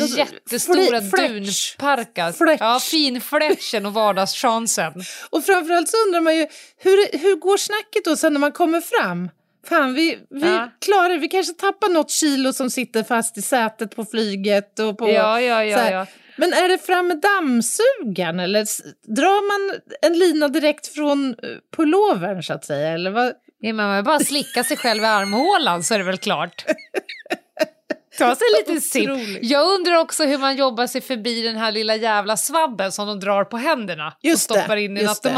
Då- 0.00 0.06
Jättestora 0.06 1.00
dunparkar. 1.00 2.32
Fletch. 2.32 2.60
Ja, 2.60 2.80
finflätchen 2.80 3.86
och 3.86 3.94
vardagschansen. 3.94 4.92
Och 5.30 5.44
framförallt 5.44 5.88
så 5.88 5.96
undrar 6.06 6.20
man 6.20 6.36
ju, 6.36 6.46
hur, 6.78 7.18
hur 7.18 7.36
går 7.36 7.56
snacket 7.56 8.04
då 8.04 8.16
sen 8.16 8.32
när 8.32 8.40
man 8.40 8.52
kommer 8.52 8.80
fram? 8.80 9.28
Fan, 9.68 9.94
vi, 9.94 10.18
vi 10.30 10.40
Ja. 10.40 10.70
klarar. 10.84 11.18
Vi 11.18 11.28
kanske 11.28 11.52
tappar 11.54 11.88
något 11.88 12.10
kilo 12.10 12.52
som 12.52 12.70
sitter 12.70 13.02
fast 13.02 13.38
i 13.38 13.42
sätet 13.42 13.96
på 13.96 14.04
flyget. 14.04 14.78
Och 14.78 14.98
på, 14.98 15.08
Ja, 15.10 15.40
ja, 15.40 15.64
ja. 15.64 15.90
ja. 15.90 16.06
Men 16.36 16.52
är 16.52 16.68
det 16.68 16.78
fram 16.78 17.08
med 17.08 17.20
dammsugaren 17.20 18.40
eller 18.40 18.66
drar 19.16 19.48
man 19.48 19.80
en 20.02 20.18
lina 20.18 20.48
direkt 20.48 20.86
från 20.86 21.28
eh, 21.28 21.34
pullovern 21.76 22.42
så 22.42 22.52
att 22.52 22.64
säga? 22.64 22.88
Eller 22.92 23.10
vad? 23.10 23.32
Ja, 23.60 23.72
man 23.72 24.04
bara 24.04 24.18
slicka 24.20 24.64
sig 24.64 24.76
själv 24.76 25.02
i 25.02 25.06
armhålan 25.06 25.82
så 25.82 25.94
är 25.94 25.98
det 25.98 26.04
väl 26.04 26.18
klart. 26.18 26.64
Ta 28.18 28.36
sig 28.36 28.46
en 28.54 28.58
liten 28.60 28.80
sipp. 28.80 29.10
Jag 29.42 29.68
undrar 29.74 29.96
också 29.96 30.24
hur 30.24 30.38
man 30.38 30.56
jobbar 30.56 30.86
sig 30.86 31.00
förbi 31.00 31.42
den 31.42 31.56
här 31.56 31.72
lilla 31.72 31.96
jävla 31.96 32.36
svabben 32.36 32.92
som 32.92 33.06
de 33.06 33.20
drar 33.20 33.44
på 33.44 33.56
händerna 33.56 34.16
Just 34.22 34.50
och 34.50 34.56
stoppar 34.56 34.76
det, 34.76 34.82
in 34.82 34.96
i 34.96 35.00
en 35.00 35.06
just 35.06 35.22
det. 35.22 35.32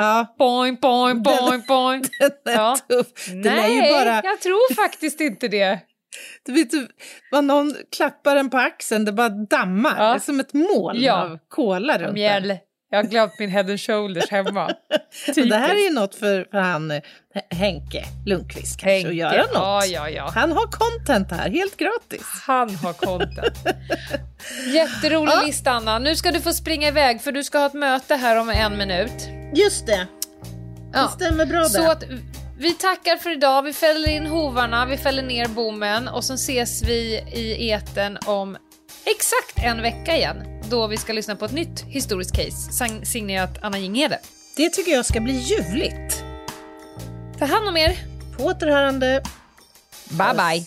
Ja, 0.00 0.34
Boing, 0.38 0.76
boing, 0.80 1.22
boing, 1.22 1.62
boing. 1.68 2.04
den 2.44 2.54
är 2.54 2.58
Ja. 2.58 2.76
tuff. 2.88 3.06
Den 3.28 3.46
är 3.46 3.56
Nej, 3.56 3.74
ju 3.74 3.80
bara, 3.82 4.22
jag 4.24 4.40
tror 4.40 4.74
faktiskt 4.74 5.20
inte 5.20 5.48
det. 5.48 5.78
du 6.46 6.52
vet, 6.52 6.68
vad 7.30 7.44
någon 7.44 7.74
klappar 7.96 8.36
en 8.36 8.50
på 8.50 8.58
axeln, 8.58 9.04
det 9.04 9.12
bara 9.12 9.28
dammar. 9.28 9.94
Ja. 9.98 10.08
Det 10.08 10.14
är 10.14 10.18
som 10.18 10.40
ett 10.40 10.52
moln 10.52 11.00
Ja. 11.00 11.22
av 11.24 11.38
kola 11.48 11.98
runt 11.98 12.14
den. 12.16 12.16
Jag 12.92 12.98
har 12.98 13.04
glömt 13.10 13.32
min 13.38 13.50
head 13.50 13.60
and 13.60 13.80
shoulders 13.80 14.30
hemma. 14.30 14.70
Det 15.34 15.56
här 15.56 15.74
är 15.74 15.84
ju 15.88 15.90
något 15.94 16.14
för, 16.14 16.46
för 16.50 16.58
han 16.58 16.90
eh, 16.90 17.00
Henke 17.50 18.04
Lundqvist 18.26 18.80
kanske 18.80 19.08
att 19.08 19.14
göra 19.14 19.42
något. 19.42 19.52
Ja, 19.54 19.84
ja, 19.86 20.08
ja. 20.10 20.30
Han 20.34 20.52
har 20.52 20.66
content 20.66 21.30
här, 21.30 21.50
helt 21.50 21.76
gratis. 21.76 22.26
Han 22.46 22.74
har 22.76 22.92
content. 22.92 23.58
Jätterolig 24.74 25.32
Ja. 25.32 25.42
lista, 25.46 25.70
Anna. 25.70 25.98
Nu 25.98 26.16
ska 26.16 26.30
du 26.30 26.40
få 26.40 26.52
springa 26.52 26.88
iväg 26.88 27.20
för 27.22 27.32
du 27.32 27.44
ska 27.44 27.58
ha 27.58 27.66
ett 27.66 27.74
möte 27.74 28.14
här 28.14 28.36
om 28.40 28.48
en 28.50 28.78
minut. 28.78 29.28
Just 29.54 29.86
det, 29.86 30.06
Ja. 30.92 31.02
det 31.02 31.24
stämmer 31.24 31.46
bra 31.46 31.64
Så 31.64 31.80
det. 31.82 31.90
att 31.90 32.04
vi 32.58 32.72
tackar 32.74 33.16
för 33.16 33.30
idag. 33.32 33.62
Vi 33.62 33.72
fäller 33.72 34.08
in 34.08 34.26
hovarna, 34.26 34.86
vi 34.86 34.96
fäller 34.96 35.22
ner 35.22 35.46
bommen 35.48 36.08
och 36.08 36.24
så 36.24 36.34
ses 36.34 36.82
vi 36.82 37.16
i 37.32 37.68
eten 37.70 38.18
om 38.26 38.56
exakt 39.04 39.58
en 39.64 39.82
vecka 39.82 40.16
igen 40.16 40.36
då 40.70 40.86
vi 40.86 40.96
ska 40.96 41.12
lyssna 41.12 41.36
på 41.36 41.44
ett 41.44 41.52
nytt 41.52 41.80
historiskt 41.80 42.36
case 42.36 42.70
sign- 42.84 43.04
signerat 43.04 43.58
Anna 43.62 43.78
Jinghede. 43.78 44.18
Det 44.56 44.70
tycker 44.70 44.92
jag 44.92 45.06
ska 45.06 45.20
bli 45.20 45.32
ljuvligt. 45.32 46.24
Ta 47.38 47.44
hand 47.44 47.68
om 47.68 47.76
er. 47.76 47.98
På 48.36 48.44
återhörande. 48.44 49.22
Bye 50.08 50.34
bye. 50.34 50.66